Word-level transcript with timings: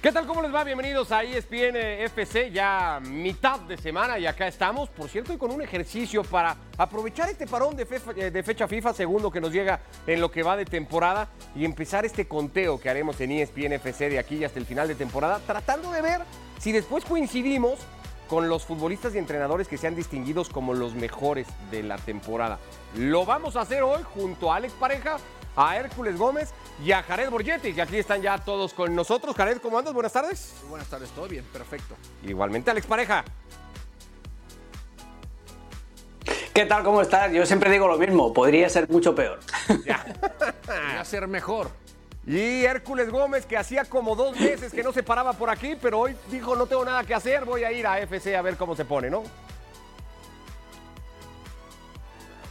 ¿Qué 0.00 0.12
tal? 0.12 0.28
¿Cómo 0.28 0.42
les 0.42 0.54
va? 0.54 0.62
Bienvenidos 0.62 1.10
a 1.10 1.24
ESPN 1.24 1.74
FC, 1.74 2.52
ya 2.52 3.00
mitad 3.02 3.58
de 3.58 3.76
semana 3.76 4.16
y 4.16 4.26
acá 4.26 4.46
estamos, 4.46 4.88
por 4.90 5.08
cierto, 5.08 5.32
y 5.32 5.36
con 5.36 5.50
un 5.50 5.60
ejercicio 5.60 6.22
para 6.22 6.56
aprovechar 6.76 7.28
este 7.28 7.48
parón 7.48 7.74
de, 7.74 7.84
eh, 8.16 8.30
de 8.30 8.42
fecha 8.44 8.68
FIFA, 8.68 8.94
segundo 8.94 9.28
que 9.28 9.40
nos 9.40 9.52
llega 9.52 9.80
en 10.06 10.20
lo 10.20 10.30
que 10.30 10.44
va 10.44 10.56
de 10.56 10.66
temporada, 10.66 11.30
y 11.56 11.64
empezar 11.64 12.06
este 12.06 12.28
conteo 12.28 12.78
que 12.78 12.88
haremos 12.88 13.20
en 13.20 13.32
ESPN 13.32 13.72
FC 13.72 14.08
de 14.08 14.20
aquí 14.20 14.44
hasta 14.44 14.60
el 14.60 14.66
final 14.66 14.86
de 14.86 14.94
temporada, 14.94 15.40
tratando 15.44 15.90
de 15.90 16.00
ver 16.00 16.20
si 16.60 16.70
después 16.70 17.04
coincidimos 17.04 17.80
con 18.28 18.48
los 18.48 18.64
futbolistas 18.64 19.14
y 19.14 19.18
entrenadores 19.18 19.66
que 19.66 19.78
sean 19.78 19.96
distinguidos 19.96 20.48
como 20.48 20.74
los 20.74 20.94
mejores 20.94 21.46
de 21.70 21.82
la 21.82 21.96
temporada. 21.96 22.58
Lo 22.96 23.24
vamos 23.24 23.56
a 23.56 23.62
hacer 23.62 23.82
hoy 23.82 24.02
junto 24.14 24.52
a 24.52 24.56
Alex 24.56 24.74
Pareja, 24.74 25.16
a 25.56 25.76
Hércules 25.76 26.16
Gómez 26.16 26.52
y 26.84 26.92
a 26.92 27.02
Jared 27.02 27.30
Borgetti, 27.30 27.72
que 27.72 27.82
aquí 27.82 27.96
están 27.96 28.22
ya 28.22 28.38
todos 28.38 28.74
con 28.74 28.94
nosotros. 28.94 29.34
Jared, 29.34 29.58
¿cómo 29.58 29.78
andas? 29.78 29.94
Buenas 29.94 30.12
tardes. 30.12 30.54
Buenas 30.68 30.88
tardes, 30.88 31.10
todo 31.10 31.26
bien, 31.26 31.44
perfecto. 31.52 31.96
Igualmente, 32.22 32.70
Alex 32.70 32.86
Pareja. 32.86 33.24
¿Qué 36.52 36.66
tal? 36.66 36.82
¿Cómo 36.82 37.00
estás? 37.00 37.32
Yo 37.32 37.46
siempre 37.46 37.70
digo 37.70 37.86
lo 37.86 37.96
mismo, 37.98 38.32
podría 38.32 38.68
ser 38.68 38.88
mucho 38.90 39.14
peor. 39.14 39.38
Ya. 39.86 40.04
Podría 40.66 41.04
ser 41.04 41.28
mejor. 41.28 41.70
Y 42.28 42.62
Hércules 42.66 43.08
Gómez, 43.08 43.46
que 43.46 43.56
hacía 43.56 43.86
como 43.86 44.14
dos 44.14 44.38
meses 44.38 44.70
que 44.70 44.82
no 44.82 44.92
se 44.92 45.02
paraba 45.02 45.32
por 45.32 45.48
aquí, 45.48 45.76
pero 45.80 46.00
hoy 46.00 46.14
dijo, 46.30 46.54
no 46.54 46.66
tengo 46.66 46.84
nada 46.84 47.02
que 47.02 47.14
hacer, 47.14 47.46
voy 47.46 47.64
a 47.64 47.72
ir 47.72 47.86
a 47.86 47.98
FC 48.00 48.36
a 48.36 48.42
ver 48.42 48.56
cómo 48.56 48.76
se 48.76 48.84
pone, 48.84 49.08
¿no? 49.08 49.22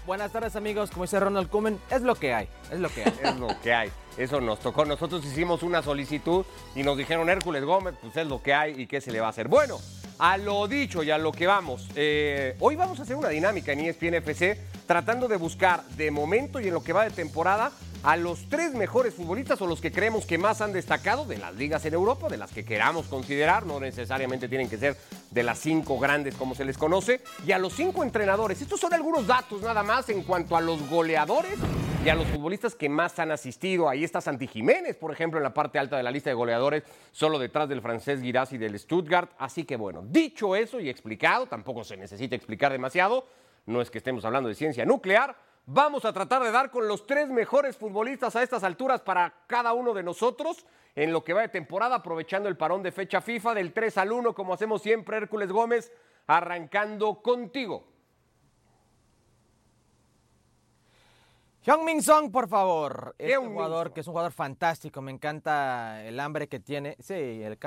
Buenas 0.07 0.31
tardes 0.31 0.55
amigos, 0.55 0.89
como 0.89 1.03
dice 1.03 1.19
Ronald 1.19 1.49
Koeman, 1.49 1.77
es 1.91 2.01
lo 2.01 2.15
que 2.15 2.33
hay, 2.33 2.49
es 2.71 2.79
lo 2.79 2.89
que 2.89 3.03
hay. 3.03 3.13
Es 3.23 3.35
lo 3.35 3.49
que 3.61 3.71
hay. 3.71 3.91
Eso 4.17 4.41
nos 4.41 4.59
tocó. 4.61 4.83
Nosotros 4.83 5.23
hicimos 5.23 5.61
una 5.61 5.83
solicitud 5.83 6.43
y 6.73 6.81
nos 6.81 6.97
dijeron 6.97 7.29
Hércules 7.29 7.63
Gómez, 7.63 7.93
pues 8.01 8.17
es 8.17 8.25
lo 8.25 8.41
que 8.41 8.55
hay 8.55 8.81
y 8.81 8.87
qué 8.87 8.99
se 8.99 9.11
le 9.11 9.19
va 9.19 9.27
a 9.27 9.29
hacer. 9.29 9.47
Bueno, 9.47 9.79
a 10.17 10.37
lo 10.37 10.67
dicho 10.67 11.03
y 11.03 11.11
a 11.11 11.19
lo 11.19 11.31
que 11.31 11.45
vamos. 11.45 11.87
eh, 11.95 12.55
hoy 12.61 12.75
vamos 12.75 12.99
a 12.99 13.03
hacer 13.03 13.15
una 13.15 13.29
dinámica 13.29 13.73
en 13.73 13.81
ESPN 13.81 14.15
FC 14.15 14.59
tratando 14.87 15.27
de 15.27 15.35
buscar 15.35 15.83
de 15.89 16.09
momento 16.09 16.59
y 16.59 16.67
en 16.69 16.73
lo 16.73 16.83
que 16.83 16.93
va 16.93 17.03
de 17.03 17.11
temporada 17.11 17.71
a 18.03 18.15
los 18.15 18.47
tres 18.47 18.73
mejores 18.73 19.13
futbolistas 19.13 19.61
o 19.61 19.67
los 19.67 19.81
que 19.81 19.91
creemos 19.91 20.25
que 20.25 20.37
más 20.37 20.61
han 20.61 20.71
destacado 20.71 21.25
de 21.25 21.37
las 21.37 21.53
ligas 21.55 21.83
en 21.85 21.93
Europa, 21.93 22.29
de 22.29 22.37
las 22.37 22.51
que 22.51 22.63
queramos 22.63 23.07
considerar, 23.07 23.65
no 23.65 23.79
necesariamente 23.79 24.47
tienen 24.47 24.69
que 24.69 24.77
ser 24.77 24.95
de 25.31 25.43
las 25.43 25.59
cinco 25.59 25.99
grandes 25.99 26.35
como 26.35 26.55
se 26.55 26.63
les 26.63 26.77
conoce, 26.77 27.21
y 27.45 27.51
a 27.51 27.57
los 27.57 27.73
cinco 27.73 28.03
entrenadores. 28.03 28.61
Estos 28.61 28.79
son 28.79 28.93
algunos 28.93 29.27
datos 29.27 29.61
nada 29.61 29.83
más 29.83 30.07
en 30.09 30.23
cuanto 30.23 30.55
a 30.55 30.61
los 30.61 30.87
goleadores 30.89 31.59
y 32.05 32.09
a 32.09 32.15
los 32.15 32.27
futbolistas 32.27 32.75
que 32.75 32.87
más 32.87 33.19
han 33.19 33.31
asistido. 33.31 33.89
Ahí 33.89 34.05
está 34.05 34.21
Santi 34.21 34.47
Jiménez, 34.47 34.95
por 34.95 35.11
ejemplo, 35.11 35.39
en 35.39 35.43
la 35.43 35.53
parte 35.53 35.77
alta 35.79 35.97
de 35.97 36.03
la 36.03 36.11
lista 36.11 36.29
de 36.29 36.35
goleadores, 36.35 36.83
solo 37.11 37.39
detrás 37.39 37.67
del 37.67 37.81
francés 37.81 38.21
Girassi 38.21 38.57
del 38.57 38.79
Stuttgart. 38.79 39.31
Así 39.37 39.65
que 39.65 39.75
bueno, 39.75 40.03
dicho 40.07 40.55
eso 40.55 40.79
y 40.79 40.89
explicado, 40.89 41.47
tampoco 41.47 41.83
se 41.83 41.97
necesita 41.97 42.37
explicar 42.37 42.71
demasiado, 42.71 43.25
no 43.67 43.81
es 43.81 43.91
que 43.91 43.99
estemos 43.99 44.25
hablando 44.25 44.49
de 44.49 44.55
ciencia 44.55 44.85
nuclear. 44.85 45.35
Vamos 45.65 46.05
a 46.05 46.13
tratar 46.13 46.41
de 46.41 46.51
dar 46.51 46.71
con 46.71 46.87
los 46.87 47.05
tres 47.05 47.27
mejores 47.27 47.75
futbolistas 47.75 48.35
a 48.35 48.41
estas 48.41 48.63
alturas 48.63 49.01
para 49.01 49.43
cada 49.45 49.73
uno 49.73 49.93
de 49.93 50.01
nosotros 50.01 50.65
en 50.95 51.11
lo 51.11 51.23
que 51.23 51.33
va 51.33 51.41
de 51.41 51.49
temporada, 51.49 51.97
aprovechando 51.97 52.47
el 52.49 52.57
parón 52.57 52.81
de 52.81 52.93
fecha 52.93 53.21
FIFA 53.21 53.53
del 53.53 53.73
3 53.73 53.97
al 53.99 54.11
1, 54.13 54.33
como 54.33 54.53
hacemos 54.53 54.81
siempre, 54.81 55.17
Hércules 55.17 55.51
Gómez, 55.51 55.91
arrancando 56.25 57.21
contigo. 57.21 57.85
Hyung-Min 61.67 62.01
Song, 62.01 62.31
por 62.31 62.47
favor. 62.47 63.13
Este 63.17 63.33
Heung-min 63.33 63.55
jugador 63.55 63.91
que 63.91 63.99
es 63.99 64.07
un 64.07 64.13
jugador 64.13 64.31
fantástico, 64.31 65.01
me 65.01 65.11
encanta 65.11 66.01
el 66.05 66.17
hambre 66.21 66.47
que 66.47 66.61
tiene, 66.61 66.95
sí, 67.01 67.13
el, 67.13 67.57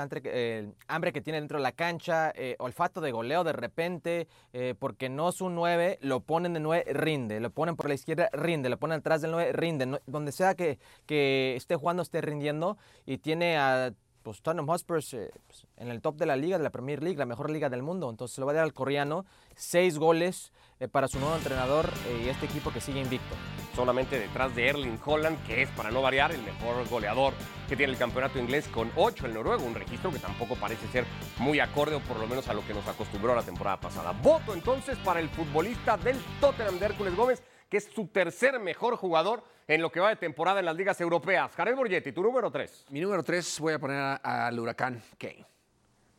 hambre 0.87 1.13
que 1.13 1.21
tiene 1.21 1.39
dentro 1.39 1.59
de 1.59 1.61
la 1.61 1.71
cancha, 1.71 2.31
eh, 2.33 2.55
olfato 2.57 2.99
de 2.99 3.11
goleo 3.11 3.43
de 3.43 3.53
repente, 3.53 4.27
eh, 4.53 4.73
porque 4.79 5.07
no 5.07 5.29
es 5.29 5.39
un 5.39 5.53
9, 5.53 5.99
lo 6.01 6.21
ponen 6.21 6.53
de 6.53 6.59
9, 6.61 6.93
rinde, 6.93 7.39
lo 7.39 7.51
ponen 7.51 7.75
por 7.75 7.89
la 7.89 7.93
izquierda, 7.93 8.31
rinde, 8.33 8.69
lo 8.69 8.79
ponen 8.79 8.97
atrás 8.97 9.21
del 9.21 9.29
9, 9.29 9.53
rinde, 9.53 9.85
no- 9.85 9.99
donde 10.07 10.31
sea 10.31 10.55
que, 10.55 10.79
que 11.05 11.55
esté 11.55 11.75
jugando, 11.75 12.01
esté 12.01 12.21
rindiendo, 12.21 12.79
y 13.05 13.19
tiene 13.19 13.59
a 13.59 13.93
pues, 14.23 14.41
Tottenham 14.41 14.65
Hotspur 14.65 14.97
eh, 15.13 15.29
pues, 15.45 15.67
en 15.77 15.89
el 15.89 16.01
top 16.01 16.15
de 16.15 16.25
la 16.25 16.37
liga, 16.37 16.57
de 16.57 16.63
la 16.63 16.71
Premier 16.71 17.03
League, 17.03 17.19
la 17.19 17.27
mejor 17.27 17.51
liga 17.51 17.69
del 17.69 17.83
mundo, 17.83 18.09
entonces 18.09 18.33
se 18.33 18.41
lo 18.41 18.47
va 18.47 18.53
a 18.53 18.55
dar 18.55 18.63
al 18.63 18.73
coreano, 18.73 19.25
seis 19.55 19.99
goles 19.99 20.51
para 20.91 21.07
su 21.07 21.19
nuevo 21.19 21.35
entrenador 21.35 21.87
y 22.19 22.29
este 22.29 22.47
equipo 22.47 22.71
que 22.71 22.81
sigue 22.81 22.99
invicto. 22.99 23.35
Solamente 23.75 24.19
detrás 24.19 24.55
de 24.55 24.67
Erling 24.67 24.99
Holland, 25.03 25.43
que 25.45 25.61
es, 25.63 25.69
para 25.69 25.91
no 25.91 26.01
variar, 26.01 26.31
el 26.31 26.41
mejor 26.43 26.87
goleador 26.89 27.33
que 27.67 27.75
tiene 27.75 27.93
el 27.93 27.97
campeonato 27.97 28.37
inglés 28.39 28.67
con 28.67 28.91
8 28.95 29.27
el 29.27 29.33
noruego, 29.33 29.63
un 29.63 29.73
registro 29.75 30.11
que 30.11 30.19
tampoco 30.19 30.55
parece 30.55 30.87
ser 30.89 31.05
muy 31.39 31.59
acorde 31.59 31.95
o 31.95 31.99
por 32.01 32.17
lo 32.19 32.27
menos 32.27 32.47
a 32.49 32.53
lo 32.53 32.65
que 32.65 32.73
nos 32.73 32.85
acostumbró 32.87 33.33
la 33.33 33.43
temporada 33.43 33.79
pasada. 33.79 34.11
Voto 34.11 34.53
entonces 34.53 34.97
para 34.99 35.19
el 35.19 35.29
futbolista 35.29 35.97
del 35.97 36.17
Tottenham 36.39 36.79
de 36.79 36.85
Hércules 36.87 37.15
Gómez, 37.15 37.41
que 37.69 37.77
es 37.77 37.85
su 37.85 38.07
tercer 38.07 38.59
mejor 38.59 38.97
jugador 38.97 39.43
en 39.67 39.81
lo 39.81 39.89
que 39.91 40.01
va 40.01 40.09
de 40.09 40.17
temporada 40.17 40.59
en 40.59 40.65
las 40.65 40.75
ligas 40.75 40.99
europeas. 40.99 41.53
Jared 41.55 41.75
Borgetti, 41.75 42.11
tu 42.11 42.21
número 42.21 42.51
3. 42.51 42.87
Mi 42.89 42.99
número 42.99 43.23
3 43.23 43.59
voy 43.61 43.73
a 43.73 43.79
poner 43.79 44.19
al 44.21 44.59
huracán 44.59 45.01
Kane. 45.17 45.45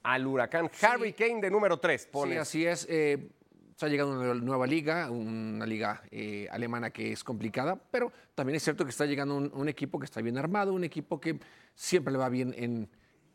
Al 0.05 0.27
huracán 0.27 0.71
Harry 0.81 1.13
Kane 1.13 1.41
de 1.43 1.51
número 1.51 1.79
3. 1.79 2.09
Sí, 2.11 2.37
así 2.37 2.67
es. 2.67 2.87
eh, 2.89 3.29
está 3.73 3.89
llegando 3.89 4.13
una 4.21 4.35
nueva 4.35 4.67
liga, 4.67 5.11
una 5.11 5.67
liga 5.67 6.03
eh, 6.11 6.47
alemana 6.53 6.91
que 6.91 7.13
es 7.13 7.25
complicada, 7.25 7.75
pero 7.91 8.13
también 8.35 8.57
es 8.57 8.63
cierto 8.63 8.85
que 8.85 8.91
está 8.91 9.07
llegando 9.07 9.37
un, 9.37 9.51
un 9.53 9.69
equipo 9.69 9.99
que 9.99 10.05
está 10.05 10.21
bien 10.21 10.39
armado, 10.39 10.73
un 10.73 10.85
equipo 10.85 11.21
que 11.21 11.41
siempre 11.75 12.13
le 12.13 12.19
va 12.19 12.29
bien 12.29 12.55
en, 12.57 12.89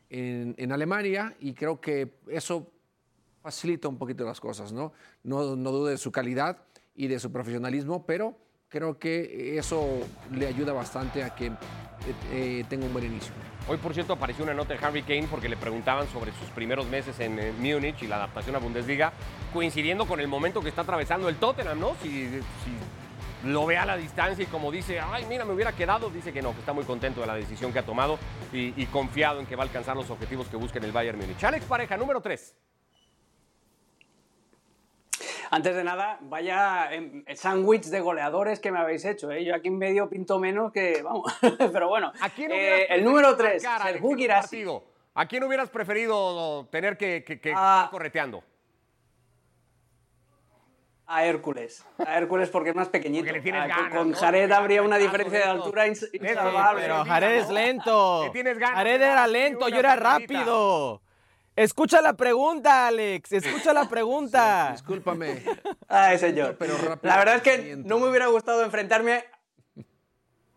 en- 0.09 0.55
en 0.57 0.71
Alemania 0.71 1.35
y 1.39 1.53
creo 1.53 1.81
que 1.81 2.13
eso 2.29 2.71
facilita 3.41 3.87
un 3.87 3.97
poquito 3.97 4.23
las 4.25 4.39
cosas, 4.39 4.71
¿no? 4.71 4.93
No, 5.23 5.55
no 5.55 5.71
dude 5.71 5.91
de 5.91 5.97
su 5.97 6.11
calidad 6.11 6.57
y 6.95 7.07
de 7.07 7.19
su 7.19 7.31
profesionalismo, 7.31 8.05
pero 8.05 8.37
creo 8.69 8.99
que 8.99 9.57
eso 9.57 9.99
le 10.31 10.47
ayuda 10.47 10.73
bastante 10.73 11.23
a 11.23 11.33
que 11.33 11.47
eh, 11.47 11.53
eh, 12.31 12.65
tenga 12.69 12.85
un 12.85 12.93
buen 12.93 13.05
inicio. 13.05 13.33
Hoy, 13.67 13.77
por 13.77 13.93
cierto, 13.93 14.13
apareció 14.13 14.43
una 14.43 14.53
nota 14.53 14.73
de 14.73 14.85
Harry 14.85 15.03
Kane 15.03 15.27
porque 15.29 15.49
le 15.49 15.57
preguntaban 15.57 16.07
sobre 16.07 16.31
sus 16.33 16.49
primeros 16.49 16.85
meses 16.87 17.19
en 17.19 17.39
eh, 17.39 17.53
Múnich 17.57 18.01
y 18.03 18.07
la 18.07 18.17
adaptación 18.17 18.55
a 18.55 18.59
Bundesliga, 18.59 19.11
coincidiendo 19.53 20.05
con 20.05 20.19
el 20.19 20.27
momento 20.27 20.61
que 20.61 20.69
está 20.69 20.81
atravesando 20.81 21.29
el 21.29 21.35
Tottenham, 21.35 21.79
¿no? 21.79 21.95
Si, 22.01 22.41
lo 23.43 23.67
ve 23.67 23.77
a 23.77 23.85
la 23.85 23.95
distancia 23.95 24.43
y 24.43 24.47
como 24.47 24.71
dice, 24.71 24.99
ay, 24.99 25.25
mira, 25.29 25.45
me 25.45 25.53
hubiera 25.53 25.71
quedado, 25.71 26.09
dice 26.09 26.33
que 26.33 26.41
no, 26.41 26.53
que 26.53 26.59
está 26.59 26.73
muy 26.73 26.85
contento 26.85 27.21
de 27.21 27.27
la 27.27 27.35
decisión 27.35 27.71
que 27.71 27.79
ha 27.79 27.85
tomado 27.85 28.17
y, 28.51 28.73
y 28.81 28.87
confiado 28.87 29.39
en 29.39 29.45
que 29.45 29.55
va 29.55 29.61
a 29.63 29.67
alcanzar 29.67 29.95
los 29.95 30.09
objetivos 30.09 30.47
que 30.47 30.57
busca 30.57 30.79
en 30.79 30.85
el 30.85 30.91
Bayern 30.91 31.19
Múnich. 31.19 31.43
Alex 31.43 31.63
Pareja, 31.65 31.97
número 31.97 32.19
3. 32.19 32.55
Antes 35.49 35.75
de 35.75 35.83
nada, 35.83 36.17
vaya 36.21 36.91
em, 36.93 37.23
sándwich 37.35 37.85
de 37.85 37.99
goleadores 38.01 38.59
que 38.59 38.71
me 38.71 38.79
habéis 38.79 39.05
hecho. 39.05 39.31
¿eh? 39.31 39.43
Yo 39.45 39.55
aquí 39.55 39.69
en 39.69 39.77
medio 39.77 40.09
pinto 40.09 40.39
menos 40.39 40.71
que, 40.71 41.01
vamos, 41.03 41.31
pero 41.73 41.87
bueno. 41.87 42.11
¿A 42.21 42.29
quién 42.29 42.51
Eh, 42.51 42.87
el 42.89 43.03
número 43.03 43.35
3, 43.37 43.63
marcar, 43.63 43.81
Alex, 43.87 43.95
Serhou 43.97 44.09
en 44.09 44.13
un 44.13 44.17
Guirassy. 44.19 44.41
partido? 44.65 44.83
¿A 45.15 45.25
quién 45.25 45.43
hubieras 45.43 45.69
preferido 45.69 46.67
tener 46.71 46.97
que, 46.97 47.23
que, 47.23 47.39
que 47.39 47.51
Ah. 47.55 47.81
estar 47.85 47.91
correteando? 47.91 48.43
A 51.09 51.23
Hércules. 51.23 51.85
A 52.05 52.17
Hércules 52.17 52.49
porque 52.49 52.71
es 52.71 52.75
más 52.75 52.89
pequeñito. 52.89 53.23
Porque 53.23 53.37
le 53.37 53.41
tienes 53.41 53.61
Ah, 53.61 53.67
con- 53.67 53.75
ganas, 53.83 53.97
con 53.97 54.11
¿no? 54.11 54.17
Jared 54.17 54.51
habría 54.51 54.81
una 54.81 54.97
diferencia 54.97 55.39
de 55.39 55.45
altura 55.45 55.87
insalvable. 55.87 56.81
Pero. 56.81 57.05
Jared 57.05 57.31
es 57.37 57.49
lento. 57.49 58.21
Que 58.25 58.29
tienes 58.31 58.57
ganas 58.59 58.75
Jared 58.75 59.01
era 59.01 59.25
lento, 59.27 59.69
yo 59.69 59.79
era 59.79 59.95
rápido. 59.95 61.01
Escucha 61.57 62.01
la 62.01 62.13
pregunta, 62.13 62.87
Alex. 62.87 63.31
Escucha 63.33 63.73
la 63.73 63.85
pregunta. 63.89 64.69
Discúlpame. 64.71 65.43
Ay, 65.87 66.17
señor. 66.19 66.55
Pero 66.57 66.77
rápido 66.77 67.11
la 67.11 67.17
verdad 67.17 67.35
es 67.37 67.41
que 67.41 67.75
no 67.75 67.99
me 67.99 68.07
hubiera 68.09 68.27
gustado 68.27 68.63
enfrentarme 68.63 69.25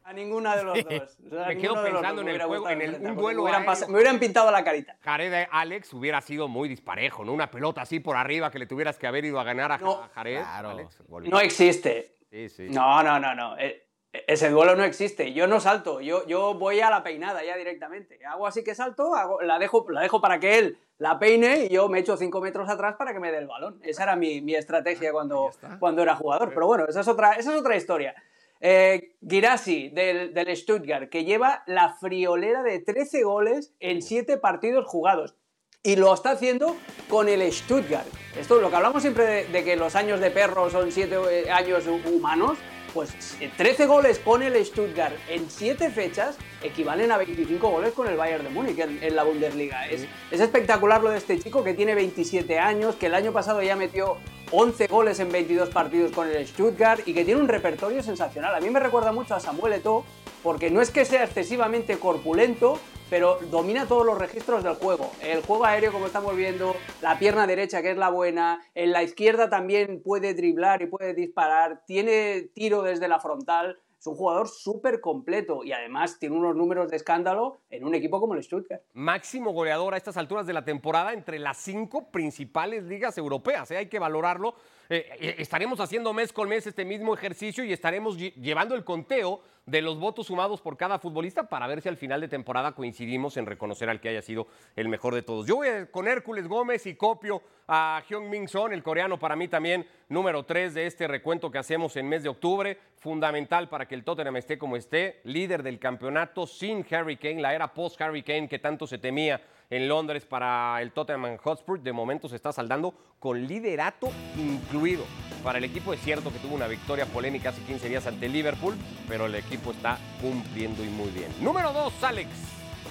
a 0.05 0.13
ninguna 0.13 0.57
de 0.57 0.65
los 0.65 0.85
dos. 0.85 1.19
O 1.27 1.31
sea, 1.31 1.45
a 1.45 1.49
Me 1.49 1.57
quedo 1.57 1.83
de 1.83 1.91
pensando 1.91 2.21
en 2.23 2.29
el 2.29 2.43
juego- 2.43 2.69
en 2.69 2.83
el- 2.83 2.95
un 2.97 3.17
duelo 3.17 3.43
me 3.45 3.51
hubieran, 3.51 4.15
me 4.15 4.19
pintado 4.19 4.51
la 4.51 4.63
carita. 4.63 4.97
Jared 5.01 5.33
eh, 5.33 5.49
Alex 5.51 5.93
hubiera 5.95 6.21
sido 6.21 6.49
muy 6.49 6.69
disparejo, 6.69 7.25
¿no? 7.25 7.33
Una 7.33 7.51
pelota 7.51 7.83
así 7.83 8.01
por 8.01 8.17
arriba 8.17 8.51
que 8.51 8.59
le 8.59 8.67
tuvieras 8.67 8.99
que 8.99 9.07
haber 9.07 9.25
ido 9.25 9.41
a 9.41 9.45
ganar 9.45 9.73
a, 9.73 9.79
No. 9.79 10.03
a 10.03 10.09
Jared. 10.09 10.41
Claro. 10.43 10.71
Alex. 10.71 10.99
No 11.09 11.41
existe. 11.41 12.17
Sí, 12.31 12.49
sí. 12.49 12.69
No, 12.71 13.03
no, 13.03 13.19
no, 13.19 13.35
no. 13.35 13.57
Eh, 13.59 13.87
Ese 14.13 14.51
duelo 14.51 14.75
no 14.75 14.83
existe. 14.85 15.33
Yo 15.33 15.47
no 15.47 15.61
salto. 15.61 16.01
Yo, 16.01 16.27
yo 16.27 16.55
voy 16.55 16.81
a 16.81 16.91
la 16.91 17.03
peinada 17.05 17.45
ya 17.45 17.57
directamente. 17.57 18.19
Hago 18.27 18.47
así 18.47 18.65
que 18.65 18.75
salto, 18.75 19.15
hago- 19.15 19.41
la, 19.43 19.59
dejo, 19.59 19.87
la 19.91 20.01
dejo 20.01 20.21
para 20.21 20.41
que 20.41 20.59
él 20.59 20.79
la 20.99 21.19
peine 21.19 21.67
y 21.67 21.69
yo 21.69 21.89
me 21.89 22.01
echo 22.01 22.17
cinco 22.17 22.41
metros 22.41 22.69
atrás 22.69 22.97
para 22.99 23.13
que 23.13 23.21
me 23.21 23.31
dé 23.31 23.39
el 23.39 23.47
balón. 23.47 23.81
Esa 23.85 24.03
era 24.03 24.17
mi, 24.17 24.41
mi 24.41 24.55
estrategia 24.57 25.13
cuando, 25.13 25.45
ya 25.45 25.51
está. 25.51 25.79
cuando 25.79 26.03
era 26.03 26.17
jugador. 26.17 26.51
Pero 26.53 26.67
bueno, 26.67 26.87
esa 26.89 27.01
es 27.01 27.09
otra, 27.09 27.33
esa 27.35 27.53
es 27.55 27.61
otra 27.61 27.77
historia. 27.77 28.15
Eh, 28.61 29.15
Girassi 29.27 29.89
del, 29.91 30.35
del 30.35 30.55
Stuttgart, 30.57 31.09
que 31.09 31.25
lleva 31.25 31.63
la 31.67 31.95
friolera 31.95 32.63
de 32.63 32.81
13 32.81 33.23
goles 33.23 33.73
en 33.81 34.03
7 34.03 34.37
partidos 34.39 34.87
jugados. 34.87 35.35
Y 35.83 35.97
lo 35.97 36.13
está 36.13 36.33
haciendo 36.33 36.77
con 37.09 37.29
el 37.29 37.51
Stuttgart. 37.53 38.07
Esto, 38.39 38.61
lo 38.61 38.69
que 38.69 38.77
hablamos 38.77 39.01
siempre 39.01 39.25
de, 39.25 39.45
de 39.47 39.65
que 39.65 39.77
los 39.77 39.95
años 39.97 40.21
de 40.21 40.31
perro 40.31 40.69
son 40.69 40.93
7 40.93 41.51
años 41.51 41.87
hu- 41.89 42.05
humanos, 42.13 42.59
pues 42.93 43.39
13 43.57 43.87
goles 43.87 44.19
con 44.19 44.43
el 44.43 44.65
Stuttgart 44.65 45.15
en 45.29 45.49
7 45.49 45.91
fechas 45.91 46.37
equivalen 46.63 47.11
a 47.13 47.19
25 47.19 47.69
goles 47.69 47.93
con 47.93 48.07
el 48.09 48.17
Bayern 48.17 48.45
de 48.45 48.51
Múnich 48.51 48.79
en, 48.79 49.17
la 49.17 49.25
Bundesliga. 49.25 49.89
Es, 49.89 50.07
es 50.31 50.41
espectacular 50.41 51.03
lo 51.03 51.11
de 51.11 51.19
este 51.19 51.39
chico 51.39 51.65
que 51.65 51.75
tiene 51.75 51.95
27 51.95 52.59
años, 52.59 52.97
que 52.97 53.07
el 53.07 53.15
año 53.15 53.33
pasado 53.33 53.63
ya 53.63 53.77
metió 53.77 54.17
11 54.53 54.87
goles 54.89 55.21
en 55.21 55.31
22 55.31 55.71
partidos 55.71 56.13
con 56.13 56.29
el 56.29 56.47
Stuttgart 56.47 57.07
y 57.07 57.15
que 57.15 57.25
tiene 57.25 57.41
un 57.41 57.49
repertorio 57.49 58.03
sensacional. 58.03 58.55
A 58.55 58.61
mí 58.61 58.69
me 58.71 58.81
recuerda 58.81 59.13
mucho 59.13 59.35
a 59.35 59.41
Samuel 59.41 59.75
Eto'o 59.75 60.05
porque 60.43 60.71
no 60.71 60.81
es 60.81 60.91
que 60.91 61.05
sea 61.05 61.25
excesivamente 61.25 61.99
corpulento, 61.99 62.79
pero 63.11 63.39
domina 63.51 63.87
todos 63.87 64.07
los 64.07 64.17
registros 64.17 64.63
del 64.63 64.75
juego. 64.75 65.11
El 65.21 65.43
juego 65.43 65.67
aéreo, 65.67 65.93
como 65.93 66.07
estamos 66.07 66.35
viendo, 66.37 66.77
la 67.03 67.19
pierna 67.19 67.47
derecha, 67.47 67.83
que 67.83 67.91
es 67.91 67.99
la 67.99 68.09
buena, 68.09 68.63
en 68.75 68.93
la 68.93 69.03
izquierda 69.03 69.51
también 69.51 70.01
puede 70.03 70.33
driblar 70.33 70.81
y 70.81 70.87
puede 70.87 71.13
disparar, 71.13 71.83
tiene 71.87 72.51
tiro 72.55 72.83
desde 72.83 73.09
la 73.09 73.19
frontal. 73.19 73.79
Es 73.99 74.07
un 74.07 74.15
jugador 74.15 74.49
súper 74.49 75.03
completo 75.03 75.63
y 75.63 75.73
además 75.73 76.19
tiene 76.19 76.35
unos 76.35 76.57
números 76.57 76.89
de 76.89 76.97
escándalo 76.97 77.61
en 77.69 77.85
un 77.85 77.95
equipo 77.95 78.19
como 78.19 78.33
el 78.33 78.43
Stuttgart. 78.43 78.81
Máximo 78.95 79.53
goleador 79.53 79.93
a 79.93 79.99
estas 79.99 80.17
alturas 80.17 80.47
de 80.47 80.55
la 80.55 80.65
temporada 80.65 81.13
entre 81.13 81.39
las 81.39 81.59
cinco 81.59 82.11
principales 82.11 82.85
ligas 82.85 83.19
europeas. 83.19 83.71
¿eh? 83.73 83.77
Hay 83.77 83.89
que 83.91 83.99
valorarlo. 83.99 84.55
Eh, 84.89 85.07
eh, 85.21 85.35
estaremos 85.37 85.81
haciendo 85.81 86.15
mes 86.15 86.33
con 86.33 86.49
mes 86.49 86.67
este 86.67 86.87
mismo 86.87 87.13
ejercicio 87.13 87.63
y 87.63 87.75
estaremos 87.75 88.17
llevando 88.17 88.75
el 88.75 88.85
conteo 88.85 89.43
de 89.67 89.83
los 89.83 89.99
votos 89.99 90.27
sumados 90.27 90.61
por 90.61 90.77
cada 90.77 90.99
futbolista 90.99 91.49
para 91.49 91.67
ver 91.67 91.81
si 91.81 91.89
al 91.89 91.97
final 91.97 92.21
de 92.21 92.29
temporada 92.29 92.73
coincidimos 92.73 93.37
en 93.37 93.47
reconocer 93.47 93.89
al 93.89 94.01
que 94.01 94.09
haya 94.09 94.23
sido 94.23 94.47
el 94.77 94.89
mejor 94.89 95.15
de 95.15 95.23
todos. 95.23 95.47
Yo 95.47 95.57
voy 95.57 95.69
con 95.91 96.09
Hércules 96.09 96.49
Gómez 96.49 96.87
y 96.87 96.95
copio 96.95 97.43
a 97.69 98.03
Hyun 98.09 98.29
Min 98.29 98.49
Son, 98.49 98.73
el 98.73 98.83
coreano 98.83 99.19
para 99.19 99.37
mí 99.37 99.49
también 99.49 99.87
número 100.09 100.45
3 100.45 100.75
de 100.75 100.87
este 100.87 101.07
recuento 101.07 101.51
que 101.51 101.59
hacemos 101.59 101.97
en 101.97 102.09
mes 102.09 102.23
de 102.23 102.29
octubre, 102.29 102.79
fundamental 102.97 103.69
para 103.69 103.87
que 103.87 103.95
el 103.95 104.05
Tottenham 104.05 104.37
esté 104.37 104.59
como 104.59 104.77
esté, 104.77 105.21
líder 105.25 105.63
del 105.63 105.79
campeonato 105.79 106.47
sin 106.47 106.85
Harry 106.91 107.17
Kane, 107.17 107.41
la 107.41 107.55
era 107.55 107.73
post 107.73 108.01
Harry 108.01 108.23
Kane 108.23 108.49
que 108.49 108.59
tanto 108.59 108.87
se 108.87 108.99
temía 108.99 109.41
en 109.71 109.89
Londres 109.89 110.27
para 110.27 110.83
el 110.83 110.93
Tottenham 110.93 111.39
Hotspur. 111.39 111.81
De 111.81 111.93
momento 111.93 112.29
se 112.29 112.37
está 112.37 112.53
saldando 112.53 112.93
con 113.19 113.47
liderato 113.47 114.09
incluido. 114.37 115.05
Para 115.45 115.59
el 115.59 115.65
equipo 115.65 115.95
es 115.95 116.01
cierto 116.01 116.31
que 116.33 116.39
tuvo 116.39 116.55
una 116.55 116.67
victoria 116.67 117.07
polémica 117.07 117.51
hace 117.51 117.63
15 117.63 117.89
días 117.89 118.07
ante 118.07 118.29
Liverpool, 118.29 118.75
pero 119.09 119.27
el 119.27 119.35
equipo 119.51 119.73
está 119.73 119.99
cumpliendo 120.21 120.85
y 120.85 120.89
muy 120.89 121.09
bien. 121.09 121.35
Número 121.41 121.73
2, 121.73 121.93
Alex. 122.05 122.29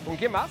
¿Con 0.06 0.18
quién 0.18 0.34
vas? 0.34 0.50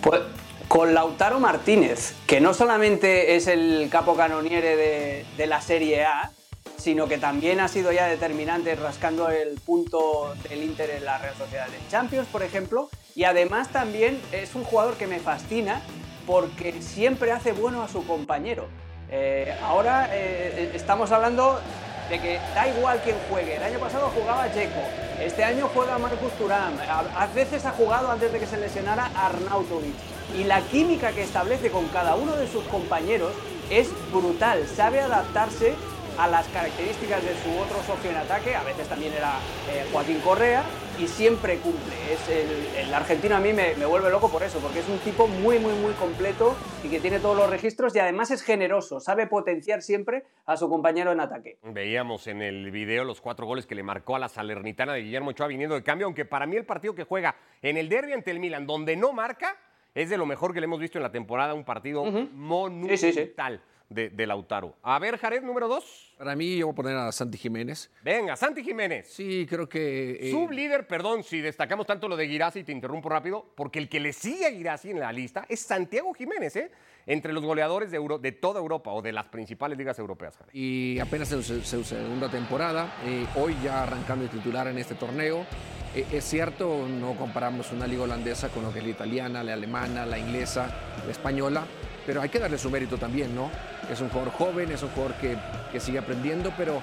Pues 0.00 0.20
con 0.68 0.94
Lautaro 0.94 1.40
Martínez, 1.40 2.14
que 2.26 2.40
no 2.40 2.54
solamente 2.54 3.34
es 3.34 3.48
el 3.48 3.88
capo 3.90 4.16
canoniere 4.16 4.76
de, 4.76 5.26
de 5.36 5.46
la 5.48 5.60
Serie 5.60 6.04
A, 6.04 6.30
sino 6.76 7.08
que 7.08 7.18
también 7.18 7.58
ha 7.58 7.66
sido 7.66 7.90
ya 7.90 8.06
determinante 8.06 8.76
rascando 8.76 9.28
el 9.28 9.58
punto 9.60 10.34
del 10.48 10.62
Inter 10.62 10.90
en 10.90 11.04
la 11.04 11.18
Real 11.18 11.34
Sociedad 11.36 11.66
de 11.66 11.78
Champions, 11.88 12.28
por 12.28 12.44
ejemplo, 12.44 12.88
y 13.16 13.24
además 13.24 13.70
también 13.70 14.20
es 14.30 14.54
un 14.54 14.62
jugador 14.62 14.94
que 14.94 15.08
me 15.08 15.18
fascina 15.18 15.82
porque 16.26 16.80
siempre 16.80 17.32
hace 17.32 17.52
bueno 17.52 17.82
a 17.82 17.88
su 17.88 18.06
compañero. 18.06 18.68
Eh, 19.10 19.56
ahora 19.62 20.10
eh, 20.12 20.72
estamos 20.74 21.10
hablando 21.12 21.60
de 22.08 22.18
que 22.18 22.40
da 22.54 22.68
igual 22.68 23.00
quién 23.02 23.16
juegue. 23.28 23.56
El 23.56 23.62
año 23.62 23.78
pasado 23.78 24.10
jugaba 24.14 24.52
Checo, 24.52 24.80
este 25.20 25.44
año 25.44 25.68
juega 25.72 25.98
Marcus 25.98 26.32
Thuram, 26.38 26.74
a 27.16 27.26
veces 27.28 27.64
ha 27.64 27.72
jugado 27.72 28.10
antes 28.10 28.32
de 28.32 28.38
que 28.38 28.46
se 28.46 28.56
lesionara 28.58 29.10
Arnautovic. 29.16 29.94
Y 30.36 30.44
la 30.44 30.60
química 30.60 31.12
que 31.12 31.22
establece 31.22 31.70
con 31.70 31.86
cada 31.88 32.16
uno 32.16 32.36
de 32.36 32.48
sus 32.48 32.64
compañeros 32.64 33.32
es 33.70 33.88
brutal, 34.12 34.66
sabe 34.68 35.00
adaptarse 35.00 35.74
a 36.18 36.28
las 36.28 36.46
características 36.48 37.22
de 37.22 37.34
su 37.42 37.58
otro 37.58 37.82
socio 37.82 38.10
en 38.10 38.16
ataque, 38.16 38.54
a 38.54 38.62
veces 38.62 38.88
también 38.88 39.12
era 39.12 39.38
eh, 39.70 39.86
Joaquín 39.92 40.20
Correa, 40.20 40.64
y 40.98 41.06
siempre 41.08 41.58
cumple. 41.58 41.94
Es 42.10 42.28
el, 42.28 42.94
argentino 42.94 43.36
a 43.36 43.40
mí 43.40 43.52
me, 43.52 43.74
vuelve 43.86 44.10
loco 44.10 44.30
por 44.30 44.42
eso, 44.42 44.58
porque 44.60 44.80
es 44.80 44.88
un 44.88 44.98
tipo 44.98 45.26
muy, 45.26 45.58
muy, 45.58 45.74
muy 45.74 45.92
completo 45.94 46.56
y 46.82 46.88
que 46.88 47.00
tiene 47.00 47.20
todos 47.20 47.36
los 47.36 47.50
registros 47.50 47.94
y 47.94 47.98
además 47.98 48.30
es 48.30 48.42
generoso, 48.42 49.00
sabe 49.00 49.26
potenciar 49.26 49.82
siempre 49.82 50.24
a 50.46 50.56
su 50.56 50.68
compañero 50.68 51.12
en 51.12 51.20
ataque. 51.20 51.58
Veíamos 51.62 52.26
en 52.26 52.40
el 52.40 52.70
video 52.70 53.04
los 53.04 53.20
cuatro 53.20 53.46
goles 53.46 53.66
que 53.66 53.74
le 53.74 53.82
marcó 53.82 54.16
a 54.16 54.18
la 54.18 54.28
Salernitana 54.28 54.94
de 54.94 55.02
Guillermo 55.02 55.30
Ochoa 55.30 55.48
viniendo 55.48 55.74
de 55.74 55.82
cambio, 55.82 56.06
aunque 56.06 56.24
para 56.24 56.46
mí 56.46 56.56
el 56.56 56.64
partido 56.64 56.94
que 56.94 57.04
juega 57.04 57.36
en 57.60 57.76
el 57.76 57.88
derby 57.88 58.12
ante 58.12 58.30
el 58.30 58.40
Milan, 58.40 58.66
donde 58.66 58.96
no 58.96 59.12
marca, 59.12 59.56
es 59.94 60.10
de 60.10 60.16
lo 60.16 60.26
mejor 60.26 60.54
que 60.54 60.60
le 60.60 60.64
hemos 60.64 60.80
visto 60.80 60.98
en 60.98 61.02
la 61.02 61.12
temporada, 61.12 61.54
un 61.54 61.64
partido 61.64 62.04
monumental 62.04 63.60
de, 63.88 64.26
Lautaro. 64.26 64.76
A 64.82 64.98
ver, 64.98 65.16
Jared, 65.18 65.42
número 65.42 65.68
dos. 65.68 66.14
Para 66.18 66.34
mí, 66.34 66.56
yo 66.56 66.66
voy 66.66 66.72
a 66.72 66.76
poner 66.76 66.96
a 66.96 67.12
Santi 67.12 67.38
Jiménez. 67.38 67.90
Venga, 68.02 68.36
Santi 68.36 68.62
Jiménez. 68.62 69.08
Sí, 69.08 69.46
creo 69.48 69.68
que. 69.68 70.28
Eh... 70.28 70.30
Sublíder, 70.30 70.86
perdón, 70.86 71.22
si 71.22 71.40
destacamos 71.40 71.86
tanto 71.86 72.08
lo 72.08 72.16
de 72.16 72.26
Girassi, 72.26 72.64
te 72.64 72.72
interrumpo 72.72 73.08
rápido, 73.08 73.52
porque 73.54 73.78
el 73.78 73.88
que 73.88 74.00
le 74.00 74.12
sigue 74.12 74.46
a 74.46 74.50
Girassi 74.50 74.90
en 74.90 75.00
la 75.00 75.12
lista 75.12 75.46
es 75.48 75.60
Santiago 75.60 76.12
Jiménez, 76.14 76.56
¿eh? 76.56 76.70
Entre 77.06 77.32
los 77.32 77.44
goleadores 77.44 77.92
de, 77.92 78.00
de 78.20 78.32
toda 78.32 78.58
Europa 78.58 78.90
o 78.90 79.00
de 79.00 79.12
las 79.12 79.26
principales 79.26 79.78
ligas 79.78 79.98
europeas. 79.98 80.36
Jared. 80.36 80.50
Y 80.52 80.98
apenas 80.98 81.30
en 81.30 81.42
su, 81.42 81.84
segunda 81.84 82.28
temporada, 82.28 82.96
eh, 83.04 83.26
hoy 83.36 83.56
ya 83.62 83.84
arrancando 83.84 84.24
el 84.24 84.30
titular 84.30 84.66
en 84.66 84.78
este 84.78 84.96
torneo. 84.96 85.46
Eh, 85.94 86.04
es 86.12 86.24
cierto, 86.24 86.86
no 86.88 87.14
comparamos 87.14 87.70
una 87.70 87.86
liga 87.86 88.02
holandesa 88.02 88.48
con 88.48 88.64
lo 88.64 88.72
que 88.72 88.80
es 88.80 88.84
la 88.84 88.90
italiana, 88.90 89.44
la 89.44 89.52
alemana, 89.52 90.04
la 90.04 90.18
inglesa, 90.18 90.68
la 91.04 91.12
española, 91.12 91.64
pero 92.06 92.22
hay 92.22 92.28
que 92.28 92.38
darle 92.38 92.56
su 92.56 92.70
mérito 92.70 92.96
también, 92.96 93.34
¿no? 93.34 93.50
Es 93.90 94.00
un 94.00 94.08
jugador 94.08 94.32
joven, 94.32 94.70
es 94.70 94.82
un 94.82 94.90
jugador 94.90 95.14
que, 95.16 95.36
que 95.72 95.80
sigue 95.80 95.98
aprendiendo, 95.98 96.52
pero 96.56 96.80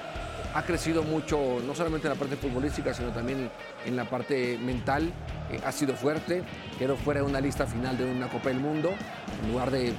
ha 0.54 0.62
crecido 0.62 1.02
mucho, 1.02 1.60
no 1.66 1.74
solamente 1.74 2.06
en 2.06 2.14
la 2.14 2.18
parte 2.18 2.36
futbolística, 2.36 2.94
sino 2.94 3.10
también 3.10 3.50
en 3.84 3.96
la 3.96 4.04
parte 4.04 4.56
mental. 4.58 5.12
Eh, 5.50 5.60
ha 5.64 5.72
sido 5.72 5.94
fuerte, 5.94 6.44
quedó 6.78 6.96
fuera 6.96 7.20
de 7.20 7.26
una 7.26 7.40
lista 7.40 7.66
final 7.66 7.98
de 7.98 8.04
una 8.04 8.28
Copa 8.28 8.50
del 8.50 8.60
Mundo. 8.60 8.94
En 9.42 9.50
lugar 9.50 9.72
de, 9.72 9.92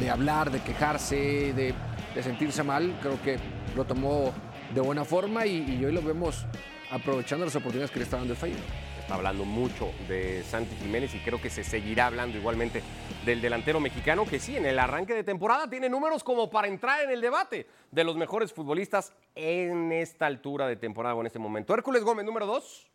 de 0.00 0.10
hablar, 0.10 0.50
de 0.50 0.60
quejarse, 0.60 1.52
de, 1.52 1.74
sentirse 2.22 2.62
mal, 2.62 2.98
creo 3.00 3.20
que 3.22 3.38
lo 3.76 3.84
tomó 3.84 4.32
de 4.74 4.80
buena 4.80 5.04
forma 5.04 5.46
y, 5.46 5.84
hoy 5.84 5.92
lo 5.92 6.02
vemos 6.02 6.46
aprovechando 6.90 7.44
las 7.44 7.54
oportunidades 7.54 7.90
que 7.90 7.98
le 7.98 8.04
está 8.04 8.16
dando 8.16 8.32
el 8.32 8.38
Feyenoord 8.38 8.87
está 9.08 9.14
hablando 9.14 9.46
mucho 9.46 9.90
de 10.06 10.42
Santi 10.42 10.76
Jiménez 10.76 11.14
y 11.14 11.20
creo 11.20 11.40
que 11.40 11.48
se 11.48 11.64
seguirá 11.64 12.08
hablando 12.08 12.36
igualmente 12.36 12.82
del 13.24 13.40
delantero 13.40 13.80
mexicano 13.80 14.26
que 14.26 14.38
sí, 14.38 14.54
en 14.54 14.66
el 14.66 14.78
arranque 14.78 15.14
de 15.14 15.24
temporada 15.24 15.66
tiene 15.66 15.88
números 15.88 16.22
como 16.22 16.50
para 16.50 16.68
entrar 16.68 17.02
en 17.02 17.10
el 17.10 17.22
debate 17.22 17.66
de 17.90 18.04
los 18.04 18.16
mejores 18.16 18.52
futbolistas 18.52 19.14
en 19.34 19.92
esta 19.92 20.26
altura 20.26 20.66
de 20.66 20.76
temporada 20.76 21.14
o 21.14 21.20
en 21.22 21.26
este 21.26 21.38
momento. 21.38 21.72
Hércules 21.72 22.04
Gómez, 22.04 22.26
número 22.26 22.44
dos. 22.44 22.90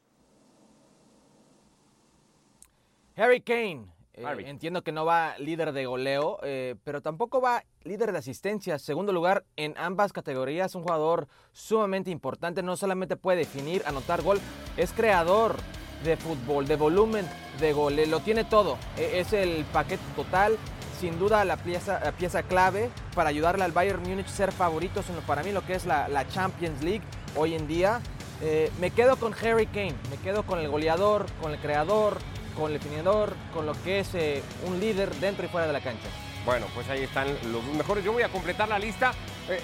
Harry 3.16 3.42
Kane. 3.42 3.88
Eh, 4.14 4.24
entiendo 4.46 4.84
que 4.84 4.92
no 4.92 5.06
va 5.06 5.36
líder 5.40 5.72
de 5.72 5.88
goleo, 5.88 6.38
eh, 6.44 6.76
pero 6.84 7.02
tampoco 7.02 7.42
va 7.42 7.64
líder 7.84 8.12
de 8.12 8.20
asistencia. 8.20 8.78
Segundo 8.78 9.12
lugar 9.14 9.46
en 9.56 9.74
ambas 9.78 10.14
categorías, 10.14 10.76
un 10.76 10.84
jugador 10.84 11.28
sumamente 11.54 12.12
importante. 12.12 12.62
No 12.62 12.78
solamente 12.78 13.16
puede 13.16 13.40
definir, 13.40 13.82
anotar 13.88 14.22
gol, 14.22 14.40
es 14.78 14.94
creador 14.94 15.56
de 16.04 16.18
fútbol, 16.18 16.68
de 16.68 16.76
volumen 16.76 17.28
de 17.60 17.74
gol, 17.74 17.96
lo 18.08 18.20
tiene 18.20 18.44
todo. 18.44 18.78
E, 18.98 19.20
es 19.20 19.34
el 19.34 19.66
paquete 19.66 20.04
total, 20.16 20.58
sin 21.00 21.20
duda 21.20 21.44
la 21.46 21.58
pieza, 21.58 22.44
clave 22.44 22.90
para 23.16 23.30
ayudarle 23.30 23.64
al 23.64 23.72
Bayern 23.72 24.02
Múnich 24.02 24.28
a 24.28 24.30
ser 24.30 24.52
favoritos 24.52 25.10
en 25.10 25.16
para 25.24 25.44
mí 25.44 25.52
lo 25.52 25.66
que 25.66 25.74
es 25.74 25.86
la, 25.86 26.26
Champions 26.30 26.84
League 26.84 27.04
hoy 27.36 27.56
en 27.56 27.68
día. 27.68 28.02
Eh, 28.42 28.72
me 28.80 28.92
quedo 28.92 29.16
con 29.16 29.34
Harry 29.34 29.68
Kane, 29.68 29.96
me 30.10 30.18
quedo 30.18 30.44
con 30.44 30.60
el 30.60 30.68
goleador, 30.68 31.26
con 31.42 31.52
el 31.52 31.60
creador, 31.60 32.18
con 32.56 32.72
el 32.72 32.80
definidor, 32.80 33.36
con 33.54 33.66
lo 33.66 33.74
que 33.84 34.00
es 34.00 34.14
eh, 34.16 34.44
un 34.66 34.80
líder 34.80 35.14
dentro 35.16 35.46
y 35.46 35.50
fuera 35.50 35.68
de 35.68 35.74
la 35.74 35.82
cancha. 35.82 36.08
Bueno, 36.46 36.66
pues 36.74 36.90
ahí 36.90 37.04
están 37.04 37.28
los 37.52 37.64
mejores. 37.76 38.04
Yo 38.04 38.12
voy 38.12 38.24
a 38.24 38.30
completar 38.30 38.68
la 38.68 38.80
lista. 38.80 39.14
Eh, 39.50 39.62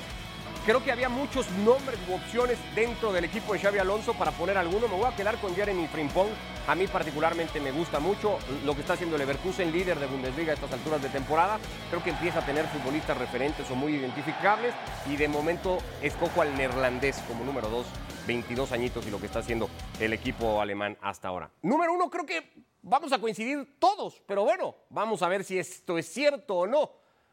Creo 0.66 0.84
que 0.84 0.92
había 0.92 1.10
muchos 1.10 1.50
nombres 1.52 1.98
u 2.08 2.14
opciones 2.14 2.60
dentro 2.76 3.12
del 3.12 3.26
equipo 3.26 3.54
de 3.54 3.60
Xavi 3.60 3.80
Alonso 3.80 4.14
para 4.14 4.32
poner 4.32 4.58
alguno. 4.58 4.88
Me 4.88 4.98
voy 4.98 5.06
a 5.06 5.16
quedar 5.16 5.40
con 5.40 5.56
Jeremy 5.56 5.88
Frimpong. 5.88 6.30
A 6.68 6.76
mí 6.76 6.86
particularmente 6.86 7.60
me 7.60 7.72
gusta 7.72 8.00
mucho 8.00 8.38
lo 8.66 8.76
que 8.76 8.82
está 8.82 8.94
haciendo 8.94 9.18
Leverkusen, 9.18 9.72
líder 9.72 9.98
de 9.98 10.06
Bundesliga 10.06 10.52
a 10.52 10.56
estas 10.56 10.72
alturas 10.74 11.02
de 11.02 11.10
temporada. 11.10 11.60
Creo 11.90 12.04
que 12.04 12.12
empieza 12.12 12.40
a 12.40 12.46
tener 12.46 12.68
futbolistas 12.68 13.18
referentes 13.18 13.72
o 13.72 13.76
muy 13.76 13.96
identificables 13.96 14.76
y 15.08 15.16
de 15.16 15.28
momento 15.28 15.80
escojo 16.02 16.42
al 16.42 16.56
neerlandés 16.56 17.18
como 17.28 17.46
número 17.46 17.70
dos, 17.70 17.88
22 18.28 18.72
añitos 18.72 19.08
y 19.08 19.12
lo 19.12 19.20
que 19.20 19.26
está 19.26 19.40
haciendo 19.40 19.70
el 20.00 20.14
equipo 20.14 20.62
alemán 20.62 20.98
hasta 21.02 21.30
ahora. 21.30 21.50
Número 21.64 21.94
uno, 21.94 22.10
creo 22.10 22.26
que 22.26 22.52
vamos 22.84 23.12
a 23.14 23.20
coincidir 23.20 23.80
todos, 23.80 24.22
pero 24.28 24.44
bueno, 24.44 24.76
vamos 24.90 25.24
a 25.24 25.30
ver 25.30 25.44
si 25.44 25.58
esto 25.58 25.98
es 25.98 26.06
cierto 26.06 26.56
o 26.58 26.68
no. 26.68 26.92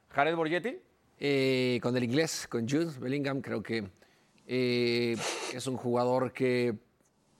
Jared 0.08 0.34
Borgetti. 0.34 0.80
Eh, 1.18 1.78
con 1.82 1.96
el 1.96 2.04
inglés, 2.04 2.46
con 2.48 2.68
Jude 2.68 2.92
Bellingham, 3.00 3.40
creo 3.40 3.62
que 3.62 3.88
eh, 4.46 5.16
es 5.52 5.66
un 5.66 5.76
jugador 5.76 6.32
que 6.32 6.74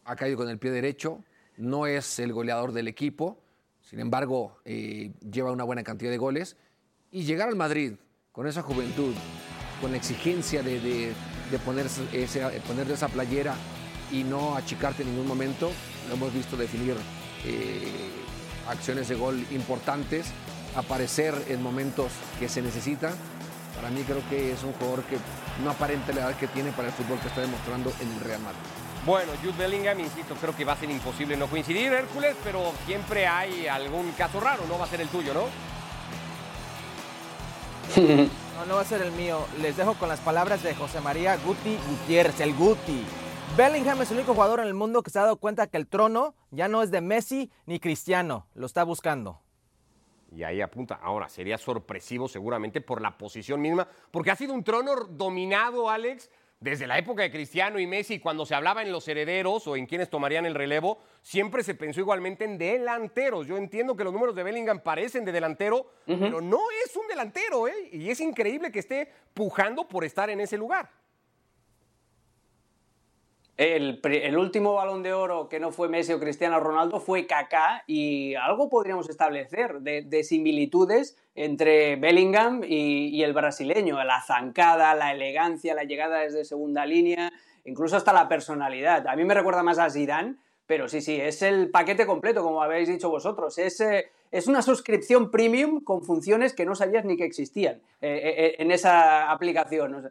ha 0.04 0.16
caído 0.16 0.38
con 0.38 0.49
el 0.49 0.59
pie 0.59 0.71
derecho, 0.71 1.23
no 1.59 1.87
es 1.87 2.18
el 2.18 2.33
goleador 2.33 2.73
del 2.73 2.88
equipo, 2.88 3.38
sin 3.83 4.00
embargo, 4.00 4.59
eh, 4.64 5.12
lleva 5.30 5.52
una 5.52 5.64
buena 5.64 5.85
cantidad 5.85 6.11
de 6.11 6.18
goles. 6.18 6.56
Y 7.12 7.23
llegar 7.23 7.49
al 7.49 7.54
Madrid 7.54 7.92
con 8.33 8.47
esa 8.47 8.62
juventud, 8.62 9.14
con 9.80 9.92
la 9.92 9.97
exigencia 9.97 10.62
de, 10.62 10.80
de 10.80 11.59
ponerse 11.64 12.02
ese, 12.12 12.42
esa 12.92 13.09
playera 13.09 13.54
y 14.11 14.25
no 14.25 14.56
achicarte 14.56 15.02
en 15.02 15.11
ningún 15.11 15.28
momento. 15.28 15.71
Lo 16.09 16.14
hemos 16.14 16.35
visto 16.35 16.56
definir 16.56 16.97
acciones 18.68 19.09
de 19.09 19.14
gol 19.14 19.45
importantes, 19.52 20.26
aparecer 20.75 21.35
en 21.49 21.62
momentos 21.62 22.11
que 22.40 22.49
se 22.49 22.62
necesita. 22.62 23.14
Para 23.76 23.90
mí 23.90 24.02
creo 24.02 24.23
que 24.28 24.52
es 24.52 24.62
un 24.62 24.73
jugador 24.75 25.04
que 25.04 25.18
no 25.62 25.71
aparente 25.71 26.12
la 26.12 26.23
edad 26.23 26.37
que 26.37 26.49
tiene 26.49 26.73
para 26.73 26.88
el 26.88 26.95
fútbol 26.95 27.18
que 27.21 27.28
está 27.28 27.42
demostrando 27.42 27.92
en 28.00 28.12
el 28.12 28.21
Real 28.21 28.40
Madrid. 28.40 28.59
Bueno, 29.04 29.33
Jude 29.40 29.54
Bellingham, 29.56 30.00
insisto, 30.00 30.35
creo 30.40 30.56
que 30.56 30.64
va 30.64 30.73
a 30.73 30.76
ser 30.76 30.90
imposible 30.90 31.37
no 31.37 31.47
coincidir, 31.47 31.92
Hércules, 31.92 32.35
pero 32.42 32.73
siempre 32.87 33.26
hay 33.26 33.68
algún 33.68 34.11
caso 34.12 34.40
raro, 34.40 34.64
no 34.66 34.78
va 34.78 34.87
a 34.87 34.88
ser 34.88 35.00
el 35.00 35.09
tuyo, 35.09 35.33
¿no? 35.33 35.45
No, 38.56 38.64
no 38.64 38.76
va 38.76 38.80
a 38.80 38.85
ser 38.87 39.02
el 39.02 39.12
mío. 39.12 39.47
Les 39.61 39.76
dejo 39.76 39.92
con 39.95 40.09
las 40.09 40.21
palabras 40.21 40.62
de 40.62 40.75
José 40.75 41.02
María 41.02 41.37
Guti 41.37 41.76
Gutiérrez, 41.90 42.40
el 42.40 42.54
Guti. 42.54 43.04
Bellingham 43.54 44.00
es 44.00 44.11
el 44.11 44.16
único 44.16 44.33
jugador 44.33 44.61
en 44.61 44.66
el 44.66 44.73
mundo 44.73 45.02
que 45.02 45.11
se 45.11 45.18
ha 45.18 45.23
dado 45.23 45.37
cuenta 45.37 45.66
que 45.66 45.76
el 45.76 45.87
trono 45.87 46.35
ya 46.50 46.66
no 46.66 46.83
es 46.83 46.90
de 46.90 47.02
Messi 47.02 47.50
ni 47.66 47.80
Cristiano, 47.80 48.47
lo 48.54 48.64
está 48.64 48.83
buscando. 48.83 49.42
Y 50.37 50.45
ahí 50.45 50.61
apunta. 50.61 50.99
Ahora, 51.02 51.31
sería 51.31 51.57
sorpresivo 51.57 52.28
seguramente 52.28 52.83
por 52.83 53.00
la 53.00 53.16
posición 53.16 53.59
misma, 53.59 53.88
porque 54.11 54.31
ha 54.31 54.37
sido 54.37 54.52
un 54.52 54.62
trono 54.62 54.95
dominado, 54.95 55.88
Alex, 55.88 56.31
desde 56.61 56.87
la 56.87 56.99
época 56.99 57.23
de 57.23 57.31
Cristiano 57.31 57.78
y 57.78 57.87
Messi, 57.87 58.19
cuando 58.19 58.45
se 58.45 58.55
hablaba 58.55 58.83
en 58.83 58.93
los 58.93 59.09
herederos 59.09 59.66
o 59.66 59.76
en 59.76 59.87
quienes 59.87 60.11
tomarían 60.11 60.45
el 60.45 60.55
relevo, 60.55 60.99
siempre 61.23 61.62
se 61.62 61.75
pensó 61.75 62.00
igualmente 62.00 62.45
en 62.45 62.59
delanteros. 62.59 63.47
Yo 63.47 63.57
entiendo 63.57 63.97
que 63.97 64.05
los 64.05 64.12
números 64.12 64.35
de 64.35 64.43
Bellingham 64.43 64.81
parecen 64.81 65.25
de 65.25 65.33
delantero, 65.33 65.87
pero 66.05 66.43
no 66.43 66.61
es 66.85 66.95
un 66.97 67.09
delantero, 67.09 67.66
¿eh? 67.66 67.88
Y 67.93 68.11
es 68.11 68.21
increíble 68.21 68.71
que 68.71 68.81
esté 68.81 69.11
pujando 69.33 69.88
por 69.88 70.05
estar 70.05 70.28
en 70.28 70.40
ese 70.40 70.59
lugar. 70.59 70.90
El, 73.56 74.36
último 74.36 74.75
balón 74.75 75.02
de 75.02 75.14
oro 75.14 75.48
que 75.48 75.58
no 75.58 75.72
fue 75.72 75.88
Messi 75.88 76.12
o 76.12 76.20
Cristiano 76.20 76.60
Ronaldo 76.60 77.00
fue 77.00 77.26
Kaká 77.26 77.84
y 77.86 78.34
algo 78.34 78.68
podríamos 78.68 79.08
establecer 79.08 79.80
de, 79.80 80.02
de 80.02 80.25
similitudes 80.25 81.16
entre 81.34 81.96
Bellingham 81.96 82.62
y, 82.66 83.22
el 83.22 83.32
brasileño, 83.32 84.02
la 84.04 84.20
zancada, 84.20 84.94
la 84.94 85.12
elegancia, 85.12 85.75
la 85.75 85.84
llegada 85.84 86.20
desde 86.20 86.44
segunda 86.44 86.84
línea, 86.84 87.32
incluso 87.64 87.96
hasta 87.96 88.12
la 88.12 88.28
personalidad. 88.28 89.06
A 89.06 89.16
mí 89.16 89.25
me 89.25 89.34
recuerda 89.34 89.62
más 89.62 89.78
a 89.78 89.88
Zidane, 89.88 90.36
pero 90.66 90.88
sí, 90.88 91.00
sí, 91.00 91.20
es 91.20 91.42
el 91.42 91.70
paquete 91.70 92.06
completo, 92.06 92.42
como 92.42 92.62
habéis 92.62 92.88
dicho 92.88 93.08
vosotros. 93.08 93.56
Es, 93.58 93.80
eh, 93.80 94.11
es 94.32 94.49
una 94.49 94.62
suscripción 94.62 95.30
premium 95.30 95.82
con 95.82 96.02
funciones 96.02 96.52
que 96.54 96.66
no 96.66 96.75
sabías 96.75 97.04
ni 97.04 97.16
que 97.16 97.25
existían 97.25 97.76
eh, 98.00 98.20
eh, 98.23 98.56
en 98.58 98.73
esa 98.73 99.30
aplicación. 99.30 100.11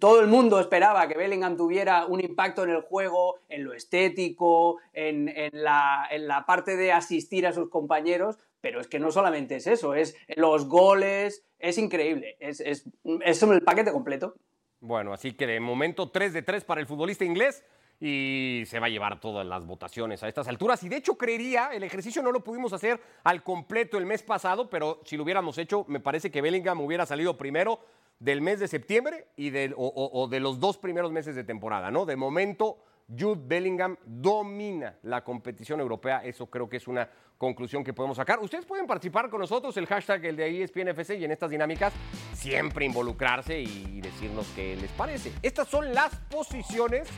todo 0.00 0.20
el 0.20 0.26
mundo 0.26 0.58
esperaba 0.58 1.06
que 1.06 1.16
Bellingham 1.16 1.56
tuviera 1.56 2.06
un 2.06 2.20
impacto 2.20 2.64
en 2.64 2.70
el 2.70 2.82
juego, 2.82 3.38
en 3.48 3.64
lo 3.64 3.72
estético, 3.74 4.78
en, 4.92 5.28
en, 5.28 5.62
la, 5.62 6.08
en 6.10 6.26
la 6.26 6.44
parte 6.46 6.76
de 6.76 6.92
asistir 6.92 7.46
a 7.46 7.52
sus 7.52 7.70
compañeros, 7.70 8.38
pero 8.60 8.80
es 8.80 8.88
que 8.88 8.98
no 8.98 9.12
solamente 9.12 9.56
es 9.56 9.66
eso, 9.68 9.94
es 9.94 10.16
los 10.36 10.68
goles, 10.68 11.44
es 11.60 11.78
increíble, 11.78 12.36
es, 12.40 12.60
es, 12.60 12.84
es 13.24 13.42
el 13.42 13.62
paquete 13.62 13.92
completo. 13.92 14.34
Bueno, 14.80 15.12
así 15.12 15.32
que 15.32 15.46
de 15.46 15.60
momento 15.60 16.10
3 16.10 16.32
de 16.32 16.42
3 16.42 16.64
para 16.64 16.80
el 16.80 16.88
futbolista 16.88 17.24
inglés 17.24 17.64
y 18.00 18.64
se 18.66 18.80
va 18.80 18.86
a 18.86 18.90
llevar 18.90 19.20
todas 19.20 19.46
las 19.46 19.64
votaciones 19.64 20.22
a 20.22 20.28
estas 20.28 20.48
alturas. 20.48 20.82
Y 20.82 20.88
de 20.88 20.96
hecho 20.96 21.16
creería, 21.16 21.70
el 21.72 21.82
ejercicio 21.84 22.22
no 22.22 22.32
lo 22.32 22.42
pudimos 22.42 22.72
hacer 22.72 23.00
al 23.24 23.42
completo 23.42 23.98
el 23.98 24.06
mes 24.06 24.22
pasado, 24.22 24.68
pero 24.68 25.00
si 25.04 25.16
lo 25.16 25.22
hubiéramos 25.22 25.58
hecho, 25.58 25.84
me 25.88 26.00
parece 26.00 26.30
que 26.30 26.40
Bellingham 26.40 26.80
hubiera 26.80 27.06
salido 27.06 27.36
primero 27.36 27.80
del 28.18 28.40
mes 28.40 28.60
de 28.60 28.68
septiembre 28.68 29.26
y 29.36 29.52
o 29.76 30.28
de 30.28 30.40
los 30.40 30.60
dos 30.60 30.78
primeros 30.78 31.12
meses 31.12 31.34
de 31.34 31.44
temporada, 31.44 31.90
¿no? 31.90 32.06
De 32.06 32.16
momento, 32.16 32.78
Jude 33.08 33.40
Bellingham 33.44 33.96
domina 34.04 34.96
la 35.02 35.24
competición 35.24 35.80
europea. 35.80 36.22
Eso 36.24 36.46
creo 36.46 36.68
que 36.68 36.76
es 36.76 36.86
una 36.86 37.08
conclusión 37.36 37.82
que 37.82 37.92
podemos 37.92 38.16
sacar. 38.16 38.38
Ustedes 38.38 38.64
pueden 38.64 38.86
participar 38.86 39.28
con 39.28 39.40
nosotros, 39.40 39.76
el 39.76 39.86
hashtag 39.86 40.24
el 40.26 40.36
de 40.36 40.62
ESPNFC 40.62 41.18
y 41.18 41.24
en 41.24 41.32
estas 41.32 41.50
dinámicas 41.50 41.92
siempre 42.32 42.84
involucrarse 42.84 43.60
y 43.60 44.00
decirnos 44.00 44.46
qué 44.54 44.76
les 44.76 44.90
parece. 44.92 45.32
Estas 45.42 45.66
son 45.66 45.92
las 45.92 46.14
posiciones 46.30 47.08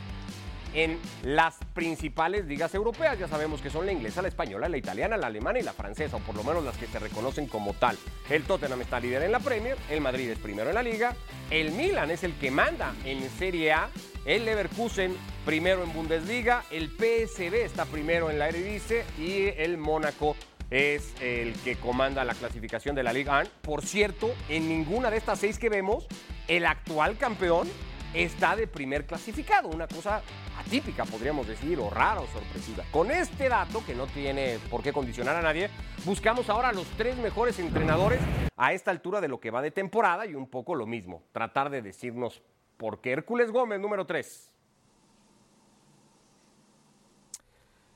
en 0.75 0.99
las 1.23 1.55
principales 1.73 2.45
ligas 2.45 2.75
europeas. 2.75 3.17
Ya 3.17 3.27
sabemos 3.27 3.61
que 3.61 3.69
son 3.69 3.85
la 3.85 3.91
inglesa, 3.91 4.21
la 4.21 4.27
española, 4.27 4.69
la 4.69 4.77
italiana, 4.77 5.17
la 5.17 5.27
alemana 5.27 5.59
y 5.59 5.63
la 5.63 5.73
francesa, 5.73 6.17
o 6.17 6.19
por 6.19 6.35
lo 6.35 6.43
menos 6.43 6.63
las 6.63 6.77
que 6.77 6.85
se 6.85 6.99
reconocen 6.99 7.47
como 7.47 7.73
tal. 7.73 7.97
El 8.29 8.43
Tottenham 8.43 8.81
está 8.81 8.99
líder 8.99 9.23
en 9.23 9.31
la 9.31 9.39
Premier, 9.39 9.77
el 9.89 10.01
Madrid 10.01 10.29
es 10.29 10.37
primero 10.37 10.69
en 10.69 10.75
la 10.75 10.83
liga, 10.83 11.15
el 11.49 11.71
Milan 11.71 12.11
es 12.11 12.23
el 12.23 12.33
que 12.33 12.51
manda 12.51 12.93
en 13.05 13.27
Serie 13.29 13.71
A, 13.71 13.89
el 14.25 14.45
Leverkusen 14.45 15.15
primero 15.45 15.83
en 15.83 15.93
Bundesliga, 15.93 16.63
el 16.71 16.89
PSV 16.89 17.53
está 17.63 17.85
primero 17.85 18.29
en 18.29 18.39
la 18.39 18.49
Eredivisie 18.49 19.03
y 19.17 19.47
el 19.57 19.77
Mónaco 19.77 20.35
es 20.71 21.13
el 21.21 21.53
que 21.63 21.75
comanda 21.75 22.25
la 22.25 22.33
clasificación 22.33 22.95
de 22.95 23.03
la 23.03 23.13
Liga 23.13 23.39
1. 23.39 23.49
Por 23.61 23.83
cierto, 23.83 24.33
en 24.49 24.67
ninguna 24.67 25.11
de 25.11 25.17
estas 25.17 25.39
seis 25.39 25.59
que 25.59 25.69
vemos, 25.69 26.07
el 26.47 26.65
actual 26.65 27.17
campeón 27.17 27.69
está 28.15 28.55
de 28.55 28.67
primer 28.67 29.05
clasificado, 29.05 29.67
una 29.67 29.87
cosa 29.87 30.21
atípica, 30.57 31.05
podríamos 31.05 31.47
decir, 31.47 31.79
o 31.79 31.89
rara 31.89 32.21
o 32.21 32.27
sorpresiva. 32.27 32.83
Con 32.91 33.11
este 33.11 33.49
dato, 33.49 33.83
que 33.85 33.93
no 33.93 34.07
tiene 34.07 34.57
por 34.69 34.81
qué 34.81 34.93
condicionar 34.93 35.35
a 35.35 35.41
nadie, 35.41 35.69
buscamos 36.05 36.49
ahora 36.49 36.71
los 36.71 36.87
tres 36.97 37.17
mejores 37.17 37.59
entrenadores 37.59 38.21
a 38.55 38.73
esta 38.73 38.91
altura 38.91 39.21
de 39.21 39.27
lo 39.27 39.39
que 39.39 39.51
va 39.51 39.61
de 39.61 39.71
temporada 39.71 40.25
y 40.25 40.35
un 40.35 40.47
poco 40.47 40.75
lo 40.75 40.85
mismo, 40.85 41.23
tratar 41.31 41.69
de 41.69 41.81
decirnos 41.81 42.41
por 42.77 43.01
qué 43.01 43.11
Hércules 43.11 43.51
Gómez, 43.51 43.79
número 43.79 44.05
tres. 44.05 44.51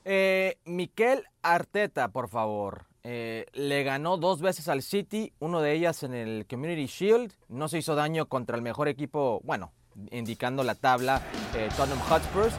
Eh, 0.04 0.58
Miquel 0.64 1.24
Arteta, 1.42 2.08
por 2.08 2.28
favor. 2.28 2.86
Eh, 3.02 3.46
le 3.52 3.82
ganó 3.82 4.18
dos 4.18 4.42
veces 4.42 4.68
al 4.68 4.82
City, 4.82 5.32
uno 5.38 5.60
de 5.60 5.72
ellas 5.72 6.02
en 6.02 6.14
el 6.14 6.46
Community 6.46 6.86
Shield. 6.86 7.32
No 7.48 7.68
se 7.68 7.78
hizo 7.78 7.94
daño 7.94 8.26
contra 8.26 8.56
el 8.56 8.62
mejor 8.62 8.88
equipo, 8.88 9.40
bueno, 9.44 9.72
indicando 10.10 10.62
la 10.62 10.74
tabla, 10.74 11.22
eh, 11.54 11.68
Tottenham 11.76 12.00
Hotspurs. 12.08 12.54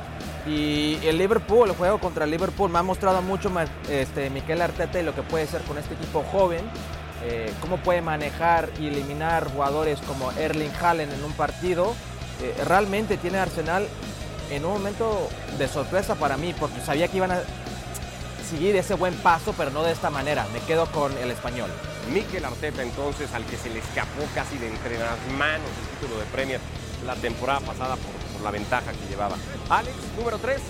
Y 0.45 0.97
el 1.03 1.17
Liverpool, 1.17 1.69
el 1.69 1.75
juego 1.75 1.99
contra 1.99 2.25
el 2.25 2.31
Liverpool, 2.31 2.71
me 2.71 2.79
ha 2.79 2.83
mostrado 2.83 3.21
mucho 3.21 3.51
este, 3.89 4.29
Miquel 4.29 4.61
Arteta 4.61 4.99
y 4.99 5.03
lo 5.03 5.13
que 5.13 5.21
puede 5.21 5.45
ser 5.47 5.61
con 5.63 5.77
este 5.77 5.93
equipo 5.93 6.23
joven. 6.31 6.61
Eh, 7.23 7.53
cómo 7.61 7.77
puede 7.77 8.01
manejar 8.01 8.69
y 8.79 8.87
eliminar 8.87 9.51
jugadores 9.51 9.99
como 10.01 10.31
Erling 10.31 10.71
Haaland 10.81 11.13
en 11.13 11.23
un 11.23 11.33
partido. 11.33 11.93
Eh, 12.41 12.55
realmente 12.65 13.17
tiene 13.17 13.37
Arsenal 13.37 13.87
en 14.49 14.65
un 14.65 14.73
momento 14.73 15.29
de 15.59 15.67
sorpresa 15.67 16.15
para 16.15 16.37
mí, 16.37 16.55
porque 16.59 16.81
sabía 16.81 17.07
que 17.07 17.17
iban 17.17 17.31
a 17.31 17.41
seguir 18.49 18.75
ese 18.75 18.95
buen 18.95 19.13
paso, 19.15 19.53
pero 19.55 19.69
no 19.69 19.83
de 19.83 19.91
esta 19.91 20.09
manera. 20.09 20.47
Me 20.51 20.59
quedo 20.61 20.87
con 20.87 21.15
el 21.19 21.29
español. 21.29 21.69
Miquel 22.11 22.43
Arteta, 22.43 22.81
entonces, 22.81 23.31
al 23.33 23.45
que 23.45 23.55
se 23.55 23.69
le 23.69 23.79
escapó 23.79 24.23
casi 24.33 24.57
de 24.57 24.67
entre 24.67 24.97
las 24.97 25.19
manos 25.37 25.69
el 25.79 25.99
título 25.99 26.19
de 26.19 26.25
Premier 26.25 26.59
la 27.05 27.15
temporada 27.15 27.59
pasada 27.61 27.95
por, 27.95 28.41
la 28.43 28.49
ventaja 28.51 28.91
que 28.91 29.07
llevaba. 29.07 29.35
Alex, 29.69 29.95
número 30.17 30.39
3. 30.39 30.61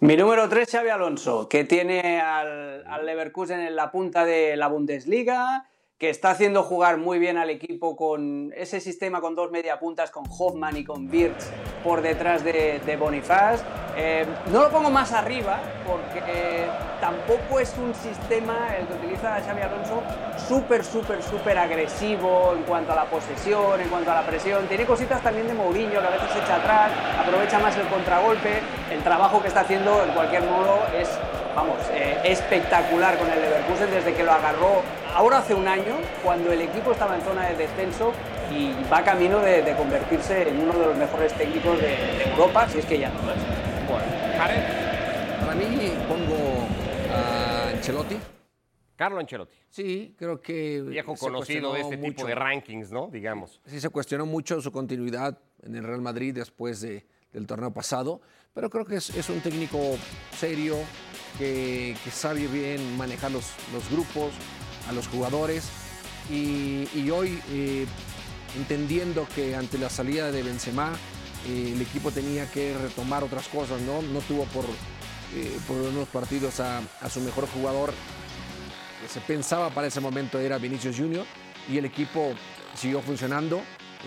Mi 0.00 0.16
número 0.16 0.48
3, 0.48 0.70
Xavi 0.70 0.88
Alonso, 0.88 1.48
que 1.48 1.64
tiene 1.64 2.20
al, 2.20 2.86
al, 2.86 3.04
Leverkusen 3.04 3.60
en 3.60 3.76
la 3.76 3.90
punta 3.90 4.24
de 4.24 4.56
la 4.56 4.68
Bundesliga, 4.68 5.68
que 6.04 6.10
está 6.10 6.32
haciendo 6.32 6.62
jugar 6.62 6.98
muy 6.98 7.18
bien 7.18 7.38
al 7.38 7.48
equipo 7.48 7.96
con 7.96 8.52
ese 8.54 8.78
sistema 8.78 9.22
con 9.22 9.34
dos 9.34 9.50
mediapuntas, 9.50 10.10
con 10.10 10.24
Hoffman 10.28 10.76
y 10.76 10.84
con 10.84 11.08
Birch 11.08 11.42
por 11.82 12.02
detrás 12.02 12.44
de, 12.44 12.98
Bonifaz. 13.00 13.62
Eh, 13.96 14.26
no 14.52 14.64
lo 14.64 14.70
pongo 14.70 14.90
más 14.90 15.12
arriba 15.12 15.60
porque 15.86 16.66
tampoco 17.00 17.58
es 17.58 17.74
un 17.78 17.94
sistema, 17.94 18.76
el 18.76 18.86
que 18.86 18.92
utiliza 18.92 19.40
Xavi 19.40 19.62
Alonso, 19.62 20.02
súper, 20.46 20.84
súper, 20.84 21.22
súper 21.22 21.56
agresivo 21.56 22.52
en 22.54 22.64
cuanto 22.64 22.92
a 22.92 22.96
la 22.96 23.06
posesión, 23.06 23.80
en 23.80 23.88
cuanto 23.88 24.12
a 24.12 24.16
la 24.16 24.26
presión. 24.26 24.66
Tiene 24.66 24.84
cositas 24.84 25.22
también 25.22 25.46
de 25.46 25.54
Mourinho, 25.54 26.02
que 26.02 26.06
a 26.06 26.10
veces 26.10 26.30
se 26.32 26.38
echa 26.40 26.56
atrás, 26.56 26.92
aprovecha 27.18 27.58
más 27.60 27.74
el 27.78 27.86
contragolpe. 27.86 28.60
El 28.90 29.02
trabajo 29.02 29.40
que 29.40 29.48
está 29.48 29.60
haciendo, 29.60 30.04
en 30.04 30.10
cualquier 30.10 30.42
modo, 30.42 30.80
es, 31.00 31.08
vamos, 31.56 31.78
eh, 31.94 32.20
espectacular 32.24 33.16
con 33.16 33.30
el 33.30 33.40
Leverkusen 33.40 33.90
desde 33.90 34.12
que 34.12 34.22
lo 34.22 34.32
agarró 34.32 34.82
ahora 35.14 35.38
hace 35.38 35.54
un 35.54 35.66
año, 35.66 35.96
cuando 36.22 36.52
el 36.52 36.60
equipo 36.60 36.92
estaba 36.92 37.16
en 37.16 37.22
zona 37.22 37.46
de 37.46 37.56
descenso 37.56 38.12
y 38.50 38.72
va 38.92 39.02
camino 39.02 39.40
de, 39.40 39.62
de 39.62 39.74
convertirse 39.76 40.48
en 40.48 40.60
uno 40.60 40.78
de 40.78 40.86
los 40.86 40.96
mejores 40.96 41.32
técnicos 41.34 41.78
de, 41.78 41.88
de 41.88 42.30
Europa, 42.30 42.68
si 42.68 42.78
es 42.78 42.86
que 42.86 42.98
ya 42.98 43.08
no 43.10 43.22
lo 43.22 43.32
es. 43.32 43.38
Bueno, 43.88 44.04
Jared. 44.36 44.84
Para 45.40 45.54
mí 45.54 45.92
pongo 46.08 46.66
a 47.12 47.68
Ancelotti. 47.70 48.16
Carlo 48.96 49.18
Ancelotti. 49.18 49.56
Sí, 49.68 50.14
creo 50.16 50.40
que. 50.40 50.82
Viejo 50.82 51.14
conocido 51.16 51.72
de 51.74 51.80
este 51.80 51.96
mucho. 51.96 52.16
tipo 52.16 52.28
de 52.28 52.34
rankings, 52.34 52.92
¿no? 52.92 53.08
Digamos. 53.08 53.60
Sí, 53.66 53.80
se 53.80 53.88
cuestionó 53.90 54.26
mucho 54.26 54.60
su 54.60 54.70
continuidad 54.70 55.38
en 55.62 55.74
el 55.74 55.84
Real 55.84 56.00
Madrid 56.00 56.34
después 56.34 56.80
de, 56.80 57.04
del 57.32 57.46
torneo 57.46 57.72
pasado, 57.72 58.20
pero 58.52 58.70
creo 58.70 58.84
que 58.84 58.96
es, 58.96 59.10
es 59.10 59.28
un 59.28 59.40
técnico 59.40 59.78
serio, 60.36 60.76
que, 61.38 61.96
que, 62.04 62.10
sabe 62.10 62.46
bien 62.46 62.96
manejar 62.96 63.32
los, 63.32 63.52
los 63.72 63.90
grupos, 63.90 64.32
a 64.88 64.92
los 64.92 65.08
jugadores. 65.08 65.68
Y, 66.30 67.10
hoy 67.10 67.38
eh, 67.50 67.86
entendiendo 68.56 69.26
que 69.34 69.54
ante 69.54 69.76
la 69.78 69.90
salida 69.90 70.32
de 70.32 70.42
Benzema 70.42 70.92
eh, 71.46 71.72
el 71.74 71.82
equipo 71.82 72.10
tenía 72.10 72.50
que 72.50 72.76
retomar 72.76 73.22
otras 73.22 73.48
cosas, 73.48 73.80
¿no? 73.82 74.00
No 74.00 74.20
tuvo 74.20 74.44
por, 74.44 74.64
eh, 75.34 75.58
por 75.66 75.76
unos 75.76 76.08
partidos 76.08 76.60
a, 76.60 76.82
su 77.10 77.20
mejor 77.20 77.46
jugador 77.48 77.92
que 79.02 79.08
se 79.08 79.20
pensaba 79.20 79.68
para 79.70 79.88
ese 79.88 80.00
momento 80.00 80.38
era 80.38 80.56
Vinicius 80.56 80.96
Junior 80.96 81.26
y 81.70 81.76
el 81.76 81.84
equipo 81.84 82.32
siguió 82.74 83.02
funcionando. 83.02 83.60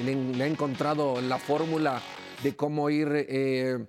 Le, 0.04 0.16
le 0.16 0.44
ha 0.44 0.48
encontrado 0.48 1.22
la 1.22 1.38
fórmula 1.38 2.02
de 2.42 2.56
cómo 2.56 2.90
ir 2.90 3.88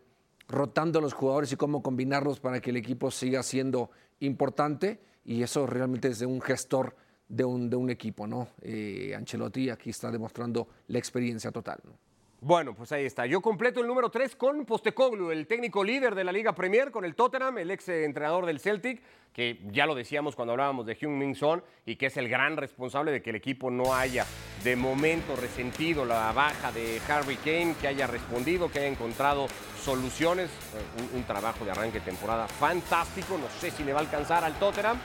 rotando 0.49 0.99
a 0.99 1.02
los 1.02 1.12
jugadores 1.12 1.52
y 1.52 1.57
cómo 1.57 1.83
combinarlos 1.83 2.40
para 2.40 2.61
que 2.61 2.71
el 2.71 2.76
equipo 2.76 3.11
siga 3.11 3.42
siendo 3.42 3.90
importante 4.21 5.00
y 5.25 5.42
eso 5.42 5.66
realmente 5.66 6.08
es 6.08 6.18
de 6.18 6.26
un 6.26 6.40
gestor 6.40 6.94
de 7.28 7.44
un, 7.44 7.68
de 7.68 7.76
un 7.76 7.90
equipo, 7.90 8.26
¿no? 8.26 8.48
Eh, 8.62 9.14
Ancelotti 9.14 9.68
aquí 9.70 9.90
está 9.90 10.10
demostrando 10.10 10.68
la 10.88 10.98
experiencia 10.98 11.52
total. 11.52 11.78
¿no? 11.84 12.07
Bueno, 12.40 12.73
pues 12.73 12.92
ahí 12.92 13.04
está. 13.04 13.26
Yo 13.26 13.40
completo 13.40 13.80
el 13.80 13.88
número 13.88 14.11
3 14.11 14.37
con 14.37 14.64
Postecoglou, 14.64 15.33
el 15.33 15.49
técnico 15.49 15.83
líder 15.83 16.14
de 16.14 16.23
la 16.23 16.30
Liga 16.30 16.54
Premier, 16.54 16.92
con 16.92 17.04
el 17.04 17.16
Tottenham, 17.16 17.59
el 17.59 17.73
ex 17.73 17.88
entrenador 17.88 18.47
del 18.47 18.61
Celtic, 18.61 19.02
que 19.33 19.59
ya 19.73 19.87
lo 19.87 19.97
decíamos 19.97 20.37
cuando 20.37 20.52
hablábamos 20.52 20.87
de 20.87 20.97
Heung-Min 20.97 21.35
Son 21.35 21.64
y 21.85 21.97
que 21.97 22.07
es 22.07 22.16
el 22.16 22.28
gran 22.28 22.57
responsable 22.57 23.11
de 23.11 23.23
que 23.23 23.30
el 23.30 23.37
equipo 23.37 23.73
no 23.73 23.92
haya 23.92 24.25
de 24.62 24.76
momento 24.76 25.35
resentido 25.35 26.04
la 26.04 26.30
baja 26.30 26.71
de 26.71 27.00
Harry 27.09 27.37
Kane, 27.37 27.75
que 27.80 27.88
haya 27.88 28.07
respondido, 28.07 28.71
que 28.71 28.78
haya 28.78 28.88
encontrado 28.88 29.49
soluciones. 29.83 30.49
Eh, 30.49 31.16
Un, 31.16 31.25
trabajo 31.25 31.64
de 31.64 31.73
arranque 31.73 31.99
de 31.99 32.04
temporada 32.04 32.47
fantástico. 32.47 33.37
No 33.37 33.49
sé 33.61 33.73
si 33.73 33.83
le 33.83 33.92
va 33.92 33.99
a 33.99 34.02
alcanzar 34.02 34.45
al 34.45 34.57
Tottenham, 34.61 34.97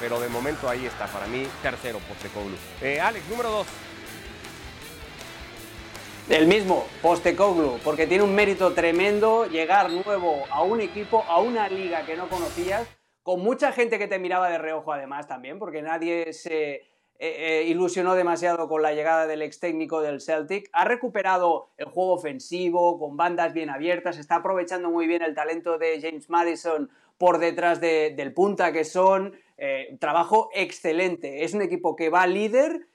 pero 0.00 0.20
de 0.20 0.28
momento 0.28 0.68
ahí 0.68 0.84
está 0.84 1.06
para 1.06 1.26
mí 1.28 1.46
tercero 1.62 1.98
Postecoglou. 2.00 2.58
Eh, 2.82 3.00
Alex, 3.00 3.26
número 3.30 3.50
2. 3.50 3.66
El 6.30 6.46
mismo, 6.46 6.84
Postecoglou, 7.02 7.78
porque 7.84 8.06
tiene 8.06 8.24
un 8.24 8.34
mérito 8.34 8.72
tremendo 8.72 9.46
llegar 9.46 9.90
nuevo 9.90 10.44
a 10.50 10.62
un 10.62 10.80
equipo, 10.80 11.22
a 11.28 11.40
una 11.40 11.68
liga 11.68 12.06
que 12.06 12.16
no 12.16 12.28
conocías, 12.28 12.88
con 13.22 13.40
mucha 13.40 13.72
gente 13.72 13.98
que 13.98 14.06
te 14.08 14.18
miraba 14.18 14.48
de 14.48 14.56
reojo 14.58 14.92
además 14.92 15.26
también, 15.28 15.58
porque 15.58 15.82
nadie 15.82 16.32
se 16.32 16.72
eh, 16.76 16.82
eh, 17.18 17.64
ilusionó 17.66 18.14
demasiado 18.14 18.68
con 18.68 18.80
la 18.80 18.94
llegada 18.94 19.26
del 19.26 19.42
ex 19.42 19.60
técnico 19.60 20.00
del 20.00 20.20
Celtic. 20.22 20.70
Ha 20.72 20.86
recuperado 20.86 21.68
el 21.76 21.86
juego 21.86 22.12
ofensivo, 22.14 22.98
con 22.98 23.18
bandas 23.18 23.52
bien 23.52 23.68
abiertas, 23.68 24.18
está 24.18 24.36
aprovechando 24.36 24.90
muy 24.90 25.06
bien 25.06 25.22
el 25.22 25.34
talento 25.34 25.76
de 25.78 26.00
James 26.00 26.30
Madison 26.30 26.90
por 27.18 27.38
detrás 27.38 27.80
de- 27.82 28.14
del 28.16 28.32
punta 28.32 28.72
que 28.72 28.84
son. 28.84 29.34
Eh, 29.58 29.96
trabajo 30.00 30.48
excelente. 30.54 31.44
Es 31.44 31.54
un 31.54 31.62
equipo 31.62 31.94
que 31.96 32.08
va 32.10 32.26
líder 32.26 32.86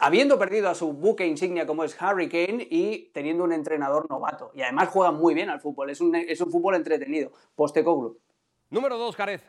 habiendo 0.00 0.38
perdido 0.38 0.68
a 0.68 0.74
su 0.74 0.92
buque 0.92 1.26
insignia 1.26 1.66
como 1.66 1.84
es 1.84 2.00
Harry 2.00 2.28
Kane 2.28 2.66
y 2.70 3.10
teniendo 3.12 3.44
un 3.44 3.52
entrenador 3.52 4.08
novato. 4.08 4.50
Y 4.54 4.62
además 4.62 4.88
juega 4.88 5.12
muy 5.12 5.34
bien 5.34 5.50
al 5.50 5.60
fútbol, 5.60 5.90
es 5.90 6.00
un, 6.00 6.14
es 6.14 6.40
un 6.40 6.50
fútbol 6.50 6.74
entretenido. 6.74 7.32
Postecoglou. 7.54 8.18
Número 8.70 8.96
2, 8.96 9.16
Jared. 9.16 9.40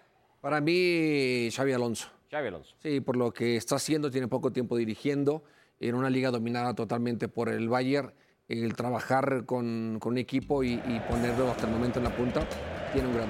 Para 0.41 0.61
mí, 0.61 1.49
Xavi 1.51 1.73
Alonso. 1.73 2.09
Xavi 2.29 2.47
Alonso. 2.47 2.75
Sí, 2.83 2.99
por 2.99 3.15
lo 3.15 3.31
que 3.31 3.55
está 3.55 3.77
haciendo, 3.77 4.11
tiene 4.11 4.27
poco 4.27 4.51
tiempo 4.51 4.75
dirigiendo 4.77 5.43
en 5.79 5.95
una 5.95 6.09
liga 6.09 6.31
dominada 6.31 6.75
totalmente 6.75 7.27
por 7.27 7.49
el 7.49 7.69
Bayern. 7.69 8.13
El 8.47 8.75
trabajar 8.75 9.45
con, 9.45 9.97
con 9.99 10.13
un 10.13 10.17
equipo 10.19 10.63
y, 10.63 10.73
y 10.73 11.01
ponerlo 11.09 11.49
hasta 11.49 11.65
el 11.65 11.73
momento 11.73 11.97
en 11.97 12.05
la 12.05 12.15
punta 12.15 12.47
tiene 12.93 13.07
un 13.07 13.15
gran. 13.15 13.29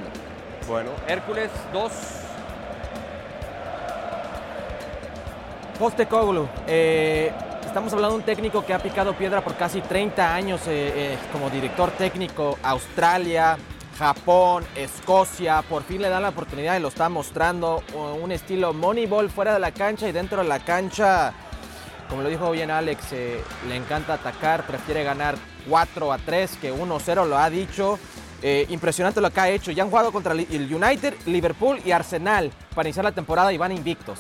Bueno, 0.68 0.92
Hércules 1.08 1.50
2. 1.72 2.25
Postecoglou. 5.78 6.48
eh, 6.68 7.32
estamos 7.66 7.92
hablando 7.92 8.16
de 8.16 8.22
un 8.22 8.26
técnico 8.26 8.66
que 8.66 8.74
ha 8.74 8.80
picado 8.80 9.14
piedra 9.14 9.44
por 9.44 9.56
casi 9.56 9.82
30 9.82 10.34
años 10.34 10.62
eh, 10.68 10.94
eh, 10.96 11.18
como 11.34 11.50
director 11.50 11.92
técnico. 11.92 12.58
Australia, 12.64 13.58
Japón, 14.00 14.64
Escocia. 14.78 15.62
Por 15.64 15.84
fin 15.84 16.02
le 16.02 16.08
dan 16.08 16.22
la 16.24 16.30
oportunidad 16.30 16.78
y 16.78 16.80
lo 16.80 16.88
está 16.88 17.10
mostrando. 17.10 17.84
Un 18.22 18.32
estilo 18.32 18.74
Moneyball 18.74 19.30
fuera 19.30 19.54
de 19.54 19.60
la 19.60 19.72
cancha 19.72 20.08
y 20.08 20.14
dentro 20.14 20.42
de 20.42 20.48
la 20.48 20.60
cancha. 20.60 21.34
Como 22.10 22.22
lo 22.22 22.30
dijo 22.30 22.50
bien 22.52 22.72
Alex, 22.72 23.12
eh, 23.12 23.42
le 23.68 23.76
encanta 23.76 24.14
atacar, 24.14 24.66
prefiere 24.66 25.04
ganar 25.04 25.36
4 25.68 26.14
a 26.14 26.18
3 26.18 26.58
que 26.62 26.72
1 26.72 26.96
a 26.96 27.00
0, 27.02 27.26
lo 27.26 27.38
ha 27.38 27.50
dicho. 27.50 28.00
Impresionante 28.70 29.20
lo 29.22 29.32
que 29.32 29.40
ha 29.40 29.50
hecho. 29.50 29.72
Ya 29.72 29.82
han 29.84 29.90
jugado 29.90 30.12
contra 30.12 30.32
el 30.34 30.74
United, 30.74 31.16
Liverpool 31.26 31.82
y 31.84 31.92
Arsenal 31.92 32.52
para 32.76 32.88
iniciar 32.88 33.04
la 33.04 33.12
temporada 33.12 33.52
y 33.52 33.58
van 33.58 33.72
invictos. 33.72 34.20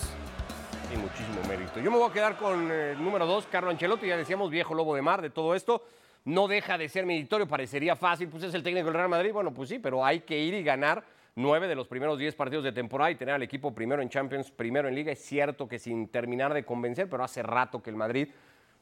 Y 0.93 0.97
muchísimo 0.97 1.41
mérito. 1.47 1.79
Yo 1.79 1.89
me 1.89 1.97
voy 1.97 2.09
a 2.09 2.13
quedar 2.13 2.37
con 2.37 2.71
eh, 2.71 2.91
el 2.91 3.03
número 3.03 3.25
2, 3.25 3.47
Carlo 3.47 3.69
Ancelotti. 3.69 4.07
Ya 4.07 4.17
decíamos, 4.17 4.51
viejo 4.51 4.73
lobo 4.73 4.95
de 4.95 5.01
mar 5.01 5.21
de 5.21 5.29
todo 5.29 5.55
esto. 5.55 5.83
No 6.25 6.47
deja 6.47 6.77
de 6.77 6.89
ser 6.89 7.05
meritorio, 7.05 7.47
parecería 7.47 7.95
fácil. 7.95 8.29
Pues 8.29 8.43
es 8.43 8.53
el 8.53 8.63
técnico 8.63 8.85
del 8.85 8.95
Real 8.95 9.09
Madrid. 9.09 9.31
Bueno, 9.33 9.53
pues 9.53 9.69
sí, 9.69 9.79
pero 9.79 10.05
hay 10.05 10.21
que 10.21 10.37
ir 10.37 10.53
y 10.53 10.63
ganar 10.63 11.03
nueve 11.35 11.67
de 11.67 11.75
los 11.75 11.87
primeros 11.87 12.19
10 12.19 12.35
partidos 12.35 12.63
de 12.63 12.71
temporada 12.71 13.11
y 13.11 13.15
tener 13.15 13.35
al 13.35 13.43
equipo 13.43 13.73
primero 13.73 14.01
en 14.01 14.09
Champions, 14.09 14.51
primero 14.51 14.87
en 14.87 14.95
Liga. 14.95 15.11
Es 15.11 15.19
cierto 15.19 15.67
que 15.67 15.79
sin 15.79 16.09
terminar 16.09 16.53
de 16.53 16.63
convencer, 16.63 17.09
pero 17.09 17.23
hace 17.23 17.41
rato 17.41 17.81
que 17.81 17.89
el 17.89 17.95
Madrid 17.95 18.27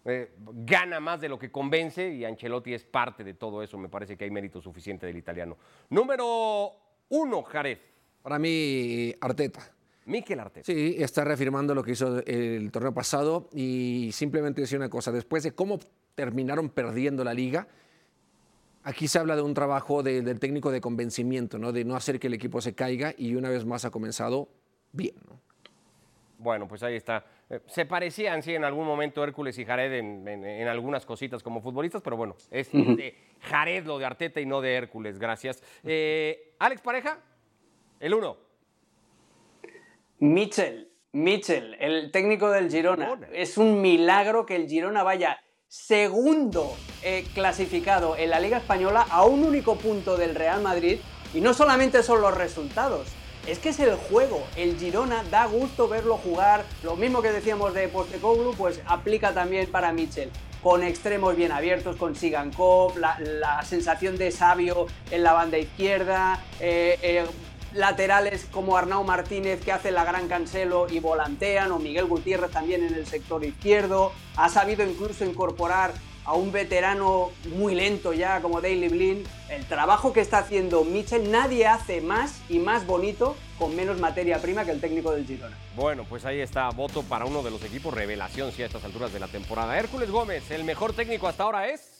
eh, 0.05 0.33
gana 0.37 0.99
más 0.99 1.21
de 1.21 1.29
lo 1.29 1.39
que 1.39 1.51
convence 1.51 2.09
y 2.09 2.25
Ancelotti 2.25 2.73
es 2.73 2.83
parte 2.83 3.23
de 3.23 3.33
todo 3.33 3.63
eso. 3.63 3.77
Me 3.77 3.89
parece 3.89 4.17
que 4.17 4.25
hay 4.25 4.31
mérito 4.31 4.61
suficiente 4.61 5.05
del 5.05 5.17
italiano. 5.17 5.57
Número 5.89 6.71
uno, 7.09 7.43
Jared. 7.43 7.77
Para 8.21 8.39
mí, 8.39 9.13
Arteta. 9.21 9.61
Mikel 10.05 10.39
Arteta. 10.39 10.65
Sí, 10.65 10.95
está 10.99 11.23
reafirmando 11.23 11.73
lo 11.73 11.83
que 11.83 11.91
hizo 11.91 12.21
el 12.25 12.71
torneo 12.71 12.93
pasado 12.93 13.49
y 13.53 14.09
simplemente 14.13 14.61
decir 14.61 14.77
una 14.77 14.89
cosa, 14.89 15.11
después 15.11 15.43
de 15.43 15.53
cómo 15.53 15.79
terminaron 16.15 16.69
perdiendo 16.69 17.23
la 17.23 17.33
liga, 17.33 17.67
aquí 18.83 19.07
se 19.07 19.17
habla 19.19 19.35
de 19.35 19.41
un 19.41 19.53
trabajo 19.53 20.03
de- 20.03 20.21
del 20.21 20.39
técnico 20.39 20.71
de 20.71 20.81
convencimiento, 20.81 21.57
¿no? 21.57 21.71
de 21.71 21.85
no 21.85 21.95
hacer 21.95 22.19
que 22.19 22.27
el 22.27 22.33
equipo 22.33 22.59
se 22.61 22.75
caiga 22.75 23.13
y 23.17 23.35
una 23.35 23.49
vez 23.49 23.65
más 23.65 23.85
ha 23.85 23.91
comenzado 23.91 24.49
bien. 24.91 25.15
¿no? 25.29 25.39
Bueno, 26.37 26.67
pues 26.67 26.83
ahí 26.83 26.95
está. 26.95 27.25
Eh, 27.49 27.61
Se 27.67 27.85
parecían, 27.85 28.43
sí, 28.43 28.53
en 28.53 28.65
algún 28.65 28.85
momento 28.85 29.23
Hércules 29.23 29.57
y 29.57 29.63
Jared 29.65 29.93
en, 29.93 30.27
en- 30.27 30.43
en 30.43 30.67
algunas 30.67 31.05
cositas 31.05 31.41
como 31.41 31.61
futbolistas, 31.61 32.01
pero 32.01 32.17
bueno, 32.17 32.35
es 32.51 32.69
de 32.73 33.15
Jared 33.41 33.85
lo 33.85 33.97
de 33.97 34.05
Arteta 34.05 34.41
y 34.41 34.45
no 34.45 34.59
de 34.59 34.73
Hércules, 34.75 35.17
gracias. 35.17 35.63
Eh, 35.83 36.55
Alex 36.59 36.81
Pareja, 36.81 37.19
el 38.01 38.13
uno. 38.13 38.37
Mitchell, 40.23 40.89
Mitchell, 41.11 41.75
el 41.81 42.09
técnico 42.09 42.49
del 42.49 42.71
Girona. 42.71 43.19
Es 43.33 43.57
un 43.57 43.81
milagro 43.81 44.45
que 44.45 44.55
el 44.55 44.69
Girona 44.69 45.03
vaya 45.03 45.37
segundo 45.67 46.77
eh, 47.03 47.25
clasificado 47.33 48.15
en 48.15 48.29
la 48.29 48.39
Liga 48.39 48.57
Española 48.57 49.05
a 49.09 49.25
un 49.25 49.43
único 49.43 49.75
punto 49.75 50.15
del 50.15 50.33
Real 50.33 50.61
Madrid. 50.61 50.99
Y 51.33 51.41
no 51.41 51.53
solamente 51.53 52.03
son 52.03 52.21
los 52.21 52.37
resultados, 52.37 53.09
es 53.47 53.59
que 53.59 53.67
es 53.67 53.79
el 53.81 53.95
juego. 53.95 54.41
El 54.55 54.79
Girona 54.79 55.25
da 55.29 55.45
gusto 55.45 55.89
verlo 55.89 56.15
jugar. 56.15 56.63
Lo 56.83 56.95
mismo 56.95 57.21
que 57.21 57.33
decíamos 57.33 57.73
de 57.73 57.89
Postecoglou, 57.89 58.55
pues 58.55 58.79
aplica 58.85 59.33
también 59.33 59.69
para 59.69 59.91
Mitchell. 59.91 60.31
Con 60.61 60.83
extremos 60.83 61.35
bien 61.35 61.51
abiertos, 61.51 61.97
con 61.97 62.15
Sigankov, 62.15 62.97
la, 62.97 63.19
la 63.19 63.61
sensación 63.63 64.17
de 64.17 64.31
sabio 64.31 64.87
en 65.11 65.21
la 65.21 65.33
banda 65.33 65.57
izquierda, 65.57 66.41
eh, 66.61 66.97
eh, 67.01 67.25
laterales 67.73 68.45
como 68.51 68.77
Arnau 68.77 69.03
Martínez 69.03 69.61
que 69.63 69.71
hace 69.71 69.91
la 69.91 70.03
gran 70.03 70.27
cancelo 70.27 70.87
y 70.89 70.99
volantean, 70.99 71.71
o 71.71 71.79
Miguel 71.79 72.05
Gutiérrez 72.05 72.51
también 72.51 72.83
en 72.83 72.93
el 72.93 73.05
sector 73.05 73.43
izquierdo. 73.43 74.11
Ha 74.35 74.49
sabido 74.49 74.83
incluso 74.85 75.25
incorporar 75.25 75.93
a 76.25 76.33
un 76.33 76.51
veterano 76.51 77.31
muy 77.57 77.75
lento 77.75 78.13
ya 78.13 78.41
como 78.41 78.61
Daily 78.61 78.87
Blind. 78.87 79.27
El 79.49 79.65
trabajo 79.65 80.13
que 80.13 80.21
está 80.21 80.39
haciendo 80.39 80.83
Mitchell, 80.83 81.29
nadie 81.29 81.67
hace 81.67 82.01
más 82.01 82.41
y 82.49 82.59
más 82.59 82.85
bonito 82.85 83.35
con 83.59 83.75
menos 83.75 83.99
materia 83.99 84.41
prima 84.41 84.65
que 84.65 84.71
el 84.71 84.81
técnico 84.81 85.11
del 85.11 85.25
Girona. 85.25 85.57
Bueno, 85.75 86.05
pues 86.07 86.25
ahí 86.25 86.39
está, 86.39 86.69
voto 86.69 87.03
para 87.03 87.25
uno 87.25 87.43
de 87.43 87.51
los 87.51 87.63
equipos 87.63 87.93
revelación, 87.93 88.51
sí, 88.51 88.63
a 88.63 88.65
estas 88.65 88.83
alturas 88.83 89.11
de 89.13 89.19
la 89.19 89.27
temporada. 89.27 89.77
Hércules 89.77 90.09
Gómez, 90.09 90.49
el 90.51 90.63
mejor 90.63 90.93
técnico 90.93 91.27
hasta 91.27 91.43
ahora 91.43 91.67
es... 91.67 91.92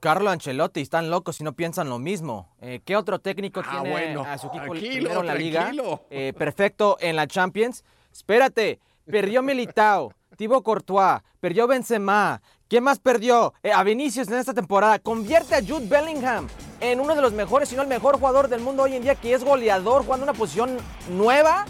Carlo 0.00 0.30
Ancelotti, 0.30 0.80
están 0.80 1.10
locos 1.10 1.36
si 1.36 1.44
no 1.44 1.54
piensan 1.54 1.88
lo 1.88 1.98
mismo. 1.98 2.48
Eh, 2.60 2.80
¿Qué 2.84 2.96
otro 2.96 3.18
técnico 3.18 3.60
Ah, 3.64 3.68
tiene 3.70 3.90
bueno, 3.90 4.24
a 4.24 4.38
su 4.38 4.46
equipo 4.46 4.70
primero 4.70 5.20
en 5.20 5.26
la 5.26 5.34
liga? 5.34 5.72
Eh, 6.10 6.32
perfecto 6.38 6.96
en 7.00 7.16
la 7.16 7.26
Champions. 7.26 7.84
Espérate, 8.12 8.78
perdió 9.10 9.42
Militao, 9.42 10.12
Thibaut 10.36 10.62
Courtois, 10.62 11.20
perdió 11.40 11.66
Benzema. 11.66 12.40
¿Quién 12.68 12.84
más 12.84 13.00
perdió? 13.00 13.54
Eh, 13.62 13.72
a 13.72 13.82
Vinicius 13.82 14.28
en 14.28 14.34
esta 14.34 14.54
temporada. 14.54 14.98
Convierte 15.00 15.54
a 15.56 15.60
Jude 15.62 15.88
Bellingham 15.88 16.46
en 16.80 17.00
uno 17.00 17.16
de 17.16 17.22
los 17.22 17.32
mejores, 17.32 17.68
si 17.68 17.74
no 17.74 17.82
el 17.82 17.88
mejor 17.88 18.18
jugador 18.18 18.46
del 18.48 18.60
mundo 18.60 18.84
hoy 18.84 18.94
en 18.94 19.02
día, 19.02 19.16
que 19.16 19.34
es 19.34 19.42
goleador, 19.42 20.04
jugando 20.04 20.24
una 20.24 20.34
posición 20.34 20.76
nueva. 21.10 21.64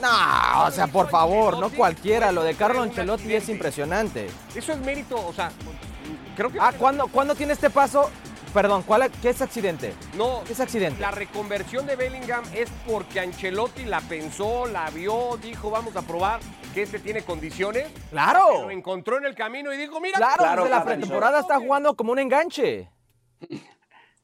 No, 0.00 0.64
o 0.66 0.70
sea, 0.70 0.86
por 0.86 1.08
favor, 1.08 1.58
no 1.58 1.70
cualquiera. 1.70 2.30
Lo 2.30 2.42
de 2.44 2.54
Carlo 2.54 2.82
Ancelotti 2.82 3.34
es 3.34 3.48
impresionante. 3.48 4.28
Eso 4.54 4.72
es 4.72 4.78
mérito, 4.80 5.16
o 5.16 5.32
sea, 5.32 5.50
creo 6.34 6.50
que... 6.50 6.58
Ah, 6.60 6.72
¿cuándo, 6.76 7.06
¿cuándo 7.08 7.34
tiene 7.34 7.52
este 7.52 7.70
paso? 7.70 8.10
perdón, 8.54 8.84
¿cuál, 8.84 9.10
¿qué 9.20 9.30
es 9.30 9.42
accidente? 9.42 9.92
No, 10.16 10.42
¿Qué 10.46 10.52
es 10.52 10.60
accidente? 10.60 11.00
la 11.00 11.10
reconversión 11.10 11.86
de 11.86 11.96
Bellingham 11.96 12.44
es 12.54 12.70
porque 12.86 13.18
Ancelotti 13.18 13.84
la 13.84 14.00
pensó, 14.00 14.66
la 14.66 14.88
vio, 14.90 15.36
dijo, 15.42 15.70
vamos 15.70 15.96
a 15.96 16.02
probar 16.02 16.38
que 16.72 16.82
este 16.82 17.00
tiene 17.00 17.22
condiciones. 17.22 17.88
¡Claro! 18.10 18.62
Lo 18.62 18.70
encontró 18.70 19.18
en 19.18 19.26
el 19.26 19.34
camino 19.34 19.72
y 19.74 19.76
dijo, 19.76 20.00
mira, 20.00 20.18
Claro, 20.18 20.36
Claro, 20.36 20.62
desde 20.62 20.70
la 20.70 20.82
claro, 20.82 20.98
pretemporada 21.00 21.40
está 21.40 21.58
jugando 21.58 21.96
como 21.96 22.12
un 22.12 22.20
enganche. 22.20 22.88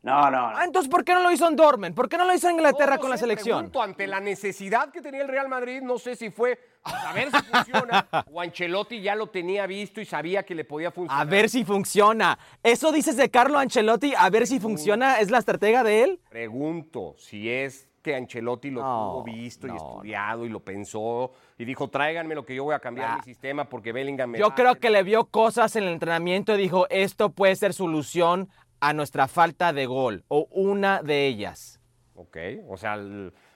No, 0.03 0.31
no, 0.31 0.47
Ah, 0.47 0.53
no. 0.57 0.63
entonces, 0.65 0.91
¿por 0.91 1.05
qué 1.05 1.13
no 1.13 1.21
lo 1.23 1.31
hizo 1.31 1.47
en 1.47 1.57
Dortmund? 1.57 1.95
¿Por 1.95 2.09
qué 2.09 2.17
no 2.17 2.25
lo 2.25 2.35
hizo 2.35 2.49
en 2.49 2.55
Inglaterra 2.55 2.95
No 2.97 3.01
con 3.03 3.11
la 3.11 3.19
selección? 3.19 3.59
pregunto, 3.59 3.83
ante 3.83 4.07
la 4.07 4.19
necesidad 4.19 4.91
que 4.91 5.03
tenía 5.03 5.21
el 5.23 5.29
Real 5.29 5.49
Madrid, 5.49 5.83
no 5.83 5.99
sé 5.99 6.17
si 6.17 6.31
fue 6.31 6.59
a 6.83 7.13
ver 7.13 7.31
si 7.31 7.37
funciona 7.85 8.07
o 8.33 8.41
Ancelotti 8.41 9.03
ya 9.03 9.15
lo 9.15 9.27
tenía 9.27 9.67
visto 9.67 10.01
y 10.01 10.07
sabía 10.07 10.43
que 10.43 10.55
le 10.55 10.65
podía 10.65 10.91
funcionar. 10.91 11.27
A 11.27 11.29
ver 11.31 11.51
si 11.51 11.65
funciona. 11.67 12.39
¿Eso 12.63 12.93
dices 12.93 13.19
de 13.19 13.31
Carlo 13.31 13.59
Ancelotti? 13.59 14.15
A 14.17 14.31
ver 14.31 14.47
si 14.47 14.59
funciona. 14.59 15.21
¿Es 15.21 15.31
la 15.31 15.37
estratega 15.39 15.83
de 15.85 16.05
él? 16.05 16.21
Pregunto 16.31 17.15
si 17.19 17.51
es 17.51 17.87
que 18.01 18.17
Ancelotti 18.17 18.71
lo 18.71 18.81
No, 18.81 19.11
tuvo 19.11 19.25
visto 19.25 19.67
y 19.67 19.71
no, 19.73 19.77
estudiado 19.77 20.47
y 20.47 20.49
lo 20.49 20.61
pensó 20.61 21.33
y 21.59 21.67
dijo, 21.67 21.89
tráiganme 21.89 22.35
lo 22.35 22.47
que 22.47 22.55
yo 22.55 22.65
voy 22.65 22.75
a 22.75 22.79
cambiar 22.79 23.11
Ah. 23.11 23.17
mi 23.19 23.23
sistema 23.25 23.65
porque 23.69 23.93
Bellingham 23.93 24.31
me 24.31 24.39
Yo 24.39 24.55
creo 24.55 24.71
hacer". 24.71 24.81
que 24.81 24.89
le 24.89 25.03
vio 25.03 25.27
cosas 25.27 25.77
en 25.77 25.83
el 25.85 25.91
entrenamiento 25.91 26.55
y 26.55 26.57
dijo, 26.59 26.87
esto 26.89 27.29
puede 27.29 27.55
ser 27.57 27.75
solución 27.75 28.49
a 28.81 28.93
nuestra 28.93 29.29
falta 29.29 29.73
de 29.73 29.87
gol 29.87 30.25
o 30.29 30.49
una 30.51 31.03
de 31.03 31.27
ellas. 31.27 31.81
Ok, 32.15 32.37
o 32.69 32.77
sea, 32.77 32.99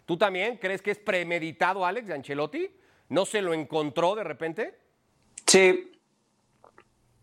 ¿tú 0.04 0.16
también 0.16 0.58
crees 0.58 0.80
que 0.80 0.90
es 0.90 0.98
premeditado, 0.98 1.84
Alex, 1.84 2.06
de 2.06 2.14
Ancelotti? 2.14 2.70
¿No 3.08 3.26
se 3.26 3.42
lo 3.42 3.52
encontró 3.52 4.14
de 4.14 4.24
repente? 4.24 4.78
Sí. 5.46 5.90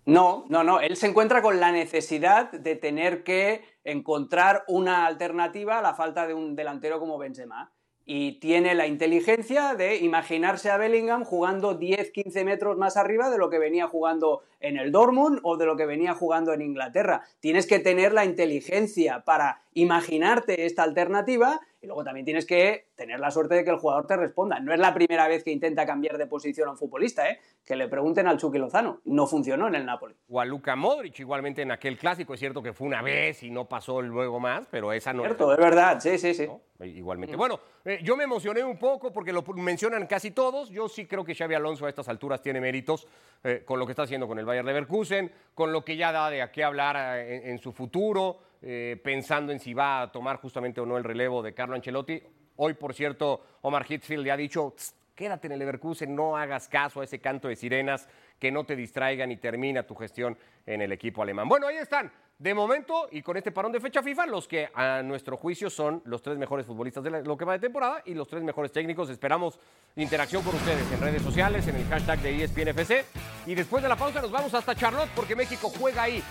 No, 0.06 0.46
no, 0.50 0.64
no. 0.64 0.80
Él 0.80 0.96
se 0.96 1.08
encuentra 1.08 1.42
con 1.42 1.60
la 1.60 1.72
necesidad 1.72 2.52
de 2.52 2.76
tener 2.76 3.24
que 3.24 3.64
encontrar 3.84 4.64
una 4.68 5.06
alternativa 5.06 5.80
a 5.80 5.82
la 5.82 5.94
falta 5.94 6.28
de 6.28 6.34
un 6.34 6.56
delantero 6.56 7.00
como 7.00 7.18
Benzema. 7.18 7.72
Y 8.06 8.40
tiene 8.40 8.74
la 8.74 8.88
inteligencia 8.88 9.76
de 9.76 9.98
imaginarse 9.98 10.72
a 10.72 10.78
Bellingham 10.78 11.24
jugando 11.24 11.80
10-15 11.80 12.44
metros 12.44 12.78
más 12.78 12.98
arriba 12.98 13.30
de 13.30 13.38
lo 13.38 13.50
que 13.50 13.60
venía 13.60 13.88
jugando 13.88 14.42
en 14.62 14.78
el 14.78 14.91
Dortmund 14.91 15.39
o 15.43 15.58
de 15.58 15.65
lo 15.65 15.76
que 15.76 15.86
venía 15.86 16.13
jugando 16.13 16.54
en 16.54 16.62
Inglaterra. 16.62 17.24
Tienes 17.39 17.67
que 17.67 17.80
tener 17.80 18.13
la 18.13 18.26
inteligencia 18.26 19.24
para 19.26 19.62
imaginarte 19.74 20.65
esta 20.65 20.84
alternativa 20.84 21.60
y 21.82 21.88
luego 21.88 22.04
también 22.04 22.26
tienes 22.26 22.45
que 22.45 22.89
tener 22.95 23.19
la 23.19 23.32
suerte 23.32 23.56
de 23.56 23.63
que 23.63 23.71
el 23.71 23.78
jugador 23.78 24.06
te 24.06 24.15
responda. 24.15 24.60
No 24.60 24.71
es 24.71 24.80
la 24.80 24.93
primera 24.93 25.28
vez 25.28 25.43
que 25.43 25.52
intenta 25.52 25.86
cambiar 25.86 26.19
de 26.19 26.28
posición 26.28 26.67
a 26.67 26.71
un 26.71 26.78
futbolista, 26.78 27.28
¿eh? 27.28 27.39
que 27.65 27.76
le 27.76 27.88
pregunten 27.88 28.28
al 28.28 28.38
Chucky 28.38 28.60
Lozano. 28.60 29.02
No 29.06 29.26
funcionó 29.26 29.67
en 29.67 29.76
el 29.76 29.86
Napoli. 29.86 30.15
O 30.30 30.39
a 30.39 30.45
Luka 30.45 30.76
Modric, 30.76 31.19
igualmente 31.19 31.63
en 31.63 31.71
aquel 31.71 31.97
clásico. 31.97 32.36
Es 32.36 32.39
cierto 32.39 32.62
que 32.62 32.74
fue 32.74 32.88
una 32.88 33.02
vez 33.02 33.41
y 33.41 33.50
no 33.50 33.65
pasó 33.67 34.00
luego 34.02 34.39
más, 34.39 34.67
pero 34.69 34.93
esa 34.93 35.12
no 35.12 35.24
Cierto, 35.24 35.52
es 35.54 35.58
verdad, 35.58 36.00
sí, 36.00 36.19
sí, 36.19 36.36
sí. 36.36 36.45
¿no? 36.45 36.62
Igualmente. 36.86 37.36
Bueno, 37.36 37.60
eh, 37.86 38.00
yo 38.04 38.15
me 38.15 38.24
emocioné 38.24 38.63
un 38.63 38.78
poco 38.78 39.12
porque 39.12 39.32
lo 39.34 39.43
mencionan 39.56 40.08
casi 40.08 40.32
todos. 40.32 40.69
Yo 40.69 40.88
sí 40.88 41.06
creo 41.06 41.24
que 41.24 41.36
Xavi 41.36 41.54
Alonso 41.54 41.86
a 41.86 41.89
estas 41.89 42.10
alturas 42.10 42.41
tiene 42.41 42.60
méritos 42.60 43.08
eh, 43.43 43.63
con 43.65 43.80
lo 43.80 43.86
que 43.86 43.91
está 43.91 44.04
haciendo 44.04 44.28
con 44.28 44.39
el 44.39 44.45
Bayern 44.52 44.68
Leverkusen, 44.68 45.32
con 45.56 45.72
lo 45.72 45.84
que 45.86 45.96
ya 45.96 46.12
da 46.12 46.30
de 46.30 46.42
a 46.42 46.52
qué 46.52 46.64
hablar 46.64 47.20
eh, 47.20 47.50
en, 47.50 47.58
su 47.60 47.72
futuro, 47.72 48.40
eh, 48.62 49.00
pensando 49.02 49.52
en 49.52 49.60
si 49.60 49.74
va 49.74 50.02
a 50.02 50.12
tomar 50.12 50.38
justamente 50.38 50.82
o 50.82 50.86
no 50.86 50.98
el 50.98 51.04
relevo 51.04 51.42
de 51.42 51.54
Carlo 51.54 51.76
Ancelotti. 51.76 52.22
Hoy, 52.58 52.74
por 52.74 52.94
cierto, 52.94 53.42
Omar 53.62 53.86
Hitzfield 53.88 54.24
le 54.24 54.32
ha 54.32 54.38
dicho, 54.38 54.74
"Tss, 54.76 54.94
quédate 55.16 55.48
en 55.48 55.54
el 55.54 55.60
Leverkusen, 55.60 56.14
no 56.14 56.36
hagas 56.36 56.68
caso 56.68 57.00
a 57.00 57.04
ese 57.06 57.20
canto 57.20 57.48
de 57.48 57.56
sirenas, 57.56 58.10
que 58.40 58.52
no 58.52 58.66
te 58.66 58.76
distraigan 58.76 59.32
y 59.32 59.38
termina 59.38 59.84
tu 59.84 59.96
gestión 59.96 60.38
en 60.66 60.82
el 60.82 60.92
equipo 60.92 61.22
alemán. 61.22 61.48
Bueno, 61.48 61.68
ahí 61.68 61.78
están. 61.78 62.12
De 62.42 62.56
momento, 62.56 63.08
y 63.12 63.22
con 63.22 63.38
este 63.38 63.52
parón 63.52 63.72
de 63.72 63.80
fecha 63.80 64.02
FIFA, 64.02 64.26
los 64.26 64.48
que 64.48 64.68
a 64.74 65.04
nuestro 65.04 65.38
juicio 65.38 65.70
son 65.70 66.02
los 66.06 66.24
tres 66.24 66.40
mejores 66.40 66.66
futbolistas 66.66 67.04
de 67.04 67.22
lo 67.22 67.38
que 67.38 67.46
va 67.46 67.54
de 67.54 67.60
temporada 67.60 68.02
y 68.04 68.16
los 68.16 68.28
tres 68.28 68.42
mejores 68.42 68.72
técnicos. 68.72 69.12
Esperamos 69.12 69.60
interacción 69.96 70.42
con 70.42 70.56
ustedes 70.56 70.92
en 70.92 71.00
redes 71.02 71.22
sociales, 71.22 71.68
en 71.68 71.76
el 71.76 71.86
hashtag 71.86 72.20
de 72.22 72.44
ESPNFC. 72.44 73.06
Y 73.46 73.54
después 73.54 73.84
de 73.84 73.90
la 73.90 73.96
pausa 73.96 74.24
nos 74.24 74.32
vamos 74.32 74.56
hasta 74.56 74.74
Charlotte 74.74 75.12
porque 75.16 75.36
México 75.36 75.72
juega 75.78 76.02
ahí 76.02 76.24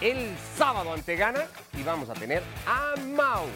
el 0.00 0.36
sábado 0.56 0.92
ante 0.92 1.14
Ghana 1.14 1.44
y 1.78 1.84
vamos 1.84 2.10
a 2.10 2.14
tener 2.14 2.42
a 2.66 2.96
Mau. 3.14 3.46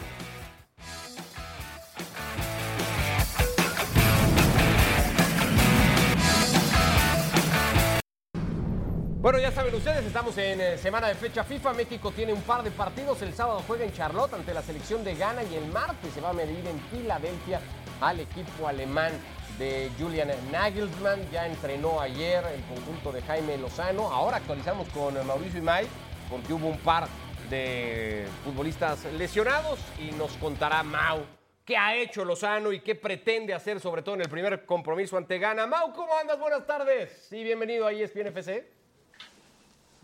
Bueno, 9.19 9.39
ya 9.39 9.51
saben 9.51 9.73
ustedes, 9.73 10.05
estamos 10.05 10.37
en 10.37 10.61
eh, 10.61 10.77
semana 10.77 11.07
de 11.07 11.15
fecha 11.15 11.43
FIFA. 11.43 11.73
México 11.73 12.11
tiene 12.11 12.33
un 12.33 12.41
par 12.43 12.61
de 12.61 12.69
partidos. 12.69 13.19
El 13.23 13.33
sábado 13.33 13.63
juega 13.65 13.83
en 13.83 13.91
Charlotte 13.91 14.31
ante 14.35 14.53
la 14.53 14.61
selección 14.61 15.03
de 15.03 15.15
Ghana 15.15 15.41
y 15.43 15.55
el 15.55 15.65
martes 15.71 16.13
se 16.13 16.21
va 16.21 16.29
a 16.29 16.33
medir 16.33 16.63
en 16.67 16.79
Filadelfia 16.91 17.59
al 17.99 18.19
equipo 18.19 18.67
alemán 18.67 19.11
de 19.57 19.89
Julian 19.99 20.29
Nagelsmann. 20.51 21.19
Ya 21.31 21.47
entrenó 21.47 21.99
ayer 21.99 22.43
el 22.53 22.61
conjunto 22.65 23.11
de 23.11 23.23
Jaime 23.23 23.57
Lozano. 23.57 24.11
Ahora 24.11 24.37
actualizamos 24.37 24.87
con 24.89 25.15
Mauricio 25.25 25.59
Imay 25.59 25.87
porque 26.29 26.53
hubo 26.53 26.67
un 26.67 26.77
par 26.77 27.07
de 27.49 28.27
futbolistas 28.43 29.03
lesionados 29.13 29.79
y 29.97 30.11
nos 30.11 30.33
contará 30.33 30.83
Mau 30.83 31.25
qué 31.65 31.75
ha 31.75 31.95
hecho 31.95 32.23
Lozano 32.23 32.71
y 32.71 32.81
qué 32.81 32.93
pretende 32.93 33.55
hacer, 33.55 33.79
sobre 33.79 34.03
todo 34.03 34.13
en 34.13 34.21
el 34.21 34.29
primer 34.29 34.63
compromiso 34.63 35.17
ante 35.17 35.39
Ghana. 35.39 35.65
Mau, 35.65 35.91
¿cómo 35.91 36.15
andas? 36.15 36.39
Buenas 36.39 36.67
tardes. 36.67 37.31
Y 37.31 37.43
bienvenido 37.43 37.87
a 37.87 37.91
ESPN 37.91 38.27
FC. 38.27 38.76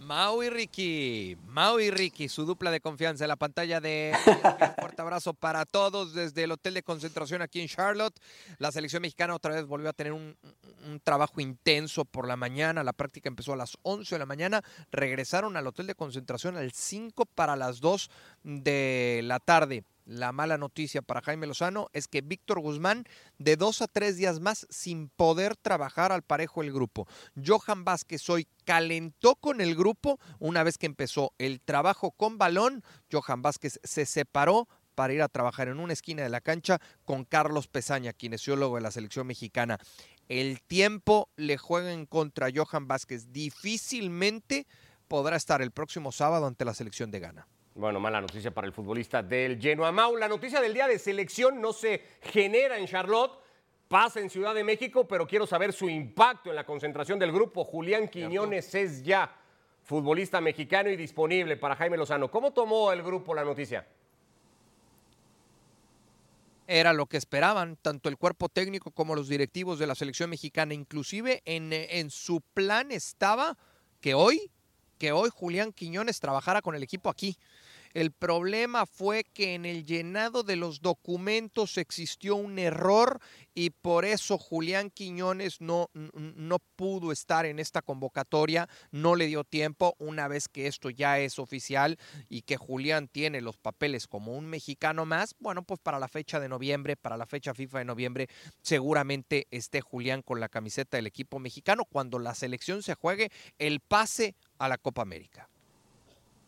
Mau 0.05 0.43
y 0.43 0.49
Ricky, 0.49 1.37
Mau 1.47 1.79
y 1.79 1.89
Ricky, 1.89 2.27
su 2.27 2.45
dupla 2.45 2.71
de 2.71 2.81
confianza 2.81 3.23
en 3.23 3.29
la 3.29 3.37
pantalla 3.37 3.79
de 3.79 4.11
ESPN. 4.11 4.75
fuerte 4.79 5.01
abrazo 5.01 5.33
para 5.33 5.65
todos 5.65 6.13
desde 6.13 6.43
el 6.43 6.51
hotel 6.51 6.73
de 6.73 6.83
concentración 6.83 7.41
aquí 7.41 7.61
en 7.61 7.67
Charlotte. 7.67 8.19
La 8.59 8.71
selección 8.71 9.01
mexicana 9.01 9.33
otra 9.33 9.53
vez 9.55 9.65
volvió 9.65 9.89
a 9.89 9.93
tener 9.93 10.11
un, 10.11 10.35
un 10.85 10.99
trabajo 10.99 11.39
intenso 11.39 12.03
por 12.03 12.27
la 12.27 12.35
mañana. 12.35 12.83
La 12.83 12.93
práctica 12.93 13.29
empezó 13.29 13.53
a 13.53 13.57
las 13.57 13.77
11 13.83 14.15
de 14.15 14.19
la 14.19 14.25
mañana. 14.25 14.61
Regresaron 14.91 15.55
al 15.55 15.67
hotel 15.67 15.87
de 15.87 15.95
concentración 15.95 16.57
al 16.57 16.71
5 16.73 17.25
para 17.25 17.55
las 17.55 17.79
2 17.79 18.09
de 18.43 19.21
la 19.23 19.39
tarde. 19.39 19.85
La 20.05 20.31
mala 20.33 20.57
noticia 20.57 21.01
para 21.01 21.21
Jaime 21.21 21.47
Lozano 21.47 21.87
es 21.93 22.07
que 22.07 22.21
Víctor 22.21 22.59
Guzmán 22.59 23.05
de 23.37 23.55
dos 23.55 23.81
a 23.81 23.87
tres 23.87 24.17
días 24.17 24.41
más 24.41 24.67
sin 24.69 25.07
poder 25.09 25.55
trabajar 25.55 26.11
al 26.11 26.23
parejo 26.23 26.61
el 26.61 26.73
grupo. 26.73 27.07
Johan 27.43 27.85
Vázquez 27.85 28.29
hoy 28.29 28.47
calentó 28.65 29.35
con 29.35 29.61
el 29.61 29.75
grupo 29.75 30.19
una 30.39 30.63
vez 30.63 30.77
que 30.77 30.87
empezó 30.87 31.33
el 31.37 31.61
trabajo 31.61 32.11
con 32.11 32.37
balón. 32.37 32.83
Johan 33.11 33.41
Vázquez 33.41 33.79
se 33.83 34.05
separó 34.05 34.67
para 34.93 35.13
ir 35.13 35.21
a 35.21 35.29
trabajar 35.29 35.69
en 35.69 35.79
una 35.79 35.93
esquina 35.93 36.23
de 36.23 36.29
la 36.29 36.41
cancha 36.41 36.79
con 37.05 37.23
Carlos 37.23 37.67
Pesaña, 37.67 38.13
kinesiólogo 38.13 38.75
de 38.75 38.81
la 38.81 38.91
selección 38.91 39.25
mexicana. 39.27 39.79
El 40.27 40.61
tiempo 40.61 41.29
le 41.35 41.57
juega 41.57 41.93
en 41.93 42.05
contra 42.05 42.47
a 42.47 42.51
Johan 42.53 42.87
Vázquez. 42.87 43.31
Difícilmente 43.31 44.67
podrá 45.07 45.35
estar 45.37 45.61
el 45.61 45.71
próximo 45.71 46.11
sábado 46.11 46.45
ante 46.45 46.65
la 46.65 46.73
selección 46.73 47.09
de 47.09 47.19
Ghana. 47.19 47.47
Bueno, 47.75 47.99
mala 47.99 48.21
noticia 48.21 48.51
para 48.51 48.67
el 48.67 48.73
futbolista 48.73 49.23
del 49.23 49.59
Genoa 49.59 49.91
Mau. 49.91 50.15
La 50.15 50.27
noticia 50.27 50.61
del 50.61 50.75
día 50.75 50.87
de 50.87 50.99
selección 50.99 51.59
no 51.59 51.73
se 51.73 52.03
genera 52.21 52.77
en 52.77 52.85
Charlotte, 52.85 53.39
pasa 53.87 54.19
en 54.19 54.29
Ciudad 54.29 54.53
de 54.53 54.63
México, 54.63 55.07
pero 55.07 55.25
quiero 55.25 55.47
saber 55.47 55.73
su 55.73 55.89
impacto 55.89 56.51
en 56.51 56.55
la 56.55 56.67
concentración 56.67 57.17
del 57.17 57.31
grupo. 57.31 57.63
Julián 57.65 58.07
Quiñones 58.09 58.75
es 58.75 59.03
ya 59.03 59.35
futbolista 59.81 60.39
mexicano 60.39 60.91
y 60.91 60.95
disponible 60.95 61.57
para 61.57 61.75
Jaime 61.75 61.97
Lozano. 61.97 62.29
¿Cómo 62.29 62.53
tomó 62.53 62.91
el 62.91 63.01
grupo 63.01 63.33
la 63.33 63.43
noticia? 63.43 63.87
Era 66.67 66.93
lo 66.93 67.07
que 67.07 67.17
esperaban 67.17 67.75
tanto 67.81 68.07
el 68.07 68.17
cuerpo 68.17 68.49
técnico 68.49 68.91
como 68.91 69.15
los 69.15 69.27
directivos 69.27 69.79
de 69.79 69.87
la 69.87 69.95
selección 69.95 70.29
mexicana. 70.29 70.75
Inclusive 70.75 71.41
en, 71.45 71.73
en 71.73 72.11
su 72.11 72.39
plan 72.53 72.91
estaba 72.91 73.57
que 73.99 74.13
hoy, 74.13 74.51
que 74.99 75.11
hoy 75.11 75.31
Julián 75.33 75.73
Quiñones 75.73 76.19
trabajara 76.19 76.61
con 76.61 76.75
el 76.75 76.83
equipo 76.83 77.09
aquí. 77.09 77.35
El 77.93 78.11
problema 78.11 78.85
fue 78.87 79.23
que 79.23 79.53
en 79.53 79.65
el 79.65 79.85
llenado 79.85 80.41
de 80.41 80.55
los 80.55 80.81
documentos 80.81 81.77
existió 81.77 82.35
un 82.35 82.57
error 82.57 83.19
y 83.53 83.69
por 83.69 84.03
eso 84.03 84.39
Julián 84.39 84.89
Quiñones 84.89 85.61
no, 85.61 85.89
no 85.93 86.57
pudo 86.75 87.11
estar 87.11 87.45
en 87.45 87.59
esta 87.59 87.83
convocatoria, 87.83 88.67
no 88.91 89.15
le 89.15 89.27
dio 89.27 89.43
tiempo 89.43 89.95
una 89.99 90.27
vez 90.27 90.47
que 90.47 90.65
esto 90.65 90.89
ya 90.89 91.19
es 91.19 91.37
oficial 91.37 91.99
y 92.29 92.41
que 92.41 92.57
Julián 92.57 93.07
tiene 93.07 93.41
los 93.41 93.57
papeles 93.57 94.07
como 94.07 94.35
un 94.35 94.47
mexicano 94.47 95.05
más, 95.05 95.35
bueno, 95.39 95.63
pues 95.63 95.79
para 95.79 95.99
la 95.99 96.07
fecha 96.07 96.39
de 96.39 96.49
noviembre, 96.49 96.95
para 96.95 97.17
la 97.17 97.27
fecha 97.27 97.53
FIFA 97.53 97.79
de 97.79 97.85
noviembre, 97.85 98.27
seguramente 98.61 99.47
esté 99.51 99.81
Julián 99.81 100.23
con 100.23 100.39
la 100.39 100.49
camiseta 100.49 100.97
del 100.97 101.07
equipo 101.07 101.37
mexicano 101.37 101.85
cuando 101.85 102.17
la 102.17 102.33
selección 102.33 102.81
se 102.81 102.95
juegue 102.95 103.31
el 103.59 103.81
pase 103.81 104.35
a 104.57 104.67
la 104.67 104.79
Copa 104.79 105.03
América. 105.03 105.49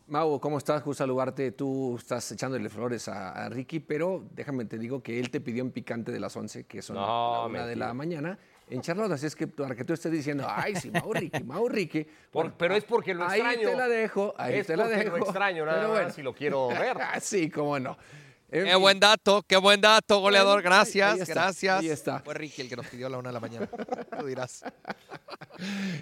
Mau, 0.08 0.38
¿cómo 0.38 0.58
estás? 0.58 0.84
Gusto 0.84 1.02
saludarte. 1.02 1.50
Tú 1.50 1.96
estás 1.96 2.30
echándole 2.30 2.68
flores 2.68 3.08
a, 3.08 3.32
a 3.32 3.48
Ricky, 3.48 3.80
pero 3.80 4.24
déjame 4.32 4.64
te 4.64 4.78
digo 4.78 5.02
que 5.02 5.18
él 5.18 5.30
te 5.30 5.40
pidió 5.40 5.62
en 5.64 5.72
picante 5.72 6.12
de 6.12 6.20
las 6.20 6.36
11, 6.36 6.64
que 6.64 6.80
son 6.80 6.94
No, 6.96 7.02
la 7.42 7.46
una 7.46 7.66
de 7.66 7.74
la 7.74 7.92
mañana, 7.92 8.38
en 8.70 8.80
Charlotte. 8.82 9.10
Así 9.10 9.26
es 9.26 9.34
que 9.34 9.48
para 9.48 9.74
que 9.74 9.84
tú 9.84 9.92
estés 9.94 10.12
diciendo, 10.12 10.46
ay, 10.48 10.76
sí, 10.76 10.92
Mau 10.92 11.12
Ricky, 11.12 11.42
Mau 11.42 11.68
Ricky. 11.68 12.04
Por- 12.30 12.44
Bueno, 12.44 12.54
pero 12.56 12.76
es 12.76 12.84
porque 12.84 13.14
lo 13.14 13.26
ahí 13.26 13.40
extraño. 13.40 13.68
te 13.70 13.76
la 13.76 13.88
dejo, 13.88 14.32
ahí 14.38 14.54
es 14.58 14.66
te 14.68 14.76
la 14.76 14.86
dejo. 14.86 15.16
lo 15.16 15.24
extraño, 15.24 15.64
nada 15.66 15.78
Pero 15.78 15.88
más, 15.88 15.98
bueno. 15.98 16.12
si 16.14 16.22
lo 16.22 16.32
quiero 16.34 16.68
ver. 16.68 16.96
sí, 17.20 17.50
cómo 17.50 17.80
no. 17.80 17.96
Qué 18.50 18.74
buen 18.76 19.00
dato, 19.00 19.42
qué 19.46 19.56
buen 19.56 19.80
dato, 19.80 20.20
goleador. 20.20 20.58
Ahí- 20.58 20.64
Gracias, 20.64 21.14
ahí 21.14 21.20
está, 21.20 21.34
gracias. 21.34 21.80
ahí 21.80 21.88
está. 21.90 22.20
Fue 22.20 22.34
Ricky 22.34 22.62
el 22.62 22.68
que 22.68 22.76
nos 22.76 22.86
pidió 22.86 23.08
a 23.08 23.10
la 23.10 23.18
una 23.18 23.30
de 23.30 23.32
la 23.34 23.40
mañana. 23.40 23.68
Tú 24.20 24.26
dirás. 24.26 24.62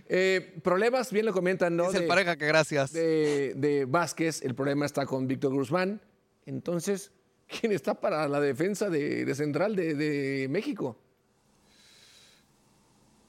Eh, 0.09 0.59
problemas, 0.62 1.11
bien 1.12 1.26
lo 1.26 1.33
comentan, 1.33 1.76
¿no? 1.76 1.85
Dice 1.85 1.96
el 1.98 2.02
De- 2.02 2.09
pareja 2.09 2.37
que 2.37 2.46
gracias. 2.46 2.92
de, 2.92 3.54
de 3.57 3.85
Vázquez, 3.87 4.42
el 4.42 4.54
problema 4.54 4.87
está 4.87 5.07
con 5.07 5.26
Víctor 5.26 5.52
Guzmán. 5.54 6.00
Entonces, 6.46 7.12
¿quién 7.46 7.72
está 7.72 7.94
para 8.00 8.28
la 8.28 8.40
defensa 8.40 8.90
de, 8.90 9.24
de 9.24 9.35
central 9.35 9.74
de, 9.76 9.94
de 9.94 10.46
México? 10.50 10.98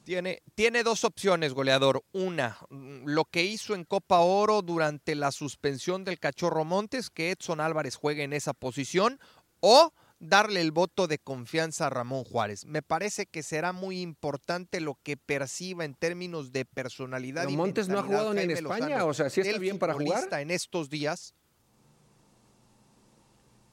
Tiene, 0.06 0.44
tiene 0.54 0.84
dos 0.84 1.04
opciones, 1.04 1.54
goleador. 1.54 2.04
Una, 2.13 2.58
mm, 2.70 3.06
lo 3.08 3.26
que 3.26 3.44
hizo 3.44 3.74
en 3.74 3.84
Copa 3.84 4.20
Oro 4.20 4.62
durante 4.62 5.15
la 5.15 5.32
suspensión 5.32 6.04
del 6.04 6.20
Cachorro 6.20 6.63
Montes, 6.63 7.10
que 7.10 7.32
Edson 7.32 7.60
Álvarez 7.60 7.96
juegue 7.96 8.24
en 8.24 8.32
esa 8.34 8.54
posición, 8.54 9.20
o 9.62 9.91
darle 10.20 10.62
el 10.62 10.72
voto 10.72 11.08
de 11.08 11.18
confianza 11.18 11.88
a 11.88 11.89
Ramón 11.89 12.24
Juárez. 12.24 12.65
Me 12.65 12.82
parece 12.84 13.26
que 13.26 13.41
será 13.44 13.74
muy 13.74 14.00
importante 14.02 14.80
lo 14.80 14.98
que 15.04 15.18
perciba 15.18 15.84
en 15.86 15.96
términos 15.96 16.52
de 16.52 16.65
personalidad. 16.65 17.41
Pero 17.41 17.52
y 17.54 17.58
Montes 17.58 17.88
no 17.89 18.00
ha 18.00 18.04
jugado 18.04 18.34
ni 18.34 18.41
en 18.41 18.52
España, 18.52 18.88
Lozano, 18.89 19.08
o 19.08 19.13
sea, 19.13 19.30
¿sí 19.32 19.41
está 19.41 19.58
bien 19.58 19.80
para 19.80 19.94
jugar? 19.96 20.30
En 20.39 20.52
estos 20.52 20.89
días. 20.89 21.34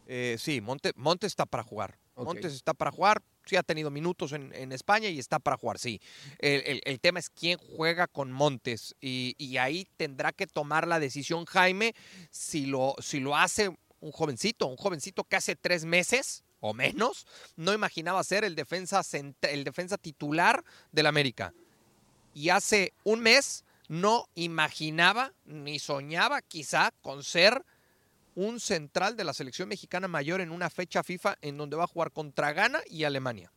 Eh, 0.09 0.37
sí, 0.39 0.61
Monte- 0.61 0.93
Montes 0.97 1.29
está 1.29 1.47
para 1.47 1.63
jugar. 1.63 1.99
Montes 2.17 2.53
está 2.55 2.75
para 2.75 2.91
jugar. 2.91 3.23
Sí 3.45 3.57
ha 3.57 3.63
tenido 3.63 3.91
minutos 3.91 4.33
en, 4.33 4.73
España 4.73 5.09
y 5.09 5.19
está 5.19 5.39
para 5.39 5.57
jugar, 5.57 5.79
sí. 5.79 6.01
El, 6.39 7.01
tema 7.01 7.19
es 7.19 7.29
quién 7.29 7.59
juega 7.59 8.07
con 8.07 8.31
Montes 8.31 8.95
y, 9.01 9.35
y 9.39 9.57
ahí 9.57 9.87
tendrá 9.97 10.33
que 10.33 10.47
tomar 10.47 10.87
la 10.87 11.01
decisión 11.01 11.45
Jaime 11.47 11.95
si 12.31 12.67
lo, 12.67 12.95
si 13.01 13.21
lo 13.21 13.37
hace 13.37 13.77
un 14.01 14.13
jovencito, 14.13 14.67
un 14.67 14.77
jovencito 14.77 15.25
que 15.25 15.37
hace 15.37 15.57
tres 15.57 15.85
meses 15.85 16.45
o 16.61 16.75
menos 16.75 17.27
no 17.57 17.73
imaginaba 17.73 18.23
ser 18.25 18.45
el 18.45 18.55
defensa, 18.55 19.03
el 19.43 19.65
defensa 19.65 19.99
titular 19.99 20.65
del 20.93 21.07
América. 21.07 21.53
Y 22.35 22.49
hace 22.49 22.95
un 23.05 23.21
mes 23.21 23.65
no 23.89 24.29
imaginaba 24.35 25.33
ni 25.45 25.79
soñaba 25.79 26.41
quizá 26.41 26.93
con 27.03 27.25
ser 27.25 27.65
un 28.35 28.61
central 28.61 29.17
de 29.17 29.25
la 29.25 29.33
selección 29.33 29.69
mexicana 29.69 30.09
mayor 30.09 30.41
en 30.41 30.51
una 30.51 30.71
fecha 30.71 31.03
FIFA 31.03 31.39
en 31.43 31.57
donde 31.57 31.77
va 31.77 31.85
a 31.85 31.89
jugar 31.89 32.13
contra 32.13 32.53
Ghana 32.53 32.81
y 32.89 33.05
Alemania. 33.05 33.51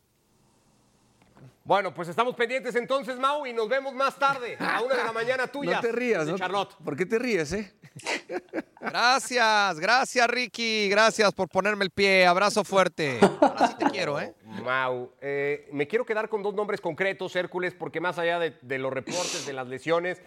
Bueno, 1.65 1.91
pues 1.95 2.07
estamos 2.07 2.35
pendientes 2.35 2.75
entonces, 2.75 3.17
Mau, 3.17 3.43
y 3.47 3.51
nos 3.51 3.67
vemos 3.67 3.91
más 3.95 4.19
tarde, 4.19 4.55
a 4.59 4.81
una 4.81 4.95
de 4.95 5.03
la 5.03 5.11
mañana 5.11 5.47
tuya. 5.51 5.77
No 5.77 5.81
te 5.81 5.91
rías. 5.91 6.27
Charlotte. 6.35 6.75
¿Por 6.83 6.95
qué 6.95 7.07
te 7.07 7.17
ríes, 7.17 7.53
eh? 7.53 7.73
Gracias, 8.81 9.79
gracias 9.79 10.27
Ricky, 10.29 10.89
gracias 10.89 11.33
por 11.33 11.49
ponerme 11.49 11.85
el 11.85 11.89
pie, 11.89 12.27
abrazo 12.27 12.63
fuerte. 12.63 13.19
Ahora 13.41 13.67
sí 13.67 13.75
te 13.79 13.85
quiero, 13.85 14.19
¿eh? 14.21 14.35
Mau, 14.63 15.11
eh, 15.21 15.67
me 15.71 15.87
quiero 15.87 16.05
quedar 16.05 16.29
con 16.29 16.43
dos 16.43 16.53
nombres 16.53 16.81
concretos, 16.81 17.35
Hércules, 17.35 17.73
porque 17.73 17.99
más 17.99 18.19
allá 18.19 18.37
de, 18.37 18.55
de 18.61 18.77
los 18.77 18.93
reportes, 18.93 19.47
de 19.47 19.53
las 19.53 19.67
lesiones, 19.67 20.21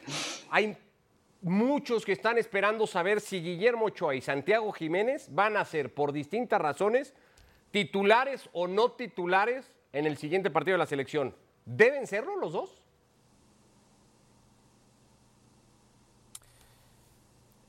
hay 0.50 0.76
muchos 1.42 2.04
que 2.04 2.12
están 2.12 2.38
esperando 2.38 2.86
saber 2.86 3.20
si 3.20 3.40
Guillermo 3.40 3.86
Ochoa 3.86 4.14
y 4.14 4.20
Santiago 4.20 4.72
Jiménez 4.72 5.28
van 5.32 5.56
a 5.56 5.64
ser, 5.64 5.92
por 5.94 6.12
distintas 6.12 6.60
razones, 6.60 7.14
titulares 7.70 8.48
o 8.52 8.66
no 8.66 8.92
titulares 8.92 9.72
en 9.92 10.06
el 10.06 10.16
siguiente 10.16 10.50
partido 10.50 10.74
de 10.74 10.78
la 10.78 10.86
selección. 10.86 11.34
¿Deben 11.64 12.06
serlo 12.06 12.36
los 12.36 12.52
dos? 12.52 12.82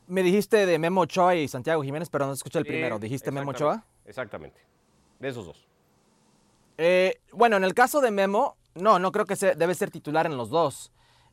Me 0.07 0.23
dijiste 0.23 0.65
de 0.65 0.79
Memo 0.79 1.01
Ochoa 1.01 1.35
y 1.35 1.47
Santiago 1.47 1.83
Jiménez, 1.83 2.09
pero 2.09 2.25
no 2.25 2.33
escuché 2.33 2.57
el 2.57 2.65
primero. 2.65 2.97
¿Dijiste 2.97 3.29
Memo 3.29 3.51
Ochoa? 3.51 3.85
Exactamente. 4.05 4.59
De 5.19 5.27
esos 5.27 5.45
dos. 5.45 5.67
Eh, 6.77 7.19
bueno, 7.31 7.57
en 7.57 7.63
el 7.63 7.75
caso 7.75 8.01
de 8.01 8.09
Memo, 8.09 8.55
no, 8.73 8.97
no 8.97 9.11
creo 9.11 9.25
que 9.25 9.35
se, 9.35 9.53
debe 9.53 9.75
ser 9.75 9.91
titular 9.91 10.25
en 10.25 10.37
los 10.37 10.49
dos. 10.49 10.91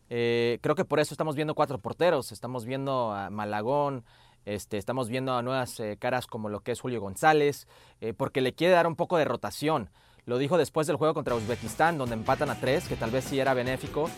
Eh, 0.09 0.59
creo 0.63 0.75
que 0.75 0.85
por 0.85 1.01
eso 1.01 1.15
estamos 1.15 1.37
viendo 1.37 1.55
cuatro 1.55 1.79
porteros. 1.79 2.33
Estamos 2.33 2.65
viendo 2.65 3.13
a 3.13 3.31
Malagón, 3.31 4.05
este, 4.45 4.79
estamos 4.79 5.09
viendo 5.09 5.35
a 5.35 5.43
nuevas 5.43 5.81
eh, 5.81 5.97
caras 5.99 6.27
como 6.27 6.49
lo 6.49 6.61
que 6.61 6.73
es 6.73 6.81
Julio 6.81 7.01
González, 7.01 7.67
eh, 8.01 8.13
porque 8.13 8.41
le 8.41 8.55
quiere 8.55 8.75
dar 8.75 8.87
un 8.87 8.97
poco 8.97 9.17
de 9.17 9.25
rotación. 9.25 9.91
Lo 10.25 10.39
dijo 10.39 10.59
después 10.59 10.89
del 10.89 10.97
juego 10.97 11.15
contra 11.15 11.37
Uzbekistán, 11.37 11.99
donde 11.99 12.15
empatan 12.15 12.51
a 12.51 12.59
tres, 12.59 12.89
que 12.89 12.97
tal 12.97 13.13
vez 13.13 13.27
sí 13.27 13.39
era 13.39 13.55
benéfico, 13.55 14.11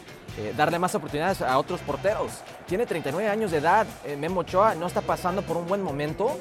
darle 0.56 0.78
más 0.78 0.94
oportunidades 0.94 1.42
a 1.42 1.58
otros 1.58 1.80
porteros. 1.80 2.32
Tiene 2.66 2.86
39 2.86 3.28
años 3.28 3.50
de 3.50 3.58
edad, 3.58 3.86
Memo 4.18 4.40
Ochoa 4.40 4.74
no 4.74 4.86
está 4.86 5.02
pasando 5.02 5.42
por 5.42 5.58
un 5.58 5.66
buen 5.66 5.82
momento. 5.82 6.38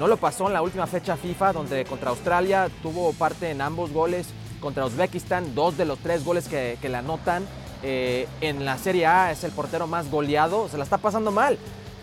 No 0.00 0.08
lo 0.08 0.16
pasó 0.16 0.48
en 0.48 0.54
la 0.54 0.62
última 0.62 0.88
fecha 0.88 1.16
FIFA, 1.16 1.52
donde 1.52 1.84
contra 1.84 2.10
Australia 2.10 2.68
tuvo 2.82 3.12
parte 3.12 3.48
en 3.48 3.60
ambos 3.60 3.92
goles. 3.92 4.26
Contra 4.58 4.84
Uzbekistán, 4.84 5.54
dos 5.54 5.76
de 5.76 5.84
los 5.84 6.00
tres 6.00 6.24
goles 6.24 6.48
que, 6.48 6.76
que 6.82 6.88
le 6.88 6.96
anotan. 6.96 7.46
Eh, 7.88 8.26
en 8.40 8.64
la 8.64 8.78
Serie 8.78 9.06
A 9.06 9.30
es 9.30 9.44
el 9.44 9.52
portero 9.52 9.86
más 9.86 10.10
goleado, 10.10 10.68
se 10.68 10.76
la 10.76 10.82
está 10.82 10.98
pasando 10.98 11.30
mal. 11.30 11.56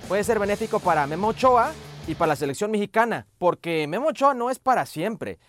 Puede 0.08 0.24
ser 0.24 0.40
benéfico 0.40 0.80
para 0.80 1.06
Memo 1.08 1.28
Ochoa 1.28 1.74
y 2.08 2.16
para 2.16 2.30
la 2.30 2.36
selección 2.38 2.72
mexicana, 2.72 3.28
porque 3.38 3.86
Memo 3.86 4.08
Ochoa 4.08 4.34
no 4.34 4.50
es 4.50 4.60
para 4.60 4.86
siempre. 4.86 5.40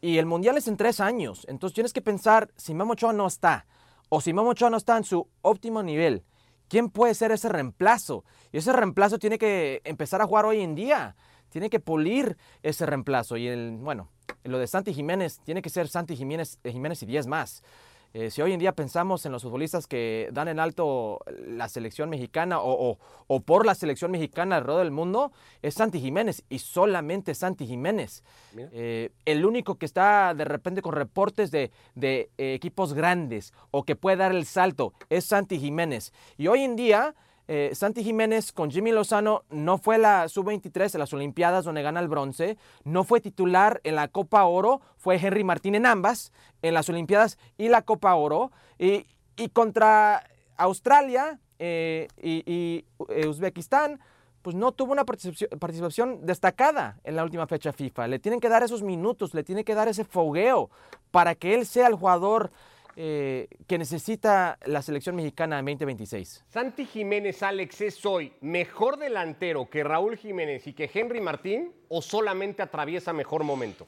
Y 0.00 0.18
el 0.18 0.26
Mundial 0.26 0.56
es 0.56 0.68
en 0.68 0.76
tres 0.76 1.00
años. 1.00 1.44
Entonces 1.48 1.74
tienes 1.74 1.92
que 1.92 2.02
pensar, 2.02 2.52
si 2.56 2.72
Memo 2.72 2.92
Ochoa 2.92 3.12
no 3.12 3.26
está, 3.26 3.66
o 4.08 4.20
si 4.20 4.32
Memo 4.32 4.50
Ochoa 4.50 4.70
no 4.70 4.76
está 4.76 4.96
en 4.96 5.02
su 5.02 5.26
óptimo 5.42 5.82
nivel, 5.82 6.22
¿quién 6.68 6.88
puede 6.88 7.12
ser 7.14 7.32
ese 7.32 7.48
reemplazo? 7.48 8.24
Y 8.52 8.58
ese 8.58 8.72
reemplazo 8.72 9.18
tiene 9.18 9.38
que 9.38 9.80
empezar 9.82 10.22
a 10.22 10.26
jugar 10.26 10.44
hoy 10.44 10.60
en 10.60 10.76
día. 10.76 11.16
Tiene 11.48 11.68
que 11.68 11.80
pulir 11.80 12.36
ese 12.62 12.86
reemplazo. 12.86 13.36
Y 13.36 13.48
el, 13.48 13.76
bueno, 13.80 14.08
lo 14.44 14.60
de 14.60 14.68
Santi 14.68 14.94
Jiménez, 14.94 15.40
tiene 15.40 15.62
que 15.62 15.68
ser 15.68 15.88
Santi 15.88 16.14
Jiménez, 16.14 16.60
eh, 16.62 16.70
Jiménez 16.70 17.02
y 17.02 17.06
10 17.06 17.26
más. 17.26 17.64
Eh, 18.12 18.30
si 18.30 18.42
hoy 18.42 18.52
en 18.52 18.58
día 18.58 18.72
pensamos 18.72 19.24
en 19.24 19.32
los 19.32 19.42
futbolistas 19.42 19.86
que 19.86 20.28
dan 20.32 20.48
en 20.48 20.58
alto 20.58 21.20
la 21.46 21.68
selección 21.68 22.10
mexicana 22.10 22.58
o, 22.60 22.90
o- 22.90 22.98
o 23.28 23.40
por 23.40 23.64
la 23.64 23.74
selección 23.76 24.10
mexicana 24.10 24.56
alrededor 24.56 24.82
del 24.82 24.90
mundo, 24.90 25.30
es 25.62 25.74
Santi 25.74 26.00
Jiménez 26.00 26.42
y 26.48 26.58
solamente 26.58 27.34
Santi 27.34 27.66
Jiménez. 27.66 28.24
Eh, 28.56 29.10
el 29.24 29.44
único 29.46 29.76
que 29.76 29.86
está 29.86 30.34
de 30.34 30.44
repente 30.44 30.82
con 30.82 30.94
reportes 30.94 31.50
de, 31.52 31.70
de, 31.94 32.30
eh, 32.38 32.54
equipos 32.54 32.94
grandes 32.94 33.52
o 33.70 33.84
que 33.84 33.94
puede 33.94 34.16
dar 34.16 34.32
el 34.32 34.44
salto 34.44 34.92
es 35.08 35.24
Santi 35.26 35.58
Jiménez. 35.60 36.12
Y 36.36 36.48
hoy 36.48 36.62
en 36.64 36.74
día, 36.74 37.14
eh, 37.52 37.74
Santi 37.74 38.04
Jiménez 38.04 38.52
con 38.52 38.70
Jimmy 38.70 38.92
Lozano 38.92 39.42
no 39.50 39.76
fue 39.76 39.98
la 39.98 40.28
sub-23 40.28 40.94
en 40.94 41.00
las 41.00 41.12
Olimpiadas 41.12 41.64
donde 41.64 41.82
gana 41.82 41.98
el 41.98 42.06
bronce, 42.06 42.56
no 42.84 43.02
fue 43.02 43.20
titular 43.20 43.80
en 43.82 43.96
la 43.96 44.06
Copa 44.06 44.44
Oro, 44.44 44.80
fue 44.96 45.16
Henry 45.16 45.42
Martín 45.42 45.74
en 45.74 45.84
ambas, 45.84 46.32
en 46.62 46.74
las 46.74 46.88
Olimpiadas 46.88 47.38
y 47.58 47.68
la 47.68 47.82
Copa 47.82 48.14
Oro. 48.14 48.52
Y, 48.78 49.04
y 49.36 49.48
contra 49.48 50.22
Australia 50.58 51.40
eh, 51.58 52.06
y, 52.22 52.44
y, 52.46 52.84
eh, 53.08 53.26
Uzbekistán, 53.26 53.98
pues 54.42 54.54
no 54.54 54.70
tuvo 54.70 54.92
una 54.92 55.04
participación, 55.04 55.50
participación 55.58 56.24
destacada 56.24 57.00
en 57.02 57.16
la 57.16 57.24
última 57.24 57.48
fecha 57.48 57.72
FIFA. 57.72 58.06
Le 58.06 58.20
tienen 58.20 58.38
que 58.38 58.48
dar 58.48 58.62
esos 58.62 58.84
minutos, 58.84 59.34
le 59.34 59.42
tienen 59.42 59.64
que 59.64 59.74
dar 59.74 59.88
ese 59.88 60.04
fogueo 60.04 60.70
para 61.10 61.34
que 61.34 61.54
él 61.54 61.66
sea 61.66 61.88
el 61.88 61.96
jugador 61.96 62.52
eh, 62.96 63.48
que 63.66 63.78
necesita 63.78 64.58
la 64.64 64.82
selección 64.82 65.16
mexicana 65.16 65.58
en 65.58 65.64
2026. 65.64 66.44
¿Santi 66.48 66.84
Jiménez, 66.86 67.42
Alex, 67.42 67.80
es 67.80 68.04
hoy 68.06 68.32
mejor 68.40 68.98
delantero 68.98 69.68
que 69.70 69.84
Raúl 69.84 70.16
Jiménez 70.16 70.66
y 70.66 70.72
que 70.72 70.90
Henry 70.92 71.20
Martín 71.20 71.72
o 71.88 72.02
solamente 72.02 72.62
atraviesa 72.62 73.12
mejor 73.12 73.44
momento? 73.44 73.86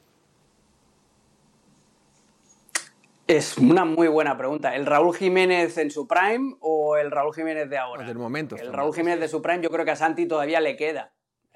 Es 3.27 3.57
una 3.57 3.85
muy 3.85 4.09
buena 4.09 4.37
pregunta. 4.37 4.75
¿El 4.75 4.85
Raúl 4.85 5.17
Jiménez 5.17 5.79
en 5.79 5.91
su 5.91 6.07
prime 6.07 6.57
o 6.61 6.97
el 6.97 7.11
Raúl 7.11 7.35
Jiménez 7.35 7.71
de 7.71 7.79
ahora? 7.79 8.05
Del 8.05 8.19
momento, 8.19 8.57
El. 8.57 8.73
Raúl 8.73 8.95
Jiménez 8.95 9.21
de 9.21 9.29
su 9.29 9.41
prime 9.41 9.63
yo 9.63 9.71
creo 9.71 9.85
que 9.85 9.93
a 9.93 9.97
Santi 9.97 10.27
todavía 10.27 10.61
le 10.61 10.77
queda. 10.77 11.13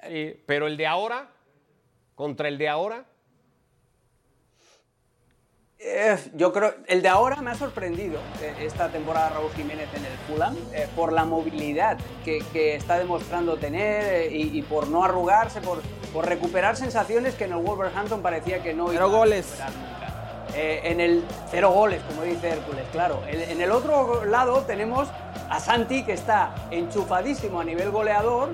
Sí, 0.07 0.41
pero 0.45 0.67
el 0.67 0.77
de 0.77 0.87
ahora, 0.87 1.31
contra 2.15 2.47
el 2.47 2.57
de 2.57 2.69
ahora, 2.69 3.05
Eh, 5.79 6.17
yo 6.33 6.51
creo, 6.53 6.73
el 6.87 7.03
de 7.03 7.07
ahora 7.09 7.35
me 7.43 7.51
ha 7.51 7.55
sorprendido 7.55 8.19
eh, 8.41 8.51
esta 8.61 8.89
temporada 8.89 9.29
Raúl 9.29 9.51
Jiménez 9.51 9.87
en 9.93 10.05
el 10.05 10.17
Fulham 10.27 10.55
eh, 10.73 10.87
por 10.95 11.13
la 11.13 11.23
movilidad 11.23 11.99
que, 12.25 12.39
que 12.51 12.75
está 12.75 12.97
demostrando 12.97 13.57
tener 13.57 14.03
eh, 14.03 14.29
y, 14.35 14.57
y 14.57 14.61
por 14.63 14.87
no 14.87 15.03
arrugarse, 15.03 15.61
por, 15.61 15.81
por 16.11 16.25
recuperar 16.25 16.75
sensaciones 16.77 17.35
que 17.35 17.43
en 17.43 17.51
el 17.51 17.59
Wolverhampton 17.59 18.23
parecía 18.23 18.63
que 18.63 18.73
no 18.73 18.87
Cero 18.87 19.07
iba 19.07 19.17
goles. 19.19 19.61
a 19.61 19.65
nunca. 19.69 19.97
En 20.59 20.99
el 20.99 21.23
cero 21.51 21.69
goles, 21.69 22.01
como 22.07 22.23
dice 22.23 22.49
Hércules, 22.49 22.83
claro. 22.91 23.21
El- 23.27 23.43
en 23.43 23.61
el 23.61 23.69
otro 23.69 24.25
lado 24.25 24.61
tenemos 24.61 25.07
a 25.51 25.59
Santi 25.59 26.03
que 26.03 26.13
está 26.13 26.55
enchufadísimo 26.71 27.59
a 27.59 27.63
nivel 27.63 27.91
goleador, 27.91 28.49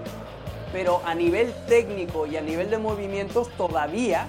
pero 0.73 1.01
a 1.05 1.15
nivel 1.15 1.53
técnico 1.69 2.25
y 2.27 2.36
a 2.36 2.41
nivel 2.41 2.69
de 2.69 2.77
movimientos 2.79 3.47
todavía 3.55 4.27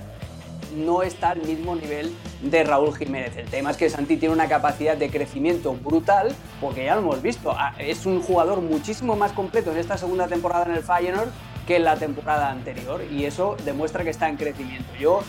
no 0.74 1.02
está 1.02 1.30
al 1.30 1.42
mismo 1.42 1.74
nivel 1.74 2.14
de 2.42 2.64
Raúl 2.64 2.96
Jiménez. 2.96 3.36
El 3.36 3.46
tema 3.46 3.70
es 3.70 3.76
que 3.76 3.88
Santi 3.90 4.16
tiene 4.16 4.34
una 4.34 4.48
capacidad 4.48 4.96
de 4.96 5.10
crecimiento 5.10 5.74
brutal, 5.74 6.34
porque 6.60 6.84
ya 6.84 6.94
lo 6.94 7.00
hemos 7.00 7.22
visto, 7.22 7.52
ah, 7.52 7.74
es 7.78 8.06
un 8.06 8.22
jugador 8.22 8.60
muchísimo 8.60 9.16
más 9.16 9.32
completo 9.32 9.72
en 9.72 9.78
esta 9.78 9.96
segunda 9.98 10.26
temporada 10.26 10.66
en 10.66 10.72
el 10.72 10.82
Feyenoord 10.82 11.28
que 11.66 11.76
en 11.76 11.84
la 11.84 11.96
temporada 11.96 12.50
anterior 12.50 13.02
y 13.10 13.24
eso 13.24 13.56
demuestra 13.64 14.04
que 14.04 14.10
está 14.10 14.28
en 14.28 14.36
crecimiento. 14.36 14.88
Yo 15.00 15.22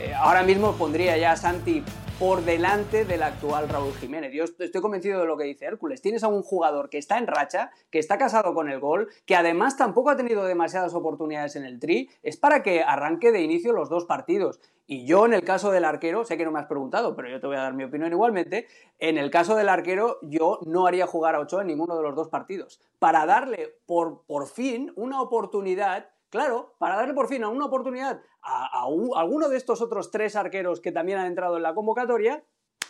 eh, 0.00 0.12
ahora 0.14 0.42
mismo 0.42 0.72
pondría 0.72 1.16
ya 1.16 1.32
a 1.32 1.36
Santi 1.36 1.82
por 2.18 2.42
delante 2.42 3.04
del 3.04 3.22
actual 3.22 3.68
Raúl 3.68 3.94
Jiménez. 3.94 4.32
Yo 4.32 4.42
estoy 4.42 4.80
convencido 4.80 5.20
de 5.20 5.26
lo 5.26 5.36
que 5.36 5.44
dice 5.44 5.66
Hércules. 5.66 6.02
Tienes 6.02 6.24
a 6.24 6.28
un 6.28 6.42
jugador 6.42 6.90
que 6.90 6.98
está 6.98 7.16
en 7.16 7.28
racha, 7.28 7.70
que 7.90 8.00
está 8.00 8.18
casado 8.18 8.54
con 8.54 8.68
el 8.68 8.80
gol, 8.80 9.08
que 9.24 9.36
además 9.36 9.76
tampoco 9.76 10.10
ha 10.10 10.16
tenido 10.16 10.44
demasiadas 10.44 10.94
oportunidades 10.94 11.54
en 11.54 11.64
el 11.64 11.78
tri. 11.78 12.10
Es 12.24 12.36
para 12.36 12.64
que 12.64 12.82
arranque 12.82 13.30
de 13.30 13.42
inicio 13.42 13.72
los 13.72 13.88
dos 13.88 14.04
partidos. 14.04 14.58
Y 14.88 15.06
yo 15.06 15.26
en 15.26 15.32
el 15.32 15.44
caso 15.44 15.70
del 15.70 15.84
arquero, 15.84 16.24
sé 16.24 16.36
que 16.36 16.44
no 16.44 16.50
me 16.50 16.58
has 16.58 16.66
preguntado, 16.66 17.14
pero 17.14 17.28
yo 17.28 17.40
te 17.40 17.46
voy 17.46 17.56
a 17.56 17.60
dar 17.60 17.74
mi 17.74 17.84
opinión 17.84 18.10
igualmente, 18.10 18.66
en 18.98 19.16
el 19.16 19.30
caso 19.30 19.54
del 19.54 19.68
arquero 19.68 20.18
yo 20.22 20.58
no 20.66 20.86
haría 20.86 21.06
jugar 21.06 21.36
a 21.36 21.40
Ochoa 21.40 21.60
en 21.60 21.68
ninguno 21.68 21.96
de 21.96 22.02
los 22.02 22.16
dos 22.16 22.28
partidos. 22.28 22.80
Para 22.98 23.26
darle 23.26 23.76
por, 23.86 24.24
por 24.26 24.48
fin 24.48 24.92
una 24.96 25.20
oportunidad 25.20 26.08
Claro, 26.30 26.74
para 26.78 26.96
darle 26.96 27.14
por 27.14 27.28
fin 27.28 27.42
a 27.42 27.48
una 27.48 27.66
oportunidad 27.66 28.20
a, 28.42 28.84
alguno 28.84 29.48
de 29.48 29.56
estos 29.56 29.80
otros 29.80 30.10
tres 30.10 30.36
arqueros 30.36 30.80
que 30.80 30.92
también 30.92 31.18
han 31.18 31.26
entrado 31.26 31.56
en 31.56 31.62
la 31.62 31.74
convocatoria, 31.74 32.44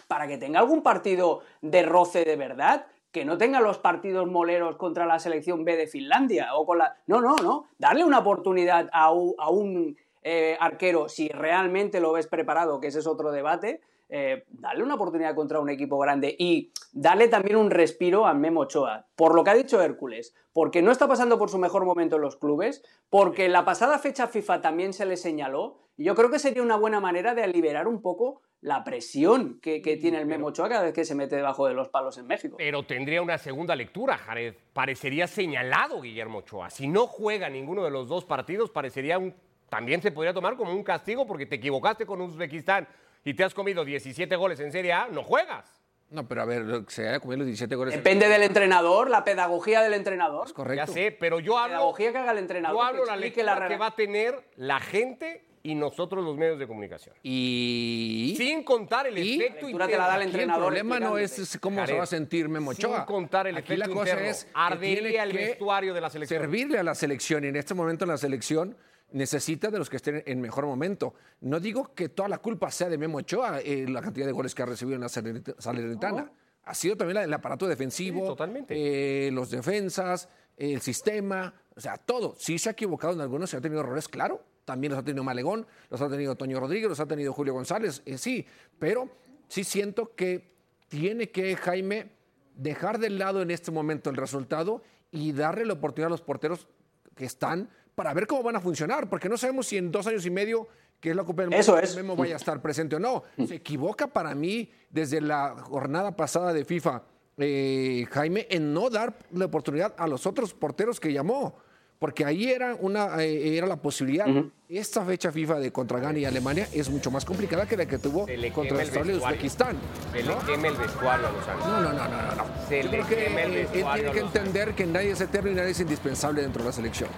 para 0.08 0.26
que 0.26 0.38
tenga 0.38 0.60
algún 0.60 0.82
partido 0.82 1.40
de 1.60 1.82
roce 1.82 2.24
de 2.24 2.36
verdad, 2.36 2.86
que 3.12 3.24
no 3.24 3.38
tenga 3.38 3.60
los 3.60 3.78
partidos 3.78 4.26
moleros 4.26 4.76
contra 4.76 5.06
la 5.06 5.18
selección 5.18 5.64
B 5.64 5.76
de 5.76 5.86
Finlandia 5.86 6.54
o 6.54 6.66
con 6.66 6.78
la... 6.78 6.96
No, 7.06 7.20
no, 7.20 7.36
no. 7.36 7.66
Darle 7.78 8.04
una 8.04 8.18
oportunidad 8.18 8.88
a 8.92 9.10
un, 9.10 9.96
eh, 10.22 10.56
arquero 10.60 11.08
si 11.08 11.28
realmente 11.28 12.00
lo 12.00 12.12
ves 12.12 12.26
preparado, 12.26 12.80
que 12.80 12.88
ese 12.88 12.98
es 12.98 13.06
otro 13.06 13.30
debate, 13.30 13.80
eh, 14.10 14.44
darle 14.48 14.82
una 14.82 14.94
oportunidad 14.94 15.34
contra 15.34 15.60
un 15.60 15.68
equipo 15.68 15.98
grande 15.98 16.34
y 16.38 16.72
darle 16.92 17.28
también 17.28 17.56
un 17.56 17.70
respiro 17.70 18.26
a 18.26 18.32
Memo 18.32 18.60
Ochoa, 18.60 19.06
por 19.14 19.34
lo 19.34 19.44
que 19.44 19.50
ha 19.50 19.54
dicho 19.54 19.82
Hércules, 19.82 20.34
porque 20.54 20.80
no 20.80 20.90
está 20.90 21.06
pasando 21.06 21.38
por 21.38 21.50
su 21.50 21.58
mejor 21.58 21.84
momento 21.84 22.16
en 22.16 22.22
los 22.22 22.36
clubes, 22.36 22.82
porque 23.10 23.48
la 23.48 23.66
pasada 23.66 23.98
fecha 23.98 24.26
FIFA 24.26 24.62
también 24.62 24.94
se 24.94 25.04
le 25.04 25.16
señaló, 25.16 25.80
y 25.96 26.04
yo 26.04 26.14
creo 26.14 26.30
que 26.30 26.38
sería 26.38 26.62
una 26.62 26.76
buena 26.76 27.00
manera 27.00 27.34
de 27.34 27.46
liberar 27.48 27.86
un 27.86 28.00
poco 28.00 28.40
la 28.60 28.82
presión 28.82 29.60
que, 29.60 29.80
tiene 29.80 30.18
el 30.18 30.26
Memo 30.26 30.48
Ochoa 30.48 30.68
cada 30.68 30.82
vez 30.82 30.94
que 30.94 31.04
se 31.04 31.14
mete 31.14 31.36
debajo 31.36 31.66
de 31.68 31.74
los 31.74 31.88
palos 31.90 32.18
en 32.18 32.26
México. 32.26 32.56
Pero 32.56 32.84
tendría 32.84 33.22
una 33.22 33.38
segunda 33.38 33.76
lectura, 33.76 34.16
Jared. 34.16 34.54
Parecería 34.72 35.26
señalado 35.26 36.00
Guillermo 36.00 36.38
Ochoa. 36.38 36.70
Si 36.70 36.88
no 36.88 37.06
juega 37.06 37.48
ninguno 37.48 37.84
de 37.84 37.90
los 37.90 38.08
dos 38.08 38.24
partidos, 38.24 38.70
parecería 38.70 39.18
un... 39.18 39.34
También 39.68 40.00
se 40.00 40.10
podría 40.10 40.32
tomar 40.32 40.56
como 40.56 40.72
un 40.72 40.82
castigo 40.82 41.26
porque 41.26 41.46
te 41.46 41.56
equivocaste 41.56 42.06
con 42.06 42.20
Uzbekistán 42.22 42.88
y 43.24 43.34
te 43.34 43.44
has 43.44 43.54
comido 43.54 43.84
17 43.84 44.34
goles 44.36 44.60
en 44.60 44.72
Serie 44.72 44.92
A, 44.92 45.08
no 45.08 45.22
juegas. 45.22 45.78
No, 46.10 46.26
pero 46.26 46.42
a 46.42 46.44
ver, 46.46 46.84
se 46.88 47.06
haya 47.06 47.20
comido 47.20 47.38
los 47.38 47.46
17 47.46 47.74
goles. 47.76 47.94
Depende 47.94 48.28
del 48.28 48.42
entrenador, 48.42 49.10
la 49.10 49.24
pedagogía 49.24 49.82
del 49.82 49.92
entrenador. 49.92 50.46
Es 50.46 50.52
correcto. 50.54 50.86
Ya 50.86 50.92
sé, 50.92 51.16
pero 51.18 51.38
yo 51.38 51.58
hablo. 51.58 51.76
pedagogía 51.76 52.12
que 52.12 52.18
haga 52.18 52.32
el 52.32 52.38
entrenador. 52.38 52.76
Yo 52.76 52.82
hablo 52.82 53.04
la 53.04 53.16
lectura 53.16 53.68
que 53.68 53.76
va 53.76 53.88
a 53.88 53.94
tener 53.94 54.42
la 54.56 54.80
gente 54.80 55.44
y 55.62 55.74
nosotros 55.74 56.24
los 56.24 56.36
medios 56.36 56.58
de 56.58 56.66
comunicación. 56.66 57.14
Y. 57.22 58.34
Sin 58.38 58.64
contar 58.64 59.06
el 59.06 59.18
efecto 59.18 59.68
interno. 59.68 59.86
te 59.86 59.98
la 59.98 60.08
da 60.08 60.16
el 60.16 60.22
entrenador. 60.22 60.72
El 60.74 60.80
problema 60.80 60.98
no 60.98 61.18
es 61.18 61.58
cómo 61.60 61.86
se 61.86 61.92
va 61.92 62.04
a 62.04 62.06
sentir 62.06 62.48
Memo 62.48 62.70
Ochoa. 62.70 62.96
Sin 62.96 63.04
contar 63.04 63.46
el 63.46 63.56
Aquí 63.58 63.74
efecto 63.74 63.88
la 63.88 63.94
cosa 63.94 64.10
interno. 64.12 64.30
es. 64.30 64.48
Ardería 64.54 65.22
el 65.24 65.32
vestuario 65.34 65.92
de 65.92 66.00
la 66.00 66.08
selección. 66.08 66.40
Servirle 66.40 66.78
a 66.78 66.82
la 66.82 66.94
selección. 66.94 67.44
Y 67.44 67.48
en 67.48 67.56
este 67.56 67.74
momento 67.74 68.06
la 68.06 68.16
selección 68.16 68.78
necesita 69.10 69.70
de 69.70 69.78
los 69.78 69.88
que 69.88 69.96
estén 69.96 70.22
en 70.26 70.40
mejor 70.40 70.66
momento. 70.66 71.14
No 71.40 71.60
digo 71.60 71.94
que 71.94 72.08
toda 72.08 72.28
la 72.28 72.38
culpa 72.38 72.70
sea 72.70 72.88
de 72.88 72.98
Memo 72.98 73.18
Ochoa, 73.18 73.60
eh, 73.60 73.86
la 73.88 74.00
cantidad 74.00 74.26
de 74.26 74.32
goles 74.32 74.54
que 74.54 74.62
ha 74.62 74.66
recibido 74.66 74.96
en 74.96 75.02
la 75.02 75.08
Salernitana. 75.08 76.30
Ha 76.64 76.74
sido 76.74 76.96
también 76.96 77.16
el 77.18 77.32
aparato 77.32 77.66
defensivo, 77.66 78.26
totalmente. 78.26 78.74
Eh, 78.76 79.30
los 79.30 79.50
defensas, 79.50 80.28
el 80.56 80.82
sistema, 80.82 81.54
o 81.74 81.80
sea, 81.80 81.96
todo. 81.96 82.34
Sí 82.38 82.58
se 82.58 82.68
ha 82.68 82.72
equivocado 82.72 83.14
en 83.14 83.20
algunos, 83.20 83.48
se 83.48 83.56
ha 83.56 83.60
tenido 83.60 83.80
errores, 83.80 84.08
claro. 84.08 84.44
También 84.66 84.90
los 84.90 85.00
ha 85.00 85.02
tenido 85.02 85.24
Malegón, 85.24 85.66
los 85.88 86.02
ha 86.02 86.10
tenido 86.10 86.34
Toño 86.34 86.60
Rodríguez, 86.60 86.90
los 86.90 87.00
ha 87.00 87.06
tenido 87.06 87.32
Julio 87.32 87.54
González, 87.54 88.02
eh, 88.04 88.18
sí. 88.18 88.44
Pero 88.78 89.08
sí 89.48 89.64
siento 89.64 90.14
que 90.14 90.52
tiene 90.88 91.30
que 91.30 91.56
Jaime 91.56 92.10
dejar 92.54 92.98
de 92.98 93.08
lado 93.08 93.40
en 93.40 93.50
este 93.50 93.70
momento 93.70 94.10
el 94.10 94.16
resultado 94.16 94.82
y 95.10 95.32
darle 95.32 95.64
la 95.64 95.74
oportunidad 95.74 96.08
a 96.08 96.10
los 96.10 96.20
porteros 96.20 96.68
que 97.14 97.24
están 97.24 97.70
para 97.98 98.14
ver 98.14 98.28
cómo 98.28 98.44
van 98.44 98.54
a 98.54 98.60
funcionar, 98.60 99.10
porque 99.10 99.28
no 99.28 99.36
sabemos 99.36 99.66
si 99.66 99.76
en 99.76 99.90
dos 99.90 100.06
años 100.06 100.24
y 100.24 100.30
medio, 100.30 100.68
que 101.00 101.10
es 101.10 101.16
la 101.16 101.24
Copa 101.24 101.42
del 101.42 101.50
Mundo, 101.50 101.80
Memo 101.96 102.14
vaya 102.14 102.34
a 102.34 102.36
estar 102.36 102.62
presente 102.62 102.94
o 102.94 103.00
no. 103.00 103.24
Se 103.44 103.56
equivoca 103.56 104.06
para 104.06 104.36
mí 104.36 104.70
desde 104.88 105.20
la 105.20 105.56
jornada 105.58 106.14
pasada 106.14 106.52
de 106.52 106.64
FIFA, 106.64 107.02
eh, 107.38 108.06
Jaime, 108.08 108.46
en 108.50 108.72
no 108.72 108.88
dar 108.88 109.18
la 109.32 109.46
oportunidad 109.46 109.96
a 109.98 110.06
los 110.06 110.26
otros 110.26 110.54
porteros 110.54 111.00
que 111.00 111.12
llamó 111.12 111.56
porque 111.98 112.24
ahí 112.24 112.48
era, 112.48 112.76
una, 112.76 113.20
eh, 113.24 113.56
era 113.56 113.66
la 113.66 113.74
posibilidad. 113.82 114.28
Esta 114.68 115.04
fecha 115.04 115.32
FIFA 115.32 115.58
de 115.58 115.72
contra 115.72 115.98
Ghana 115.98 116.20
y 116.20 116.24
Alemania 116.24 116.68
es 116.72 116.88
mucho 116.88 117.10
más 117.10 117.24
complicada 117.24 117.66
que 117.66 117.76
la 117.76 117.86
que 117.86 117.98
tuvo 117.98 118.28
contra 118.54 118.80
Australia 118.80 119.14
y 119.14 119.16
Uzbekistán. 119.16 119.76
Se 120.12 120.22
le 120.22 120.34
queme 120.46 120.68
el 120.68 120.76
vestuario 120.76 121.26
a 121.26 121.32
los 121.32 121.46
No, 121.66 121.80
no, 121.80 121.92
no, 121.92 122.08
no. 122.08 122.34
no. 122.36 122.68
Se 122.68 122.84
le 122.84 123.02
queme 123.02 123.42
el 123.42 123.50
vestuario. 123.50 124.06
Él 124.06 124.12
tiene 124.12 124.12
que 124.12 124.20
entender 124.20 124.74
que 124.76 124.86
nadie 124.86 125.10
es 125.10 125.20
eterno 125.20 125.50
y 125.50 125.54
nadie 125.54 125.70
es 125.70 125.80
indispensable 125.80 126.42
dentro 126.42 126.62
de 126.62 126.68
la 126.68 126.72
selección 126.72 127.08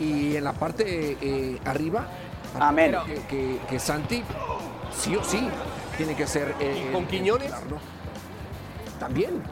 y 0.00 0.36
en 0.36 0.44
la 0.44 0.52
parte 0.52 1.16
eh, 1.20 1.58
arriba, 1.64 2.08
Amén. 2.58 2.96
Que, 3.28 3.58
que, 3.68 3.78
Santi 3.78 4.22
sí 4.92 5.16
o 5.16 5.22
sí 5.22 5.48
tiene 5.96 6.14
que 6.14 6.26
ser. 6.26 6.54
Eh, 6.60 6.86
¿Y 6.88 6.92
con 6.92 7.06
Quiñones? 7.06 7.52
También. 8.98 9.42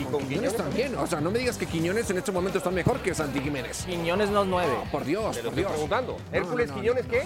¿Y 0.00 0.04
con, 0.04 0.26
Quiñones, 0.26 0.56
también? 0.56 0.96
O 0.96 1.06
sea, 1.06 1.20
no 1.20 1.30
me 1.30 1.38
digas 1.38 1.56
que 1.56 1.66
Quiñones 1.66 2.08
en 2.10 2.18
este 2.18 2.32
momento 2.32 2.58
está 2.58 2.70
mejor 2.70 3.00
que 3.00 3.14
Santi 3.14 3.40
Jiménez. 3.40 3.84
Quiñones 3.84 4.30
no 4.30 4.42
es 4.42 4.48
nueve. 4.48 4.74
por 4.90 5.04
Dios, 5.04 5.36
Te 5.36 5.42
por 5.42 5.48
estoy 5.48 5.62
Dios. 5.62 5.72
preguntando. 5.72 6.16
¿Hércules 6.32 6.70
Quiñones 6.72 7.06
qué? 7.06 7.24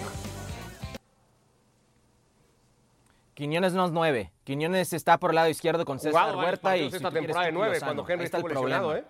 Quiñones 3.33 3.73
no 3.73 3.85
es 3.85 3.91
nueve. 3.91 4.31
Quiñones 4.43 4.93
está 4.93 5.19
por 5.19 5.29
el 5.29 5.35
lado 5.35 5.49
izquierdo 5.49 5.85
con 5.85 5.99
César 5.99 6.35
Huerta 6.35 6.75
y 6.75 6.87
esta 6.87 7.11
temporada 7.11 7.45
de 7.45 7.51
nueve 7.51 7.79
cuando 7.79 8.03
Henry 8.07 8.25
está 8.25 8.37
estuvo 8.37 8.49
lesionado, 8.49 8.95
¿eh? 8.95 9.03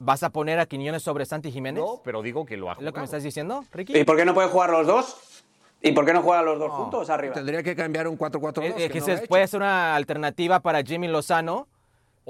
¿Vas 0.00 0.22
a 0.22 0.30
poner 0.30 0.60
a 0.60 0.66
Quiñones 0.66 1.02
sobre 1.02 1.26
Santi 1.26 1.50
Jiménez? 1.50 1.82
No, 1.82 2.00
pero 2.04 2.22
digo 2.22 2.44
que 2.44 2.56
lo 2.56 2.70
ha 2.70 2.74
¿Es 2.74 2.82
lo 2.82 2.92
que 2.92 3.00
me 3.00 3.04
estás 3.04 3.22
diciendo, 3.22 3.64
Ricky? 3.72 3.98
¿Y 3.98 4.04
por 4.04 4.16
qué 4.16 4.24
no 4.24 4.34
pueden 4.34 4.50
jugar 4.50 4.70
los 4.70 4.86
dos? 4.86 5.44
¿Y 5.80 5.92
por 5.92 6.04
qué 6.04 6.12
no 6.12 6.22
juegan 6.22 6.44
los 6.44 6.58
dos 6.58 6.70
juntos 6.72 7.10
arriba? 7.10 7.34
Tendría 7.34 7.62
que 7.62 7.74
cambiar 7.74 8.08
un 8.08 8.18
4-4-2. 8.18 8.64
Es, 8.64 8.74
que, 8.74 8.90
que 8.90 9.00
se 9.00 9.18
puede 9.26 9.46
ser 9.46 9.60
una 9.60 9.94
alternativa 9.94 10.60
para 10.60 10.82
Jimmy 10.82 11.08
Lozano 11.08 11.68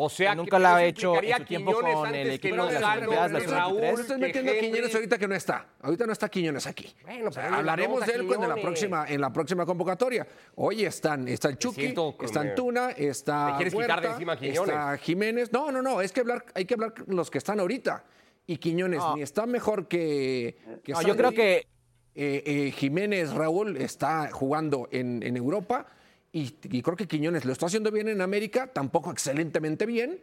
o 0.00 0.08
sea, 0.08 0.32
nunca 0.32 0.60
lo 0.60 0.68
ha 0.68 0.84
hecho 0.84 1.20
en 1.20 1.38
su 1.38 1.44
tiempo 1.44 1.72
con 1.72 2.14
el 2.14 2.30
equipo 2.30 2.66
de 2.66 2.78
las 2.78 2.96
Olimpiadas 2.96 3.32
de 3.32 3.46
Raúl, 3.48 3.82
estás 3.82 4.16
metiendo 4.16 4.52
a 4.52 4.54
Quiñones 4.54 4.94
ahorita 4.94 5.18
que 5.18 5.26
no 5.26 5.34
está. 5.34 5.66
Ahorita 5.82 6.06
no 6.06 6.12
está 6.12 6.28
Quiñones 6.28 6.68
aquí. 6.68 6.94
Bueno, 7.04 7.30
pero 7.34 7.56
hablaremos 7.56 8.06
de 8.06 8.12
él 8.12 8.32
en 8.32 8.48
la 8.48 8.54
próxima 8.54 9.06
en 9.08 9.20
la 9.20 9.32
próxima 9.32 9.66
convocatoria. 9.66 10.24
Hoy 10.54 10.84
están 10.84 11.26
está 11.26 11.48
el 11.48 11.58
Chucky, 11.58 11.96
está 12.20 12.40
Antuna, 12.42 12.90
está 12.90 13.54
quieres 13.56 13.74
Huerta, 13.74 13.96
quitar 13.96 14.08
de 14.08 14.12
encima 14.12 14.32
a 14.34 14.36
Quiñones? 14.36 14.68
está 14.68 14.98
Jiménez. 14.98 15.52
No, 15.52 15.72
no, 15.72 15.82
no, 15.82 16.00
es 16.00 16.12
que 16.12 16.20
hablar 16.20 16.44
hay 16.54 16.64
que 16.64 16.74
hablar 16.74 16.94
los 17.08 17.28
que 17.28 17.38
están 17.38 17.58
ahorita. 17.58 18.04
Y 18.46 18.58
Quiñones 18.58 19.02
ni 19.16 19.22
está 19.22 19.46
mejor 19.46 19.88
que, 19.88 20.58
que 20.84 20.92
no, 20.92 21.02
yo 21.02 21.16
creo 21.16 21.32
que 21.32 21.66
eh, 22.14 22.42
eh, 22.46 22.70
Jiménez 22.70 23.32
Raúl 23.32 23.76
está 23.76 24.30
jugando 24.30 24.88
en, 24.92 25.24
en 25.24 25.36
Europa 25.36 25.86
y, 26.32 26.50
creo 26.82 26.96
que 26.96 27.06
Quiñones 27.06 27.44
lo 27.44 27.52
está 27.52 27.66
haciendo 27.66 27.90
bien 27.90 28.08
en 28.08 28.20
América, 28.20 28.66
tampoco 28.72 29.10
excelentemente 29.10 29.86
bien, 29.86 30.20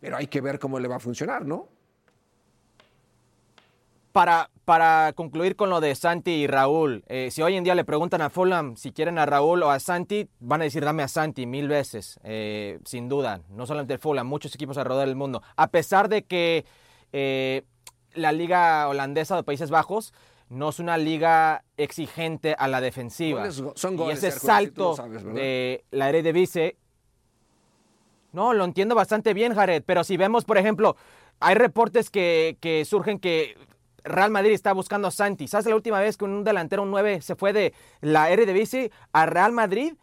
pero 0.00 0.16
hay 0.16 0.26
que 0.26 0.40
ver 0.40 0.58
cómo 0.58 0.78
le 0.78 0.88
va 0.88 0.96
a 0.96 1.00
funcionar, 1.00 1.46
¿no? 1.46 1.68
Para, 4.12 4.50
para 4.66 5.14
concluir 5.14 5.56
con 5.56 5.70
lo 5.70 5.80
de 5.80 5.94
Santi 5.94 6.32
y 6.32 6.46
Raúl, 6.46 7.02
eh, 7.08 7.30
si 7.30 7.40
hoy 7.40 7.56
en 7.56 7.64
día 7.64 7.74
le 7.74 7.84
preguntan 7.84 8.20
a 8.20 8.28
Fulham 8.28 8.76
si 8.76 8.92
quieren 8.92 9.18
a 9.18 9.24
Raúl 9.24 9.62
o 9.62 9.70
a 9.70 9.80
Santi, 9.80 10.28
van 10.38 10.60
a 10.60 10.64
decir 10.64 10.84
dame 10.84 11.02
a 11.02 11.08
Santi 11.08 11.46
mil 11.46 11.66
veces, 11.66 12.20
eh, 12.24 12.78
sin 12.84 13.08
duda. 13.08 13.40
No 13.48 13.66
solamente 13.66 13.94
el 13.94 14.00
Fulham, 14.00 14.26
muchos 14.26 14.54
equipos 14.54 14.76
alrededor 14.76 15.06
del 15.06 15.16
mundo. 15.16 15.42
A 15.56 15.68
pesar 15.68 16.10
de 16.10 16.24
que 16.24 16.66
eh, 17.14 17.62
la 18.12 18.32
liga 18.32 18.86
holandesa 18.86 19.34
de 19.34 19.44
Países 19.44 19.70
Bajos 19.70 20.12
no 20.52 20.68
es 20.68 20.78
una 20.78 20.98
liga 20.98 21.64
exigente 21.78 22.54
a 22.58 22.68
la 22.68 22.82
defensiva. 22.82 23.50
son 23.50 23.96
goles, 23.96 24.22
y 24.22 24.26
ese 24.26 24.38
salto 24.38 24.94
de 25.34 25.82
la 25.90 26.10
Eredivisie, 26.10 26.76
no, 28.32 28.52
lo 28.52 28.64
entiendo 28.64 28.94
bastante 28.94 29.32
bien, 29.32 29.54
Jared, 29.54 29.82
pero 29.84 30.04
si 30.04 30.18
vemos, 30.18 30.44
por 30.44 30.58
ejemplo, 30.58 30.96
hay 31.40 31.54
reportes 31.54 32.10
que, 32.10 32.58
que 32.60 32.84
surgen 32.84 33.18
que 33.18 33.56
Real 34.04 34.30
Madrid 34.30 34.52
está 34.52 34.74
buscando 34.74 35.08
a 35.08 35.10
Santi. 35.10 35.48
¿Sabes 35.48 35.66
la 35.66 35.74
última 35.74 36.00
vez 36.00 36.18
que 36.18 36.24
un 36.26 36.44
delantero, 36.44 36.82
un 36.82 36.90
9, 36.90 37.22
se 37.22 37.34
fue 37.34 37.54
de 37.54 37.72
la 38.02 38.30
Eredivisie 38.30 38.90
a 39.12 39.24
Real 39.26 39.52
Madrid? 39.52 39.94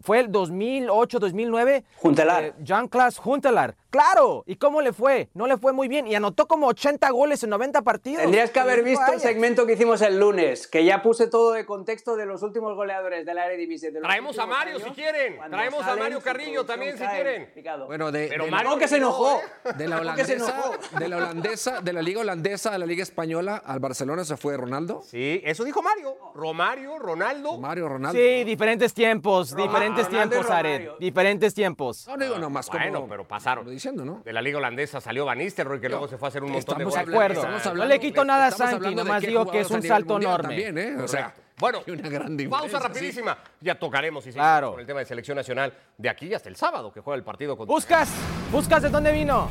Fue 0.00 0.20
el 0.20 0.30
2008, 0.32 1.18
2009. 1.18 1.84
Juntelar. 1.96 2.44
eh, 2.44 2.54
Jean-Claude 2.60 3.16
Juntelar. 3.16 3.74
Claro. 3.90 4.42
¿Y 4.46 4.56
cómo 4.56 4.80
le 4.82 4.92
fue? 4.92 5.28
No 5.34 5.46
le 5.46 5.56
fue 5.56 5.72
muy 5.72 5.86
bien. 5.86 6.06
Y 6.08 6.14
anotó 6.16 6.48
como 6.48 6.66
80 6.66 7.08
goles 7.10 7.42
en 7.44 7.50
90 7.50 7.82
partidos. 7.82 8.22
Tendrías 8.22 8.50
que 8.50 8.58
haber 8.60 8.82
visto 8.82 9.12
el 9.12 9.20
segmento 9.20 9.66
que 9.66 9.74
hicimos 9.74 10.02
el 10.02 10.18
lunes, 10.18 10.66
que 10.66 10.84
ya 10.84 11.00
puse 11.02 11.28
todo 11.28 11.52
de 11.52 11.64
contexto 11.64 12.16
de 12.16 12.26
los 12.26 12.42
últimos 12.42 12.74
goleadores 12.74 13.24
de 13.24 13.34
la 13.34 13.46
Eredivisie. 13.46 13.92
de 13.92 14.00
Traemos 14.00 14.36
a 14.38 14.46
Mario, 14.46 14.76
años, 14.76 14.88
si 14.88 14.94
quieren. 14.94 15.38
Traemos 15.48 15.84
a 15.86 15.94
Mario 15.96 16.20
Carrillo 16.20 16.64
también, 16.66 16.98
si 16.98 17.04
quieren. 17.04 17.52
picado. 17.54 17.86
Bueno, 17.86 18.10
de, 18.10 18.26
Pero 18.28 18.46
de- 18.46 18.50
Mario 18.50 18.76
que 18.78 18.88
se 18.88 18.98
no, 18.98 19.08
enojó. 19.08 19.38
¿eh? 19.64 19.72
de 19.76 19.88
la 19.88 19.98
¿Cómo 19.98 20.14
que 20.16 20.24
se 20.24 20.32
holandesa, 20.34 20.56
enojó? 20.64 20.98
de 20.98 21.08
la 21.08 21.16
holandesa, 21.16 21.80
de 21.80 21.92
la 21.92 22.02
liga 22.02 22.20
holandesa 22.20 22.74
a 22.74 22.78
la 22.78 22.86
liga 22.86 23.02
española, 23.04 23.62
al 23.64 23.78
Barcelona 23.78 24.24
se 24.24 24.36
fue 24.36 24.56
Ronaldo. 24.56 25.02
Sí, 25.04 25.40
eso 25.44 25.62
dijo 25.62 25.82
Mario. 25.82 26.16
Romario, 26.34 26.98
Ronaldo. 26.98 27.58
Mario 27.58 27.88
Ronaldo. 27.88 28.18
Sí, 28.18 28.42
diferentes 28.42 28.92
tiempos, 28.92 29.52
Roma- 29.52 29.62
diferentes 29.66 29.83
Ronaldo 29.92 30.02
y 30.02 30.28
tiempos, 30.28 30.50
Ared. 30.50 30.70
Romario. 30.78 30.96
Diferentes 30.98 31.54
tiempos. 31.54 32.06
No, 32.08 32.16
no 32.16 32.24
digo 32.24 32.38
nomás 32.38 32.66
como 32.66 32.78
Bueno, 32.78 33.06
pero 33.08 33.26
pasaron. 33.26 33.68
diciendo, 33.68 34.04
¿no? 34.04 34.22
De 34.24 34.32
la 34.32 34.40
liga 34.42 34.58
holandesa 34.58 35.00
salió 35.00 35.24
Van 35.24 35.38
Nistelrooy, 35.38 35.80
que 35.80 35.88
luego 35.88 36.08
se 36.08 36.18
fue 36.18 36.26
a 36.26 36.30
hacer 36.30 36.42
un 36.44 36.52
montón 36.52 36.78
de 36.78 36.84
goles. 36.84 36.96
hablando- 36.98 37.16
acuerdo. 37.16 37.40
estamos 37.40 37.64
No 37.64 37.70
hablando- 37.70 37.94
le 37.94 38.00
quito 38.00 38.24
nada 38.24 38.46
a 38.46 38.50
Santi, 38.50 38.74
hablando 38.76 39.04
nomás 39.04 39.22
digo 39.22 39.46
que 39.50 39.60
es 39.60 39.70
un 39.70 39.82
salto 39.82 40.16
enorme. 40.16 40.48
También, 40.48 40.78
¿eh? 40.78 40.96
O 41.02 41.08
sea. 41.08 41.34
Bueno, 41.56 41.82
una 41.86 42.08
gran 42.08 42.36
pausa 42.50 42.78
sí. 42.78 42.82
rapidísima. 42.82 43.38
Ya 43.60 43.78
tocaremos 43.78 44.26
y 44.26 44.32
Claro. 44.32 44.72
con 44.72 44.80
el 44.80 44.86
tema 44.86 44.98
de 44.98 45.06
selección 45.06 45.36
nacional 45.36 45.72
de 45.96 46.08
aquí 46.08 46.34
hasta 46.34 46.48
el 46.48 46.56
sábado, 46.56 46.92
que 46.92 47.00
juega 47.00 47.16
el 47.16 47.22
partido 47.22 47.56
contra... 47.56 47.72
¿Buscas? 47.72 48.08
¿Buscas 48.50 48.82
de 48.82 48.88
dónde 48.90 49.12
vino? 49.12 49.48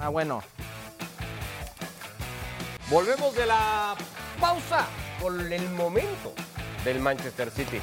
Ah, 0.00 0.08
bueno. 0.08 0.42
Volvemos 2.90 3.34
de 3.36 3.44
la 3.44 3.94
pausa 4.40 4.86
con 5.20 5.52
el 5.52 5.68
momento 5.70 6.32
del 6.84 7.00
Manchester 7.00 7.50
City. 7.50 7.78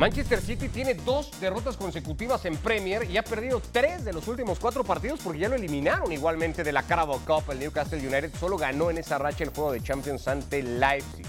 Manchester 0.00 0.40
City 0.40 0.70
tiene 0.70 0.94
dos 0.94 1.30
derrotas 1.42 1.76
consecutivas 1.76 2.46
en 2.46 2.56
Premier 2.56 3.04
y 3.10 3.18
ha 3.18 3.22
perdido 3.22 3.60
tres 3.70 4.02
de 4.02 4.14
los 4.14 4.28
últimos 4.28 4.58
cuatro 4.58 4.82
partidos 4.82 5.20
porque 5.22 5.40
ya 5.40 5.50
lo 5.50 5.56
eliminaron 5.56 6.10
igualmente 6.10 6.64
de 6.64 6.72
la 6.72 6.84
Carabao 6.84 7.20
Cup. 7.26 7.50
El 7.52 7.58
Newcastle 7.58 7.98
United 7.98 8.32
solo 8.40 8.56
ganó 8.56 8.90
en 8.90 8.96
esa 8.96 9.18
racha 9.18 9.44
el 9.44 9.50
juego 9.50 9.72
de 9.72 9.82
Champions 9.82 10.26
ante 10.26 10.62
Leipzig. 10.62 11.26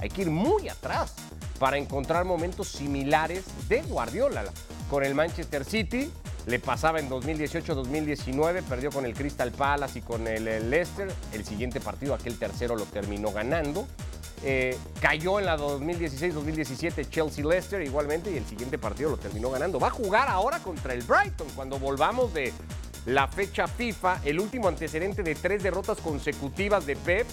Hay 0.00 0.08
que 0.08 0.22
ir 0.22 0.30
muy 0.30 0.70
atrás 0.70 1.16
para 1.58 1.76
encontrar 1.76 2.24
momentos 2.24 2.68
similares 2.68 3.44
de 3.68 3.82
Guardiola 3.82 4.44
con 4.88 5.04
el 5.04 5.14
Manchester 5.14 5.62
City. 5.62 6.10
Le 6.46 6.58
pasaba 6.58 7.00
en 7.00 7.10
2018-2019, 7.10 8.62
perdió 8.62 8.90
con 8.90 9.04
el 9.04 9.12
Crystal 9.12 9.52
Palace 9.52 9.98
y 9.98 10.02
con 10.02 10.26
el 10.26 10.70
Leicester. 10.70 11.12
El 11.34 11.44
siguiente 11.44 11.78
partido, 11.78 12.14
aquel 12.14 12.38
tercero, 12.38 12.74
lo 12.74 12.86
terminó 12.86 13.32
ganando. 13.32 13.86
Eh, 14.46 14.76
cayó 15.00 15.38
en 15.38 15.46
la 15.46 15.56
2016-2017 15.56 17.08
Chelsea-Leicester 17.08 17.80
igualmente 17.80 18.30
y 18.30 18.36
el 18.36 18.44
siguiente 18.44 18.76
partido 18.76 19.08
lo 19.10 19.16
terminó 19.16 19.50
ganando. 19.50 19.80
Va 19.80 19.86
a 19.86 19.90
jugar 19.90 20.28
ahora 20.28 20.58
contra 20.58 20.92
el 20.92 21.02
Brighton 21.02 21.48
cuando 21.56 21.78
volvamos 21.78 22.34
de 22.34 22.52
la 23.06 23.26
fecha 23.26 23.66
FIFA, 23.66 24.20
el 24.22 24.38
último 24.38 24.68
antecedente 24.68 25.22
de 25.22 25.34
tres 25.34 25.62
derrotas 25.62 25.98
consecutivas 25.98 26.84
de 26.84 26.94
Pep, 26.94 27.26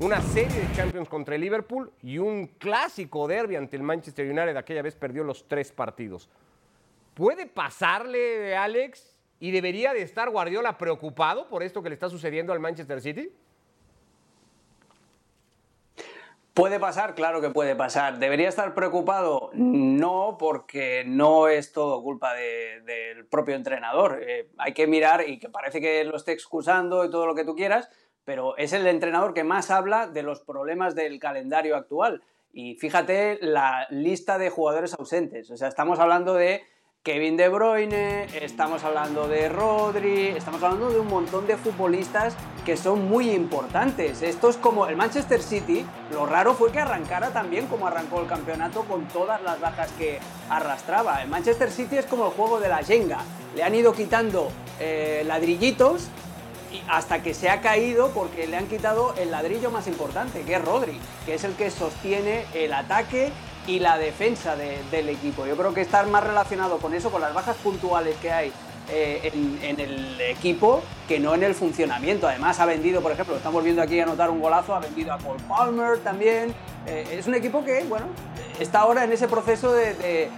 una 0.00 0.20
serie 0.20 0.60
de 0.60 0.72
Champions 0.74 1.08
contra 1.08 1.36
el 1.36 1.40
Liverpool 1.40 1.90
y 2.02 2.18
un 2.18 2.46
clásico 2.46 3.26
derby 3.26 3.56
ante 3.56 3.76
el 3.76 3.82
Manchester 3.82 4.26
United. 4.26 4.56
Aquella 4.56 4.82
vez 4.82 4.94
perdió 4.94 5.24
los 5.24 5.48
tres 5.48 5.72
partidos. 5.72 6.28
¿Puede 7.14 7.46
pasarle, 7.46 8.54
Alex? 8.54 9.16
¿Y 9.40 9.52
debería 9.52 9.94
de 9.94 10.02
estar 10.02 10.28
Guardiola 10.28 10.76
preocupado 10.76 11.48
por 11.48 11.62
esto 11.62 11.82
que 11.82 11.88
le 11.88 11.94
está 11.94 12.10
sucediendo 12.10 12.52
al 12.52 12.60
Manchester 12.60 13.00
City? 13.00 13.30
Puede 16.58 16.80
pasar, 16.80 17.14
claro 17.14 17.40
que 17.40 17.50
puede 17.50 17.76
pasar. 17.76 18.18
¿Debería 18.18 18.48
estar 18.48 18.74
preocupado? 18.74 19.50
No, 19.52 20.36
porque 20.40 21.04
no 21.06 21.46
es 21.46 21.72
todo 21.72 22.02
culpa 22.02 22.34
de- 22.34 22.80
del 22.80 23.26
propio 23.26 23.54
entrenador. 23.54 24.20
Eh, 24.26 24.50
hay 24.58 24.74
que 24.74 24.88
mirar, 24.88 25.28
y 25.28 25.38
que 25.38 25.48
parece 25.48 25.80
que 25.80 26.02
lo 26.02 26.16
esté 26.16 26.32
excusando 26.32 27.04
y 27.04 27.10
todo 27.12 27.26
lo 27.26 27.36
que 27.36 27.44
tú 27.44 27.54
quieras, 27.54 27.88
pero 28.24 28.56
es 28.56 28.72
el 28.72 28.88
entrenador 28.88 29.34
que 29.34 29.44
más 29.44 29.70
habla 29.70 30.08
de 30.08 30.24
los 30.24 30.40
problemas 30.40 30.96
del 30.96 31.20
calendario 31.20 31.76
actual. 31.76 32.24
Y 32.52 32.74
fíjate 32.74 33.38
la 33.40 33.86
lista 33.90 34.36
de 34.36 34.50
jugadores 34.50 34.94
ausentes. 34.98 35.52
O 35.52 35.56
sea, 35.56 35.68
estamos 35.68 36.00
hablando 36.00 36.34
de 36.34 36.62
Kevin 37.08 37.38
De 37.38 37.48
Bruyne, 37.48 38.26
estamos 38.44 38.84
hablando 38.84 39.28
de 39.28 39.48
Rodri, 39.48 40.26
estamos 40.26 40.62
hablando 40.62 40.90
de 40.90 41.00
un 41.00 41.06
montón 41.06 41.46
de 41.46 41.56
futbolistas 41.56 42.34
que 42.66 42.76
son 42.76 43.08
muy 43.08 43.30
importantes. 43.30 44.20
Esto 44.20 44.50
es 44.50 44.58
como 44.58 44.86
el 44.86 44.94
Manchester 44.94 45.42
City, 45.42 45.86
lo 46.12 46.26
raro 46.26 46.52
fue 46.52 46.70
que 46.70 46.80
arrancara 46.80 47.30
también 47.30 47.66
como 47.66 47.86
arrancó 47.86 48.20
el 48.20 48.26
campeonato 48.26 48.82
con 48.82 49.08
todas 49.08 49.40
las 49.40 49.58
bajas 49.58 49.90
que 49.92 50.18
arrastraba. 50.50 51.22
El 51.22 51.30
Manchester 51.30 51.70
City 51.70 51.96
es 51.96 52.04
como 52.04 52.26
el 52.26 52.32
juego 52.32 52.60
de 52.60 52.68
la 52.68 52.82
Jenga, 52.82 53.20
le 53.56 53.62
han 53.62 53.74
ido 53.74 53.94
quitando 53.94 54.52
eh, 54.78 55.22
ladrillitos 55.24 56.08
hasta 56.90 57.22
que 57.22 57.32
se 57.32 57.48
ha 57.48 57.62
caído 57.62 58.10
porque 58.10 58.46
le 58.46 58.58
han 58.58 58.66
quitado 58.66 59.14
el 59.16 59.30
ladrillo 59.30 59.70
más 59.70 59.86
importante, 59.86 60.42
que 60.42 60.56
es 60.56 60.62
Rodri, 60.62 61.00
que 61.24 61.36
es 61.36 61.44
el 61.44 61.54
que 61.54 61.70
sostiene 61.70 62.44
el 62.52 62.74
ataque 62.74 63.32
y 63.68 63.78
la 63.78 63.98
defensa 63.98 64.56
de- 64.56 64.78
del 64.90 65.08
equipo. 65.10 65.46
Yo 65.46 65.56
creo 65.56 65.72
que 65.74 65.82
estar 65.82 66.06
más 66.08 66.24
relacionado 66.26 66.78
con 66.78 66.92
eso, 66.94 67.10
con 67.10 67.20
las 67.20 67.32
bajas 67.34 67.56
puntuales 67.58 68.16
que 68.16 68.32
hay 68.32 68.52
eh, 68.90 69.30
en, 69.34 69.58
en 69.62 69.80
el 69.80 70.18
equipo, 70.22 70.82
que 71.06 71.20
no 71.20 71.34
en 71.34 71.42
el 71.42 71.54
funcionamiento. 71.54 72.26
Además 72.26 72.58
ha 72.58 72.64
vendido, 72.64 73.02
por 73.02 73.12
ejemplo, 73.12 73.36
estamos 73.36 73.62
viendo 73.62 73.82
aquí 73.82 74.00
anotar 74.00 74.30
un 74.30 74.40
golazo, 74.40 74.74
ha 74.74 74.80
vendido 74.80 75.12
a 75.12 75.18
Cole 75.18 75.42
Palmer 75.46 75.98
también. 75.98 76.54
Eh, 76.86 77.06
es 77.12 77.26
un 77.26 77.34
equipo 77.34 77.62
que, 77.62 77.84
bueno, 77.84 78.06
está 78.58 78.80
ahora 78.80 79.04
en 79.04 79.12
ese 79.12 79.28
proceso 79.28 79.74
de- 79.74 79.92
de, 79.92 80.30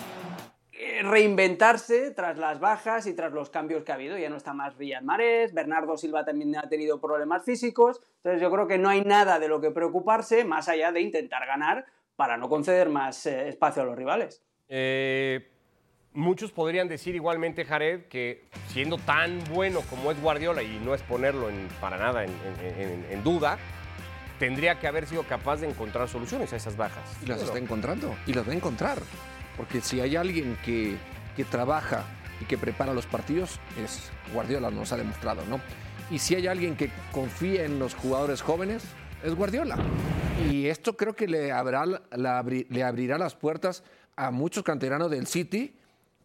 eh, 0.72 1.02
reinventarse 1.04 2.10
tras 2.10 2.38
las 2.38 2.58
bajas 2.58 3.06
y 3.06 3.14
tras 3.14 3.30
los 3.32 3.50
cambios 3.50 3.84
que 3.84 3.92
ha 3.92 3.94
habido. 3.94 4.18
Ya 4.18 4.28
no 4.30 4.36
está 4.36 4.52
más 4.52 4.76
Riyad 4.76 5.02
Mahrez, 5.02 5.54
Bernardo 5.54 5.96
Silva 5.96 6.24
también 6.24 6.56
ha 6.56 6.68
tenido 6.68 7.00
problemas 7.00 7.44
físicos. 7.44 8.00
Entonces 8.16 8.42
yo 8.42 8.50
creo 8.50 8.66
que 8.66 8.78
no 8.78 8.88
hay 8.88 9.02
nada 9.04 9.38
de 9.38 9.46
lo 9.46 9.60
que 9.60 9.70
preocuparse 9.70 10.44
más 10.44 10.68
allá 10.68 10.90
de 10.90 11.02
intentar 11.02 11.46
ganar 11.46 11.86
para 12.20 12.36
no 12.36 12.50
conceder 12.50 12.90
más 12.90 13.24
eh, 13.24 13.48
espacio 13.48 13.80
a 13.80 13.86
los 13.86 13.96
rivales. 13.96 14.42
Eh, 14.68 15.48
muchos 16.12 16.52
podrían 16.52 16.86
decir 16.86 17.14
igualmente, 17.14 17.64
Jared, 17.64 18.08
que 18.08 18.44
siendo 18.68 18.98
tan 18.98 19.42
bueno 19.44 19.80
como 19.88 20.10
es 20.12 20.20
Guardiola, 20.20 20.62
y 20.62 20.78
no 20.84 20.94
es 20.94 21.00
ponerlo 21.00 21.48
en- 21.48 21.66
para 21.80 21.96
nada 21.96 22.22
en, 22.24 22.30
en- 22.62 22.78
en- 22.78 23.06
en 23.10 23.22
duda, 23.24 23.56
tendría 24.38 24.78
que 24.78 24.86
haber 24.86 25.06
sido 25.06 25.22
capaz 25.22 25.62
de 25.62 25.70
encontrar 25.70 26.10
soluciones 26.10 26.52
a 26.52 26.56
esas 26.56 26.76
bajas. 26.76 27.02
Y 27.22 27.26
las 27.26 27.38
Pero- 27.38 27.46
está 27.52 27.58
encontrando. 27.58 28.14
Y 28.26 28.34
las 28.34 28.46
va 28.46 28.52
a 28.52 28.56
encontrar. 28.56 28.98
Porque 29.56 29.80
si 29.80 30.02
hay 30.02 30.14
alguien 30.16 30.58
que, 30.62 30.98
que 31.36 31.44
trabaja 31.44 32.04
y 32.38 32.44
que 32.44 32.58
prepara 32.58 32.92
los 32.92 33.06
partidos, 33.06 33.58
es 33.82 34.12
Guardiola, 34.34 34.70
nos 34.70 34.92
ha 34.92 34.98
demostrado, 34.98 35.42
¿no? 35.46 35.58
Y 36.10 36.18
si 36.18 36.34
hay 36.34 36.48
alguien 36.48 36.76
que 36.76 36.90
confía 37.12 37.64
en 37.64 37.78
los 37.78 37.94
jugadores 37.94 38.42
jóvenes, 38.42 38.84
es 39.22 39.34
Guardiola. 39.34 39.76
Y 40.50 40.66
esto 40.66 40.96
creo 40.96 41.14
que 41.14 41.26
le, 41.28 41.52
habrá, 41.52 41.84
la 41.86 42.42
abri- 42.42 42.66
le 42.68 42.82
abrirá 42.82 43.18
las 43.18 43.34
puertas 43.34 43.82
a 44.16 44.30
muchos 44.30 44.62
canteranos 44.64 45.10
del 45.10 45.26
City 45.26 45.74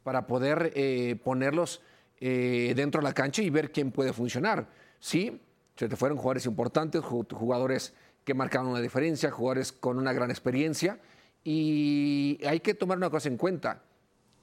para 0.03 0.27
poder 0.27 0.71
eh, 0.75 1.17
ponerlos 1.23 1.81
eh, 2.19 2.73
dentro 2.75 3.01
de 3.01 3.03
la 3.07 3.13
cancha 3.13 3.41
y 3.41 3.49
ver 3.49 3.71
quién 3.71 3.91
puede 3.91 4.13
funcionar. 4.13 4.67
Sí, 4.99 5.41
se 5.75 5.89
te 5.89 5.95
fueron 5.95 6.17
jugadores 6.17 6.45
importantes, 6.45 7.01
ju- 7.01 7.31
jugadores 7.33 7.93
que 8.23 8.33
marcaron 8.33 8.67
una 8.67 8.79
diferencia, 8.81 9.31
jugadores 9.31 9.71
con 9.71 9.97
una 9.97 10.13
gran 10.13 10.29
experiencia. 10.31 10.99
Y 11.43 12.39
hay 12.47 12.59
que 12.59 12.73
tomar 12.73 12.97
una 12.97 13.09
cosa 13.09 13.27
en 13.29 13.37
cuenta. 13.37 13.81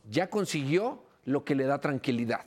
Ya 0.08 0.28
consiguió 0.28 1.02
lo 1.24 1.44
que 1.44 1.54
le 1.54 1.64
da 1.64 1.80
tranquilidad 1.80 2.44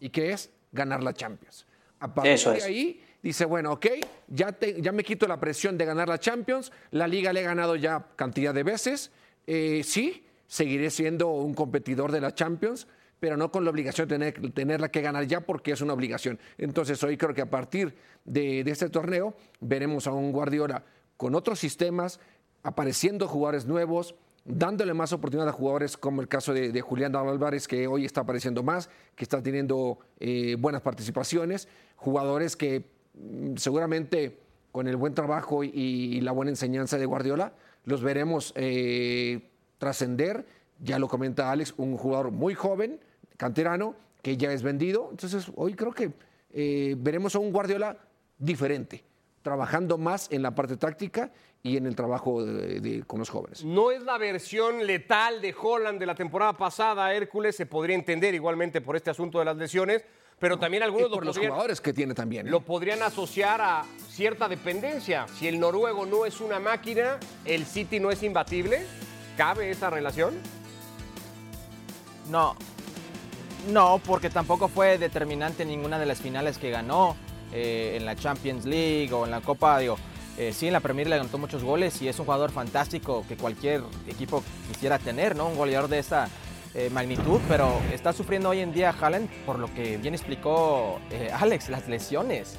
y 0.00 0.10
que 0.10 0.32
es 0.32 0.50
ganar 0.72 1.02
la 1.02 1.12
Champions. 1.12 1.66
A 2.00 2.12
partir 2.14 2.32
Eso 2.32 2.52
de 2.52 2.58
es. 2.58 2.64
ahí 2.64 3.04
dice, 3.22 3.44
bueno, 3.44 3.72
ok, 3.72 3.86
ya, 4.28 4.56
ya 4.58 4.92
me 4.92 5.04
quito 5.04 5.26
la 5.26 5.38
presión 5.38 5.78
de 5.78 5.84
ganar 5.84 6.08
la 6.08 6.18
Champions, 6.18 6.72
la 6.90 7.06
liga 7.06 7.32
le 7.32 7.40
he 7.40 7.44
ganado 7.44 7.76
ya 7.76 8.08
cantidad 8.16 8.52
de 8.52 8.62
veces, 8.62 9.10
eh, 9.46 9.82
sí, 9.84 10.26
seguiré 10.46 10.90
siendo 10.90 11.30
un 11.30 11.54
competidor 11.54 12.12
de 12.12 12.20
la 12.20 12.34
Champions, 12.34 12.86
pero 13.20 13.36
no 13.36 13.52
con 13.52 13.64
la 13.64 13.70
obligación 13.70 14.08
de 14.08 14.16
tener, 14.16 14.52
tenerla 14.52 14.90
que 14.90 15.00
ganar 15.00 15.26
ya 15.26 15.40
porque 15.42 15.72
es 15.72 15.80
una 15.80 15.92
obligación. 15.92 16.40
Entonces 16.58 17.02
hoy 17.04 17.16
creo 17.16 17.34
que 17.34 17.42
a 17.42 17.50
partir 17.50 17.94
de, 18.24 18.64
de 18.64 18.70
este 18.70 18.88
torneo 18.90 19.36
veremos 19.60 20.08
a 20.08 20.12
un 20.12 20.32
Guardiola 20.32 20.84
con 21.16 21.36
otros 21.36 21.60
sistemas, 21.60 22.18
apareciendo 22.64 23.28
jugadores 23.28 23.64
nuevos, 23.64 24.16
dándole 24.44 24.92
más 24.94 25.12
oportunidad 25.12 25.48
a 25.48 25.52
jugadores 25.52 25.96
como 25.96 26.20
el 26.20 26.28
caso 26.28 26.52
de, 26.52 26.80
Julián 26.80 27.14
Álvarez, 27.14 27.68
que 27.68 27.86
hoy 27.86 28.04
está 28.04 28.22
apareciendo 28.22 28.62
más, 28.62 28.90
que 29.14 29.24
está 29.24 29.42
teniendo 29.42 29.98
eh, 30.18 30.56
buenas 30.58 30.82
participaciones, 30.82 31.68
jugadores 31.96 32.56
que 32.56 32.84
seguramente 33.56 34.38
con 34.70 34.88
el 34.88 34.96
buen 34.96 35.14
trabajo 35.14 35.62
y, 35.64 36.20
la 36.20 36.32
buena 36.32 36.50
enseñanza 36.50 36.98
de 36.98 37.06
Guardiola, 37.06 37.52
los 37.84 38.02
veremos 38.02 38.52
eh, 38.56 39.50
trascender, 39.78 40.46
ya 40.80 40.98
lo 40.98 41.08
comenta 41.08 41.50
Alex, 41.50 41.74
un 41.76 41.96
jugador 41.96 42.30
muy 42.30 42.54
joven, 42.54 43.00
canterano, 43.36 43.94
que 44.22 44.36
ya 44.36 44.52
es 44.52 44.62
vendido, 44.62 45.08
entonces 45.10 45.50
hoy 45.56 45.74
creo 45.74 45.92
que 45.92 46.12
eh, 46.52 46.94
veremos 46.98 47.34
a 47.34 47.38
un 47.38 47.52
Guardiola 47.52 47.98
diferente, 48.38 49.04
trabajando 49.42 49.98
más 49.98 50.28
en 50.30 50.42
la 50.42 50.54
parte 50.54 50.76
táctica 50.76 51.32
y 51.62 51.76
en 51.76 51.86
el 51.86 51.94
trabajo 51.94 52.44
con 53.06 53.18
los 53.18 53.30
jóvenes. 53.30 53.64
No 53.64 53.90
es 53.90 54.02
la 54.02 54.18
versión 54.18 54.86
letal 54.86 55.40
de 55.40 55.54
Holland 55.60 56.00
de 56.00 56.06
la 56.06 56.14
temporada 56.14 56.56
pasada, 56.56 57.12
Hércules, 57.14 57.56
se 57.56 57.66
podría 57.66 57.94
entender 57.94 58.34
igualmente 58.34 58.80
por 58.80 58.96
este 58.96 59.10
asunto 59.10 59.38
de 59.38 59.44
las 59.44 59.56
lesiones, 59.56 60.04
pero 60.42 60.58
también 60.58 60.82
Y 60.82 60.86
algunos 60.86 61.08
lo 61.08 61.14
por 61.14 61.24
los 61.24 61.36
podrían, 61.36 61.52
jugadores 61.52 61.80
que 61.80 61.92
tiene 61.92 62.14
también. 62.14 62.48
¿eh? 62.48 62.50
lo 62.50 62.62
podrían 62.62 63.00
asociar 63.00 63.60
a 63.60 63.84
cierta 64.08 64.48
dependencia. 64.48 65.24
Si 65.38 65.46
el 65.46 65.60
noruego 65.60 66.04
no 66.04 66.26
es 66.26 66.40
una 66.40 66.58
máquina, 66.58 67.20
el 67.44 67.64
City 67.64 68.00
no 68.00 68.10
es 68.10 68.24
imbatible. 68.24 68.84
¿Cabe 69.36 69.70
esa 69.70 69.88
relación? 69.88 70.34
No, 72.28 72.56
no, 73.70 74.00
porque 74.04 74.30
tampoco 74.30 74.66
fue 74.66 74.98
determinante 74.98 75.62
en 75.62 75.68
ninguna 75.68 76.00
de 76.00 76.06
las 76.06 76.20
finales 76.20 76.58
que 76.58 76.70
ganó 76.70 77.14
eh, 77.52 77.94
en 77.96 78.04
la 78.04 78.16
Champions 78.16 78.64
League 78.64 79.12
o 79.12 79.24
en 79.24 79.30
la 79.30 79.42
Copa. 79.42 79.78
Digo, 79.78 79.96
eh, 80.38 80.52
sí, 80.52 80.66
en 80.66 80.72
la 80.72 80.80
Premier 80.80 81.06
le 81.06 81.14
anotó 81.14 81.38
muchos 81.38 81.62
goles 81.62 82.02
y 82.02 82.08
es 82.08 82.18
un 82.18 82.24
jugador 82.24 82.50
fantástico 82.50 83.24
que 83.28 83.36
cualquier 83.36 83.84
equipo 84.08 84.42
quisiera 84.72 84.98
tener, 84.98 85.36
¿no? 85.36 85.46
Un 85.46 85.56
goleador 85.56 85.88
de 85.88 86.00
esta 86.00 86.28
eh, 86.74 86.90
magnitud, 86.90 87.40
pero 87.48 87.80
está 87.92 88.12
sufriendo 88.12 88.48
hoy 88.48 88.60
en 88.60 88.72
día 88.72 88.94
Haaland 88.98 89.28
por 89.44 89.58
lo 89.58 89.72
que 89.74 89.98
bien 89.98 90.14
explicó 90.14 91.00
eh, 91.10 91.30
Alex, 91.32 91.68
las 91.68 91.88
lesiones. 91.88 92.58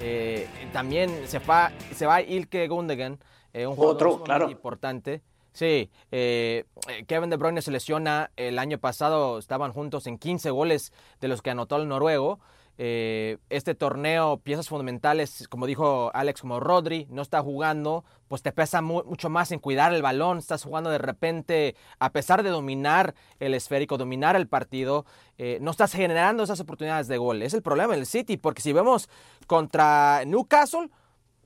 Eh, 0.00 0.48
también 0.72 1.26
se 1.26 1.38
va, 1.38 1.72
se 1.94 2.06
va 2.06 2.20
Ilke 2.20 2.68
Gundogan, 2.68 3.18
eh, 3.52 3.66
un 3.66 3.76
jugador 3.76 4.22
claro. 4.22 4.50
importante. 4.50 5.22
Sí, 5.52 5.88
eh, 6.10 6.64
Kevin 7.06 7.30
De 7.30 7.36
Bruyne 7.36 7.62
se 7.62 7.70
lesiona. 7.70 8.30
El 8.36 8.58
año 8.58 8.78
pasado 8.78 9.38
estaban 9.38 9.72
juntos 9.72 10.06
en 10.08 10.18
15 10.18 10.50
goles 10.50 10.92
de 11.20 11.28
los 11.28 11.42
que 11.42 11.50
anotó 11.50 11.76
el 11.76 11.86
noruego. 11.86 12.40
Eh, 12.76 13.38
este 13.50 13.74
torneo, 13.76 14.38
piezas 14.38 14.68
fundamentales, 14.68 15.46
como 15.48 15.66
dijo 15.66 16.10
Alex, 16.12 16.40
como 16.40 16.58
Rodri, 16.58 17.06
no 17.08 17.22
está 17.22 17.40
jugando, 17.40 18.04
pues 18.26 18.42
te 18.42 18.50
pesa 18.50 18.82
mu- 18.82 19.04
mucho 19.04 19.30
más 19.30 19.52
en 19.52 19.60
cuidar 19.60 19.94
el 19.94 20.02
balón. 20.02 20.38
Estás 20.38 20.64
jugando 20.64 20.90
de 20.90 20.98
repente, 20.98 21.76
a 22.00 22.10
pesar 22.10 22.42
de 22.42 22.50
dominar 22.50 23.14
el 23.38 23.54
esférico, 23.54 23.96
dominar 23.96 24.34
el 24.34 24.48
partido, 24.48 25.06
eh, 25.38 25.58
no 25.60 25.70
estás 25.70 25.92
generando 25.92 26.42
esas 26.42 26.58
oportunidades 26.58 27.06
de 27.06 27.16
gol. 27.16 27.42
Es 27.42 27.54
el 27.54 27.62
problema 27.62 27.94
del 27.94 28.06
City, 28.06 28.36
porque 28.38 28.60
si 28.62 28.72
vemos 28.72 29.08
contra 29.46 30.24
Newcastle, 30.26 30.90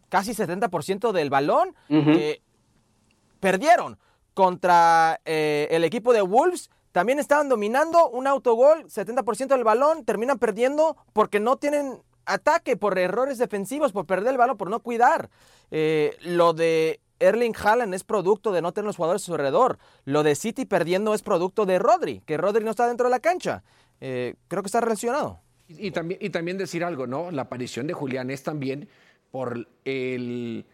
casi 0.08 0.32
70% 0.32 1.12
del 1.12 1.28
balón. 1.28 1.74
Eh, 2.16 2.40
perdieron 3.40 3.98
contra 4.34 5.20
el 5.24 5.84
equipo 5.84 6.12
de 6.12 6.22
Wolves. 6.22 6.70
También 6.92 7.18
estaban 7.18 7.48
dominando 7.48 8.08
un 8.10 8.26
autogol, 8.26 8.84
70% 8.84 9.48
del 9.48 9.64
balón, 9.64 10.04
terminan 10.04 10.38
perdiendo 10.38 10.96
porque 11.12 11.40
no 11.40 11.56
tienen 11.56 12.00
ataque, 12.26 12.76
por 12.76 12.98
errores 12.98 13.38
defensivos, 13.38 13.92
por 13.92 14.06
perder 14.06 14.32
el 14.32 14.38
balón, 14.38 14.56
por 14.56 14.70
no 14.70 14.80
cuidar. 14.80 15.30
Eh, 15.70 16.16
lo 16.20 16.52
de 16.52 17.00
Erling 17.20 17.54
Haaland 17.56 17.94
es 17.94 18.04
producto 18.04 18.52
de 18.52 18.62
no 18.62 18.72
tener 18.72 18.86
los 18.86 18.96
jugadores 18.96 19.22
a 19.22 19.26
su 19.26 19.32
alrededor. 19.32 19.78
Lo 20.04 20.22
de 20.22 20.34
City 20.34 20.64
perdiendo 20.64 21.14
es 21.14 21.22
producto 21.22 21.66
de 21.66 21.78
Rodri, 21.78 22.20
que 22.26 22.36
Rodri 22.36 22.64
no 22.64 22.70
está 22.70 22.86
dentro 22.86 23.06
de 23.06 23.10
la 23.10 23.20
cancha. 23.20 23.62
Eh, 24.00 24.34
creo 24.48 24.62
que 24.62 24.68
está 24.68 24.80
relacionado. 24.80 25.40
Y, 25.68 25.88
y 25.88 25.90
también, 25.90 26.20
y 26.22 26.30
también 26.30 26.58
decir 26.58 26.84
algo, 26.84 27.06
¿no? 27.06 27.30
La 27.30 27.42
aparición 27.42 27.86
de 27.86 27.94
Julián 27.94 28.30
es 28.30 28.42
también 28.42 28.88
por 29.30 29.66
el, 29.84 30.64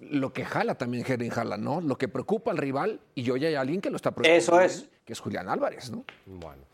lo 0.00 0.32
que 0.32 0.44
jala 0.44 0.76
también 0.76 1.04
Henry 1.06 1.30
Haaland, 1.34 1.62
¿no? 1.62 1.80
Lo 1.80 1.96
que 1.96 2.08
preocupa 2.08 2.50
al 2.50 2.56
rival 2.56 3.00
y 3.14 3.30
hoy 3.30 3.44
hay 3.44 3.54
alguien 3.54 3.80
que 3.80 3.90
lo 3.90 3.96
está 3.96 4.12
preocupando. 4.12 4.38
Eso 4.38 4.60
es. 4.60 4.88
Que 5.04 5.12
es 5.12 5.20
Julián 5.20 5.48
Álvarez, 5.48 5.90
¿no? 5.90 6.04
Bueno. 6.26 6.64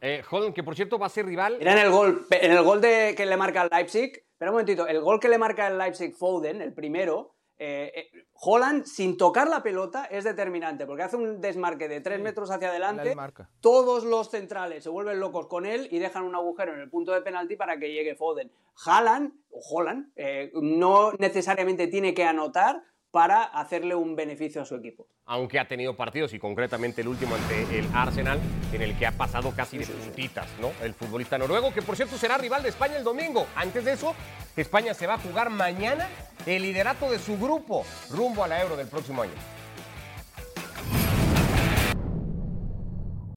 Eh, 0.00 0.22
Holland, 0.30 0.54
que 0.54 0.62
por 0.62 0.74
cierto 0.74 0.98
va 0.98 1.06
a 1.06 1.10
ser 1.10 1.26
rival. 1.26 1.56
Mira 1.58 1.72
en 1.72 1.78
el 1.78 1.90
gol, 1.90 2.26
en 2.30 2.52
el 2.52 2.62
gol 2.62 2.80
de, 2.80 3.14
que 3.14 3.26
le 3.26 3.36
marca 3.36 3.62
el 3.62 3.68
Leipzig, 3.70 4.24
espera 4.32 4.50
un 4.50 4.54
momentito, 4.54 4.86
el 4.86 5.00
gol 5.00 5.20
que 5.20 5.28
le 5.28 5.36
marca 5.36 5.68
el 5.68 5.76
Leipzig 5.76 6.14
Foden, 6.14 6.62
el 6.62 6.72
primero, 6.72 7.34
eh, 7.62 7.92
eh, 7.94 8.24
Holland 8.32 8.86
sin 8.86 9.18
tocar 9.18 9.46
la 9.46 9.62
pelota 9.62 10.06
es 10.06 10.24
determinante, 10.24 10.86
porque 10.86 11.02
hace 11.02 11.16
un 11.16 11.42
desmarque 11.42 11.88
de 11.88 12.00
3 12.00 12.18
metros 12.20 12.50
hacia 12.50 12.70
adelante, 12.70 13.14
todos 13.60 14.04
los 14.04 14.30
centrales 14.30 14.82
se 14.82 14.88
vuelven 14.88 15.20
locos 15.20 15.46
con 15.46 15.66
él 15.66 15.86
y 15.90 15.98
dejan 15.98 16.24
un 16.24 16.34
agujero 16.34 16.72
en 16.72 16.80
el 16.80 16.88
punto 16.88 17.12
de 17.12 17.20
penalti 17.20 17.56
para 17.56 17.78
que 17.78 17.92
llegue 17.92 18.14
Foden. 18.14 18.50
Haaland, 18.86 19.34
o 19.60 19.76
Holland, 19.76 20.12
eh, 20.16 20.50
no 20.54 21.12
necesariamente 21.18 21.86
tiene 21.88 22.14
que 22.14 22.24
anotar 22.24 22.82
para 23.10 23.42
hacerle 23.42 23.94
un 23.96 24.14
beneficio 24.14 24.62
a 24.62 24.64
su 24.64 24.76
equipo. 24.76 25.08
aunque 25.26 25.60
ha 25.60 25.68
tenido 25.68 25.96
partidos 25.96 26.32
y 26.34 26.40
concretamente 26.40 27.02
el 27.02 27.08
último 27.08 27.36
ante 27.36 27.78
el 27.78 27.86
Arsenal, 27.94 28.40
en 28.72 28.82
el 28.82 28.98
que 28.98 29.06
ha 29.06 29.12
pasado 29.12 29.52
casi 29.54 29.78
de 29.78 29.86
puntitas, 29.86 30.48
¿no? 30.60 30.72
El 30.82 30.92
futbolista 30.92 31.38
noruego, 31.38 31.72
que 31.72 31.82
por 31.82 31.94
cierto 31.94 32.16
será 32.16 32.36
rival 32.36 32.64
de 32.64 32.70
España 32.70 32.96
el 32.96 33.04
domingo. 33.04 33.46
Antes 33.54 33.84
de 33.84 33.92
eso, 33.92 34.14
España 34.56 34.92
se 34.92 35.06
va 35.06 35.14
a 35.14 35.18
jugar 35.18 35.50
mañana 35.50 36.08
el 36.46 36.62
liderato 36.62 37.08
de 37.10 37.20
su 37.20 37.38
grupo 37.38 37.84
rumbo 38.10 38.42
a 38.42 38.48
la 38.48 38.60
Euro 38.60 38.76
del 38.76 38.88
próximo 38.88 39.22
año. 39.22 39.32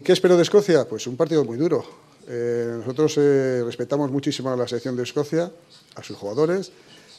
¿Qué 0.03 0.11
espero 0.11 0.35
de 0.35 0.41
Escocia? 0.43 0.85
Pues 0.89 1.05
un 1.07 1.15
partido 1.15 1.45
muy 1.45 1.57
duro. 1.57 1.85
Eh, 2.27 2.75
nosotros 2.77 3.15
eh, 3.17 3.61
respetamos 3.65 4.11
muchísimo 4.11 4.49
a 4.49 4.55
la 4.55 4.67
selección 4.67 4.95
de 4.95 5.03
Escocia, 5.03 5.51
a 5.95 6.03
sus 6.03 6.17
jugadores. 6.17 6.71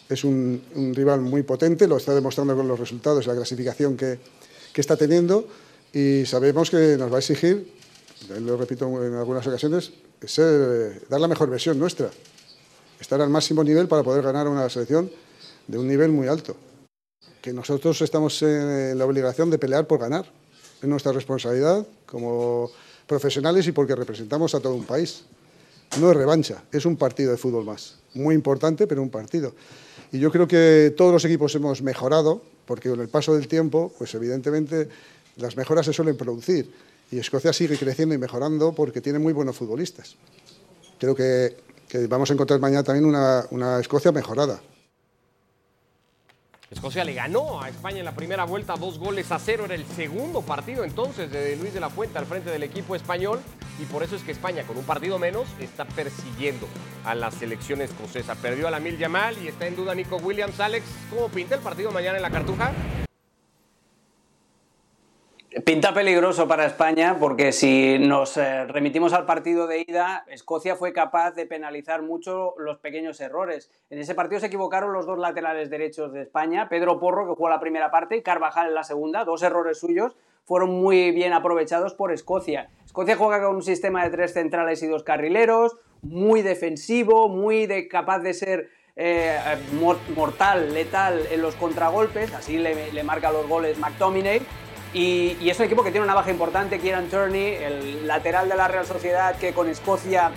Es 0.08 0.24
un, 0.24 0.62
un 0.74 0.94
rival 0.94 1.20
muy 1.20 1.42
potente, 1.42 1.86
lo 1.86 1.96
está 1.96 2.14
demostrando 2.14 2.56
con 2.56 2.68
los 2.68 2.78
resultados 2.78 3.24
y 3.24 3.28
la 3.28 3.34
clasificación 3.34 3.96
que, 3.96 4.18
que 4.72 4.80
está 4.80 4.96
teniendo. 4.96 5.46
Y 5.92 6.26
sabemos 6.26 6.70
que 6.70 6.96
nos 6.98 7.10
va 7.10 7.16
a 7.16 7.18
exigir, 7.20 7.72
lo 8.40 8.56
repito 8.56 8.86
en 9.04 9.14
algunas 9.14 9.46
ocasiones, 9.46 9.92
ser, 10.26 11.06
dar 11.08 11.20
la 11.20 11.28
mejor 11.28 11.48
versión 11.50 11.78
nuestra. 11.78 12.10
Estar 13.00 13.20
al 13.20 13.30
máximo 13.30 13.62
nivel 13.64 13.88
para 13.88 14.02
poder 14.02 14.22
ganar 14.22 14.48
una 14.48 14.68
selección 14.68 15.10
de 15.66 15.78
un 15.78 15.86
nivel 15.86 16.10
muy 16.10 16.28
alto. 16.28 16.56
Que 17.40 17.52
nosotros 17.52 18.00
estamos 18.02 18.40
en 18.42 18.96
la 18.98 19.04
obligación 19.04 19.50
de 19.50 19.58
pelear 19.58 19.86
por 19.86 20.00
ganar. 20.00 20.30
Es 20.80 20.88
nuestra 20.88 21.12
responsabilidad 21.12 21.86
como 22.06 22.70
profesionales 23.06 23.66
y 23.66 23.72
porque 23.72 23.94
representamos 23.94 24.54
a 24.54 24.60
todo 24.60 24.74
un 24.74 24.84
país. 24.84 25.24
No 26.00 26.10
es 26.10 26.16
revancha, 26.16 26.64
es 26.72 26.86
un 26.86 26.96
partido 26.96 27.30
de 27.30 27.36
fútbol 27.36 27.64
más. 27.64 27.96
Muy 28.14 28.34
importante, 28.34 28.86
pero 28.86 29.02
un 29.02 29.10
partido. 29.10 29.54
Y 30.12 30.18
yo 30.18 30.30
creo 30.30 30.48
que 30.48 30.94
todos 30.96 31.12
los 31.12 31.24
equipos 31.24 31.54
hemos 31.54 31.82
mejorado, 31.82 32.42
porque 32.66 32.88
con 32.90 33.00
el 33.00 33.08
paso 33.08 33.34
del 33.34 33.48
tiempo, 33.48 33.92
pues 33.98 34.14
evidentemente 34.14 34.88
las 35.36 35.56
mejoras 35.56 35.86
se 35.86 35.92
suelen 35.92 36.16
producir. 36.16 36.70
Y 37.10 37.18
Escocia 37.18 37.52
sigue 37.52 37.76
creciendo 37.76 38.14
y 38.14 38.18
mejorando 38.18 38.72
porque 38.74 39.00
tiene 39.00 39.18
muy 39.18 39.32
buenos 39.32 39.56
futbolistas. 39.56 40.16
Creo 40.98 41.14
que, 41.14 41.56
vamos 42.08 42.30
a 42.30 42.32
encontrar 42.32 42.60
mañana 42.60 42.82
también 42.82 43.04
una 43.04 43.80
Escocia 43.80 44.10
mejorada. 44.10 44.60
Escocia 46.70 47.04
le 47.04 47.14
ganó 47.14 47.62
a 47.62 47.68
España 47.68 47.98
en 47.98 48.04
la 48.04 48.14
primera 48.14 48.44
vuelta 48.44 48.74
dos 48.76 48.98
goles 48.98 49.30
a 49.30 49.38
cero. 49.38 49.66
Era 49.66 49.74
el 49.74 49.86
segundo 49.86 50.42
partido 50.42 50.84
entonces 50.84 51.30
de 51.30 51.56
Luis 51.56 51.74
de 51.74 51.80
la 51.80 51.90
Fuente 51.90 52.18
al 52.18 52.26
frente 52.26 52.50
del 52.50 52.62
equipo 52.62 52.96
español. 52.96 53.40
Y 53.80 53.84
por 53.84 54.02
eso 54.02 54.16
es 54.16 54.22
que 54.22 54.32
España, 54.32 54.64
con 54.64 54.76
un 54.76 54.84
partido 54.84 55.18
menos, 55.18 55.46
está 55.60 55.84
persiguiendo 55.84 56.66
a 57.04 57.14
la 57.14 57.30
selección 57.30 57.82
escocesa. 57.82 58.34
Perdió 58.34 58.68
a 58.68 58.70
la 58.70 58.80
Mil 58.80 58.98
Yamal 58.98 59.36
y 59.42 59.48
está 59.48 59.66
en 59.66 59.76
duda 59.76 59.94
Nico 59.94 60.16
Williams. 60.16 60.58
Alex, 60.60 60.84
¿cómo 61.10 61.28
pinta 61.28 61.54
el 61.54 61.60
partido 61.60 61.90
mañana 61.90 62.16
en 62.16 62.22
la 62.22 62.30
Cartuja? 62.30 62.72
Pinta 65.64 65.94
peligroso 65.94 66.46
para 66.46 66.66
España 66.66 67.16
porque 67.18 67.50
si 67.52 67.98
nos 67.98 68.36
eh, 68.36 68.66
remitimos 68.66 69.14
al 69.14 69.24
partido 69.24 69.66
de 69.66 69.82
ida, 69.86 70.24
Escocia 70.28 70.76
fue 70.76 70.92
capaz 70.92 71.30
de 71.30 71.46
penalizar 71.46 72.02
mucho 72.02 72.54
los 72.58 72.78
pequeños 72.78 73.18
errores. 73.20 73.70
En 73.88 73.98
ese 73.98 74.14
partido 74.14 74.40
se 74.40 74.48
equivocaron 74.48 74.92
los 74.92 75.06
dos 75.06 75.18
laterales 75.18 75.70
derechos 75.70 76.12
de 76.12 76.20
España, 76.20 76.68
Pedro 76.68 77.00
Porro 77.00 77.26
que 77.26 77.34
jugó 77.34 77.48
la 77.48 77.60
primera 77.60 77.90
parte 77.90 78.16
y 78.16 78.22
Carvajal 78.22 78.68
en 78.68 78.74
la 78.74 78.84
segunda, 78.84 79.24
dos 79.24 79.42
errores 79.42 79.78
suyos 79.78 80.16
fueron 80.44 80.70
muy 80.70 81.12
bien 81.12 81.32
aprovechados 81.32 81.94
por 81.94 82.12
Escocia. 82.12 82.68
Escocia 82.84 83.16
juega 83.16 83.42
con 83.42 83.56
un 83.56 83.62
sistema 83.62 84.04
de 84.04 84.10
tres 84.10 84.34
centrales 84.34 84.82
y 84.82 84.86
dos 84.86 85.02
carrileros, 85.02 85.78
muy 86.02 86.42
defensivo, 86.42 87.28
muy 87.28 87.88
capaz 87.88 88.18
de 88.18 88.34
ser 88.34 88.68
eh, 88.96 89.38
mor- 89.72 89.96
mortal, 90.14 90.74
letal 90.74 91.22
en 91.30 91.40
los 91.40 91.54
contragolpes, 91.54 92.34
así 92.34 92.58
le, 92.58 92.92
le 92.92 93.02
marca 93.02 93.32
los 93.32 93.48
goles 93.48 93.78
McTominay. 93.78 94.42
Y, 94.94 95.50
es 95.50 95.58
un 95.58 95.66
equipo 95.66 95.82
que 95.82 95.90
tiene 95.90 96.04
una 96.04 96.14
baja 96.14 96.30
importante, 96.30 96.78
Kieran 96.78 97.08
Turney, 97.08 97.54
el 97.56 98.06
lateral 98.06 98.48
de 98.48 98.54
la 98.54 98.68
Real 98.68 98.86
Sociedad 98.86 99.36
que 99.36 99.52
con 99.52 99.68
Escocia 99.68 100.30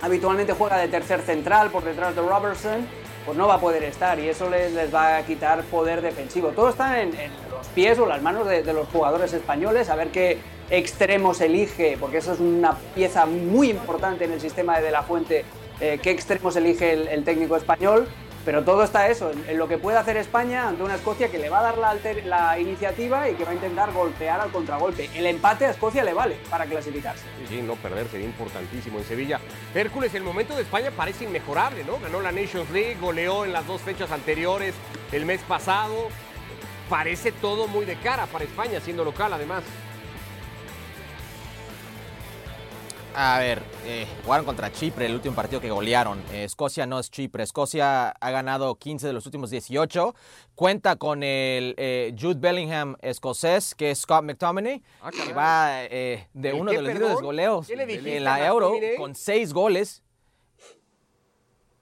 habitualmente 0.00 0.54
juega 0.54 0.78
de 0.78 0.88
tercer 0.88 1.20
central 1.20 1.70
por 1.70 1.84
detrás 1.84 2.16
de 2.16 2.22
Robertson, 2.22 2.86
pues 3.26 3.36
no 3.36 3.46
va 3.46 3.54
a 3.54 3.60
poder 3.60 3.82
estar 3.82 4.18
y 4.18 4.28
eso 4.28 4.48
les, 4.48 4.72
va 4.94 5.18
a 5.18 5.22
quitar 5.26 5.62
poder 5.64 6.00
defensivo. 6.00 6.48
Todo 6.48 6.70
está 6.70 7.02
en, 7.02 7.10
los 7.50 7.66
pies 7.74 7.98
o 7.98 8.06
las 8.06 8.22
manos 8.22 8.48
de, 8.48 8.62
los 8.72 8.88
jugadores 8.88 9.34
españoles, 9.34 9.90
a 9.90 9.96
ver 9.96 10.08
qué 10.08 10.38
extremos 10.70 11.42
elige, 11.42 11.98
porque 12.00 12.18
eso 12.18 12.32
es 12.32 12.40
una 12.40 12.78
pieza 12.94 13.26
muy 13.26 13.68
importante 13.68 14.24
en 14.24 14.32
el 14.32 14.40
sistema 14.40 14.78
de 14.78 14.86
De 14.86 14.90
La 14.90 15.02
Fuente, 15.02 15.44
eh, 15.80 15.98
qué 16.02 16.10
extremos 16.12 16.56
elige 16.56 16.94
el, 16.94 17.08
el 17.08 17.24
técnico 17.24 17.56
español. 17.56 18.08
Pero 18.48 18.64
todo 18.64 18.82
está 18.82 19.08
eso, 19.08 19.30
en, 19.30 19.58
lo 19.58 19.68
que 19.68 19.76
puede 19.76 19.98
hacer 19.98 20.16
España 20.16 20.68
ante 20.68 20.82
una 20.82 20.94
Escocia 20.94 21.30
que 21.30 21.36
le 21.36 21.50
va 21.50 21.58
a 21.58 21.64
dar 21.64 21.76
la 21.76 22.58
iniciativa 22.58 23.28
y 23.28 23.34
que 23.34 23.44
va 23.44 23.50
a 23.50 23.54
intentar 23.54 23.92
golpear 23.92 24.40
al 24.40 24.50
contragolpe. 24.50 25.10
El 25.14 25.26
empate 25.26 25.66
a 25.66 25.70
Escocia 25.72 26.02
le 26.02 26.14
vale 26.14 26.38
para 26.48 26.64
clasificarse. 26.64 27.24
Sí, 27.40 27.56
sí, 27.56 27.60
no 27.60 27.74
perder 27.74 28.08
sería 28.08 28.24
importantísimo 28.24 29.00
en 29.00 29.04
Sevilla. 29.04 29.38
Hércules, 29.74 30.14
el 30.14 30.22
momento 30.22 30.56
de 30.56 30.62
España 30.62 30.90
parece 30.90 31.24
inmejorable, 31.24 31.84
¿no? 31.84 32.00
Ganó 32.00 32.22
la 32.22 32.32
Nations 32.32 32.70
League, 32.70 32.96
goleó 32.98 33.44
en 33.44 33.52
las 33.52 33.66
dos 33.66 33.82
fechas 33.82 34.10
anteriores 34.12 34.74
el 35.12 35.26
mes 35.26 35.42
pasado. 35.42 36.08
Parece 36.88 37.32
todo 37.32 37.68
muy 37.68 37.84
de 37.84 37.96
cara 37.96 38.24
para 38.24 38.44
España, 38.44 38.80
siendo 38.80 39.04
local 39.04 39.30
además. 39.30 39.62
A 43.20 43.40
ver, 43.40 43.60
eh, 43.84 44.06
jugaron 44.24 44.46
contra 44.46 44.70
Chipre 44.70 45.06
el 45.06 45.14
último 45.14 45.34
partido 45.34 45.60
que 45.60 45.70
golearon. 45.70 46.22
Eh, 46.32 46.44
Escocia 46.44 46.86
no 46.86 47.00
es 47.00 47.10
Chipre. 47.10 47.42
Escocia 47.42 48.10
ha 48.10 48.30
ganado 48.30 48.76
15 48.76 49.08
de 49.08 49.12
los 49.12 49.26
últimos 49.26 49.50
18. 49.50 50.14
Cuenta 50.54 50.94
con 50.94 51.24
el 51.24 51.74
eh, 51.78 52.14
Jude 52.16 52.38
Bellingham 52.38 52.94
escocés, 53.02 53.74
que 53.74 53.90
es 53.90 53.98
Scott 53.98 54.22
McTominay, 54.22 54.84
Ah, 55.02 55.10
que 55.10 55.32
va 55.32 55.82
eh, 55.86 56.28
de 56.32 56.50
¿El 56.50 56.60
uno 56.60 56.70
de 56.70 56.80
los 56.80 56.94
líderes 56.94 57.20
goleos 57.20 57.66
¿Qué 57.66 57.74
le 57.74 57.86
dijiste 57.86 58.18
en 58.18 58.22
la 58.22 58.46
Euro 58.46 58.74
con 58.96 59.16
seis 59.16 59.52
goles. 59.52 60.04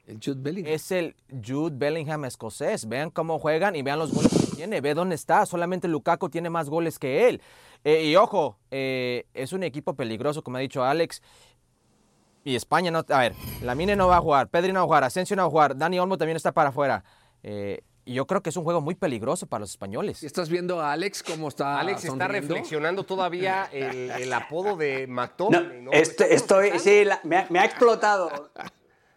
El 0.06 0.18
Jude 0.24 0.40
Bellingham. 0.40 0.72
Es 0.72 0.90
el 0.90 1.16
Jude 1.46 1.76
Bellingham 1.76 2.24
escocés. 2.24 2.88
Vean 2.88 3.10
cómo 3.10 3.38
juegan 3.38 3.76
y 3.76 3.82
vean 3.82 3.98
los 3.98 4.10
goles 4.10 4.45
tiene. 4.56 4.80
Ve 4.80 4.94
dónde 4.94 5.14
está. 5.14 5.46
Solamente 5.46 5.86
Lukaku 5.88 6.28
tiene 6.28 6.50
más 6.50 6.68
goles 6.68 6.98
que 6.98 7.28
él. 7.28 7.40
Eh, 7.84 8.04
y 8.06 8.16
ojo, 8.16 8.58
eh, 8.70 9.26
es 9.34 9.52
un 9.52 9.62
equipo 9.62 9.94
peligroso, 9.94 10.42
como 10.42 10.56
ha 10.56 10.60
dicho 10.60 10.82
Alex. 10.84 11.22
Y 12.44 12.54
España 12.56 12.90
no. 12.90 13.04
A 13.08 13.18
ver, 13.20 13.34
Lamine 13.62 13.96
no 13.96 14.08
va 14.08 14.16
a 14.18 14.20
jugar, 14.20 14.48
Pedri 14.48 14.72
no 14.72 14.80
va 14.80 14.84
a 14.84 14.86
jugar, 14.86 15.04
Asensio 15.04 15.36
no 15.36 15.42
va 15.42 15.48
a 15.48 15.50
jugar, 15.50 15.76
Dani 15.76 15.98
Olmo 15.98 16.16
también 16.16 16.36
está 16.36 16.52
para 16.52 16.70
afuera. 16.70 17.04
Eh, 17.42 17.82
y 18.04 18.14
yo 18.14 18.24
creo 18.28 18.40
que 18.40 18.50
es 18.50 18.56
un 18.56 18.62
juego 18.62 18.80
muy 18.80 18.94
peligroso 18.94 19.48
para 19.48 19.60
los 19.62 19.70
españoles. 19.70 20.22
Estás 20.22 20.48
viendo 20.48 20.80
a 20.80 20.92
Alex 20.92 21.24
cómo 21.24 21.48
está 21.48 21.80
Alex 21.80 22.04
está 22.04 22.28
reflexionando 22.28 23.02
todavía 23.02 23.68
el, 23.72 24.12
el 24.12 24.32
apodo 24.32 24.76
de 24.76 25.08
No, 25.08 25.14
McTominay, 25.14 25.82
¿no? 25.82 25.90
est- 25.90 26.20
Está 26.20 26.26
estoy, 26.26 26.78
sí, 26.78 27.04
la- 27.04 27.18
me, 27.24 27.36
ha, 27.38 27.46
me 27.50 27.58
ha 27.58 27.64
explotado. 27.64 28.50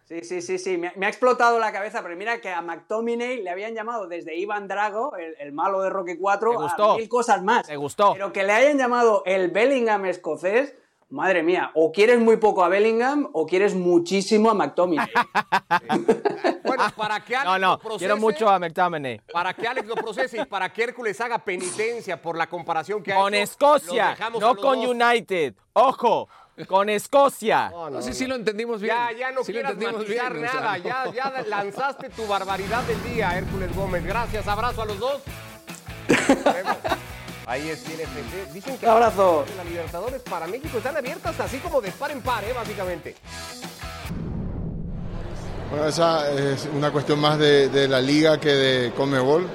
Sí, 0.09 0.21
sí, 0.23 0.41
sí, 0.41 0.57
sí, 0.57 0.75
me, 0.79 0.87
ha- 0.87 0.93
me 0.95 1.05
ha 1.05 1.09
explotado 1.09 1.59
la 1.59 1.71
cabeza, 1.71 2.01
pero 2.01 2.15
mira 2.15 2.41
que 2.41 2.49
a 2.49 2.63
McTominay 2.63 3.43
le 3.43 3.49
habían 3.51 3.75
llamado 3.75 4.07
desde 4.07 4.35
Iván 4.35 4.67
Drago, 4.67 5.15
el, 5.15 5.35
el 5.39 5.51
malo 5.51 5.81
de 5.81 5.91
Rocky 5.91 6.17
4, 6.17 6.49
¿Te 6.49 6.57
gustó? 6.57 6.91
a 6.93 6.97
mil 6.97 7.07
cosas 7.07 7.43
más. 7.43 7.67
¿Te 7.67 7.75
gustó? 7.77 8.13
Pero 8.13 8.33
que 8.33 8.43
le 8.43 8.51
hayan 8.53 8.79
llamado 8.79 9.21
el 9.27 9.51
Bellingham 9.51 10.05
escocés, 10.07 10.73
madre 11.09 11.43
mía, 11.43 11.69
o 11.75 11.91
quieres 11.91 12.19
muy 12.19 12.37
poco 12.37 12.63
a 12.63 12.69
Bellingham 12.69 13.29
o 13.33 13.45
quieres 13.45 13.75
muchísimo 13.75 14.49
a 14.49 14.55
McTominay. 14.55 15.07
Bueno, 16.63 16.83
para 16.95 17.19
que 17.23 17.35
Alex 17.35 17.45
No, 17.51 17.57
lo 17.57 17.67
no, 17.67 17.79
procese, 17.79 17.99
quiero 17.99 18.17
mucho 18.17 18.47
a 18.49 18.59
McTominay. 18.59 19.19
Para 19.33 19.53
que 19.53 19.67
Alex 19.67 19.87
lo 19.87 19.95
procese 19.95 20.41
y 20.41 20.45
para 20.45 20.71
que 20.71 20.83
Hércules 20.83 21.19
haga 21.19 21.39
penitencia 21.39 22.21
por 22.21 22.37
la 22.37 22.47
comparación 22.47 23.01
que 23.01 23.11
ha 23.11 23.15
Con 23.17 23.33
hecho, 23.33 23.43
Escocia, 23.43 24.09
los 24.09 24.17
dejamos 24.19 24.43
a 24.43 24.45
no 24.47 24.55
con 24.55 24.79
dos. 24.81 24.89
United. 24.91 25.55
Ojo, 25.73 26.29
con 26.67 26.89
Escocia. 26.89 27.69
No, 27.69 27.89
no, 27.89 27.97
No, 27.97 28.01
sí, 28.01 28.09
no. 28.09 28.15
sí 28.15 28.27
lo 28.27 28.35
entendimos 28.35 28.81
bien. 28.81 28.95
Ya, 28.95 29.11
ya 29.17 29.31
no 29.31 29.43
Sí 29.43 29.51
quieras 29.53 29.75
matizar 29.75 30.33
bien, 30.33 30.45
o 30.45 30.51
sea, 30.51 30.61
nada. 30.61 30.77
no. 30.77 30.83
ya, 30.83 31.11
ya 31.13 31.41
lanzaste 31.47 32.09
tu 32.09 32.27
barbaridad 32.27 32.83
del 32.83 33.01
día, 33.03 33.37
Hércules 33.37 33.75
Gómez. 33.75 34.03
Gracias, 34.05 34.47
abrazo 34.47 34.81
a 34.81 34.85
los 34.85 34.99
dos. 34.99 35.21
Ahí 37.45 37.67
es 37.69 37.83
tiene 37.83 38.03
FC. 38.03 38.53
Dicen 38.53 38.77
que 38.77 38.85
abrazo. 38.87 39.43
las 39.57 39.65
Libertadores 39.65 40.21
para 40.21 40.45
México 40.47 40.77
están 40.77 40.95
abiertas 40.97 41.39
así 41.39 41.57
como 41.57 41.81
de 41.81 41.91
par 41.91 42.11
en 42.11 42.21
par, 42.21 42.43
¿eh? 42.43 42.53
básicamente. 42.53 43.15
Bueno, 45.71 45.87
esa 45.87 46.31
es 46.31 46.67
una 46.73 46.91
cuestión 46.91 47.19
más 47.19 47.37
de, 47.39 47.69
de 47.69 47.87
la 47.87 48.01
liga 48.01 48.39
que 48.39 48.49
de 48.49 48.91
Comebol. 48.93 49.47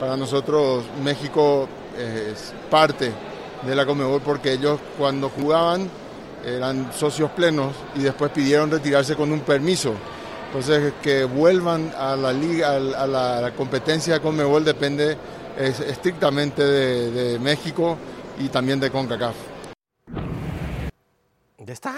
Para 0.00 0.16
nosotros 0.16 0.84
México 1.02 1.68
es 1.96 2.52
parte 2.70 3.12
de 3.62 3.74
la 3.74 3.84
Comebol 3.86 4.20
porque 4.20 4.52
ellos 4.52 4.78
cuando 4.96 5.28
jugaban 5.28 5.88
eran 6.44 6.92
socios 6.92 7.30
plenos 7.32 7.74
y 7.94 8.00
después 8.00 8.30
pidieron 8.32 8.70
retirarse 8.70 9.14
con 9.16 9.32
un 9.32 9.40
permiso. 9.40 9.94
Entonces 10.46 10.94
que 11.02 11.24
vuelvan 11.24 11.92
a 11.96 12.16
la 12.16 12.32
liga, 12.32 12.76
a 12.76 12.78
la, 12.80 13.36
a 13.36 13.40
la- 13.42 13.52
competencia 13.54 14.14
de 14.14 14.20
Comebol 14.20 14.64
depende 14.64 15.16
es, 15.58 15.80
estrictamente 15.80 16.64
de, 16.64 17.10
de 17.10 17.38
México 17.38 17.98
y 18.38 18.48
también 18.48 18.80
de 18.80 18.90
CONCACAF. 18.90 19.36
¿Ya 21.58 21.72
está? 21.72 21.94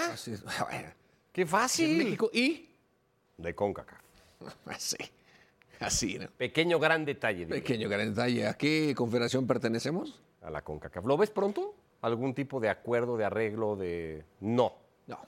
Qué 1.31 1.45
fácil. 1.45 1.97
México 1.97 2.29
y 2.33 2.67
De 3.37 3.55
CONCACAF. 3.55 3.99
así, 4.65 4.97
así, 5.79 6.19
¿no? 6.19 6.27
Pequeño 6.37 6.77
gran 6.79 7.05
detalle. 7.05 7.45
digo, 7.45 7.49
Pequeño 7.51 7.87
gran 7.87 8.09
detalle. 8.13 8.47
¿A 8.47 8.55
qué 8.55 8.93
confederación 8.95 9.47
pertenecemos? 9.47 10.19
A 10.41 10.49
la 10.49 10.61
CONCACAF. 10.61 11.05
¿Lo 11.05 11.15
ves 11.17 11.29
pronto? 11.29 11.75
¿Algún 12.01 12.33
tipo 12.33 12.59
de 12.59 12.69
acuerdo, 12.69 13.15
de 13.17 13.25
arreglo, 13.25 13.75
de...? 13.75 14.25
No. 14.39 14.73
No. 15.07 15.19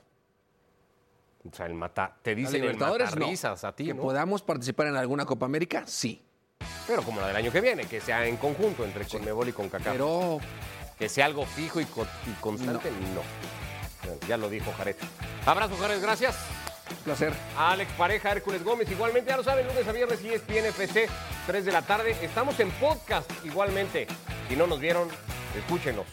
O 1.50 1.54
sea, 1.54 1.66
el 1.66 1.74
mata... 1.74 2.16
Te 2.22 2.34
dicen 2.34 2.56
el 2.56 2.62
Libertadores 2.62 3.10
no. 3.10 3.16
matarrisas 3.20 3.64
a 3.64 3.74
ti, 3.74 3.86
Que 3.86 3.94
¿no? 3.94 4.02
podamos 4.02 4.42
participar 4.42 4.88
en 4.88 4.96
alguna 4.96 5.24
Copa 5.24 5.46
América, 5.46 5.84
sí. 5.86 6.20
Pero 6.86 7.02
como 7.02 7.20
la 7.20 7.28
del 7.28 7.36
año 7.36 7.52
que 7.52 7.60
viene, 7.60 7.84
que 7.86 8.00
sea 8.00 8.26
en 8.26 8.36
conjunto 8.36 8.84
entre 8.84 9.04
Conmebol 9.06 9.48
y 9.48 9.52
CONCACAF. 9.52 9.92
Pero 9.92 10.38
Que 10.98 11.08
sea 11.08 11.26
algo 11.26 11.44
fijo 11.46 11.80
y, 11.80 11.84
co- 11.86 12.06
y 12.26 12.32
constante, 12.40 12.90
no. 13.14 13.22
Ya 14.28 14.36
lo 14.36 14.48
dijo 14.50 14.70
Jared. 14.76 14.96
Abrazo, 15.46 15.76
Jared, 15.78 16.00
gracias. 16.02 16.36
un 16.90 16.96
placer. 17.04 17.32
Alex 17.56 17.90
Pareja, 17.92 18.32
Hércules 18.32 18.62
Gómez, 18.64 18.90
igualmente, 18.90 19.30
ya 19.30 19.36
lo 19.36 19.44
saben, 19.44 19.66
lunes 19.66 19.86
a 19.88 19.92
viernes 19.92 20.22
y 20.22 20.28
ESPN 20.28 20.66
FC, 20.66 21.08
3 21.46 21.64
de 21.64 21.72
la 21.72 21.82
tarde. 21.82 22.16
Estamos 22.22 22.58
en 22.60 22.70
podcast 22.72 23.30
igualmente. 23.44 24.06
Si 24.48 24.56
no 24.56 24.66
nos 24.66 24.78
vieron, 24.80 25.08
escúchenos. 25.56 26.06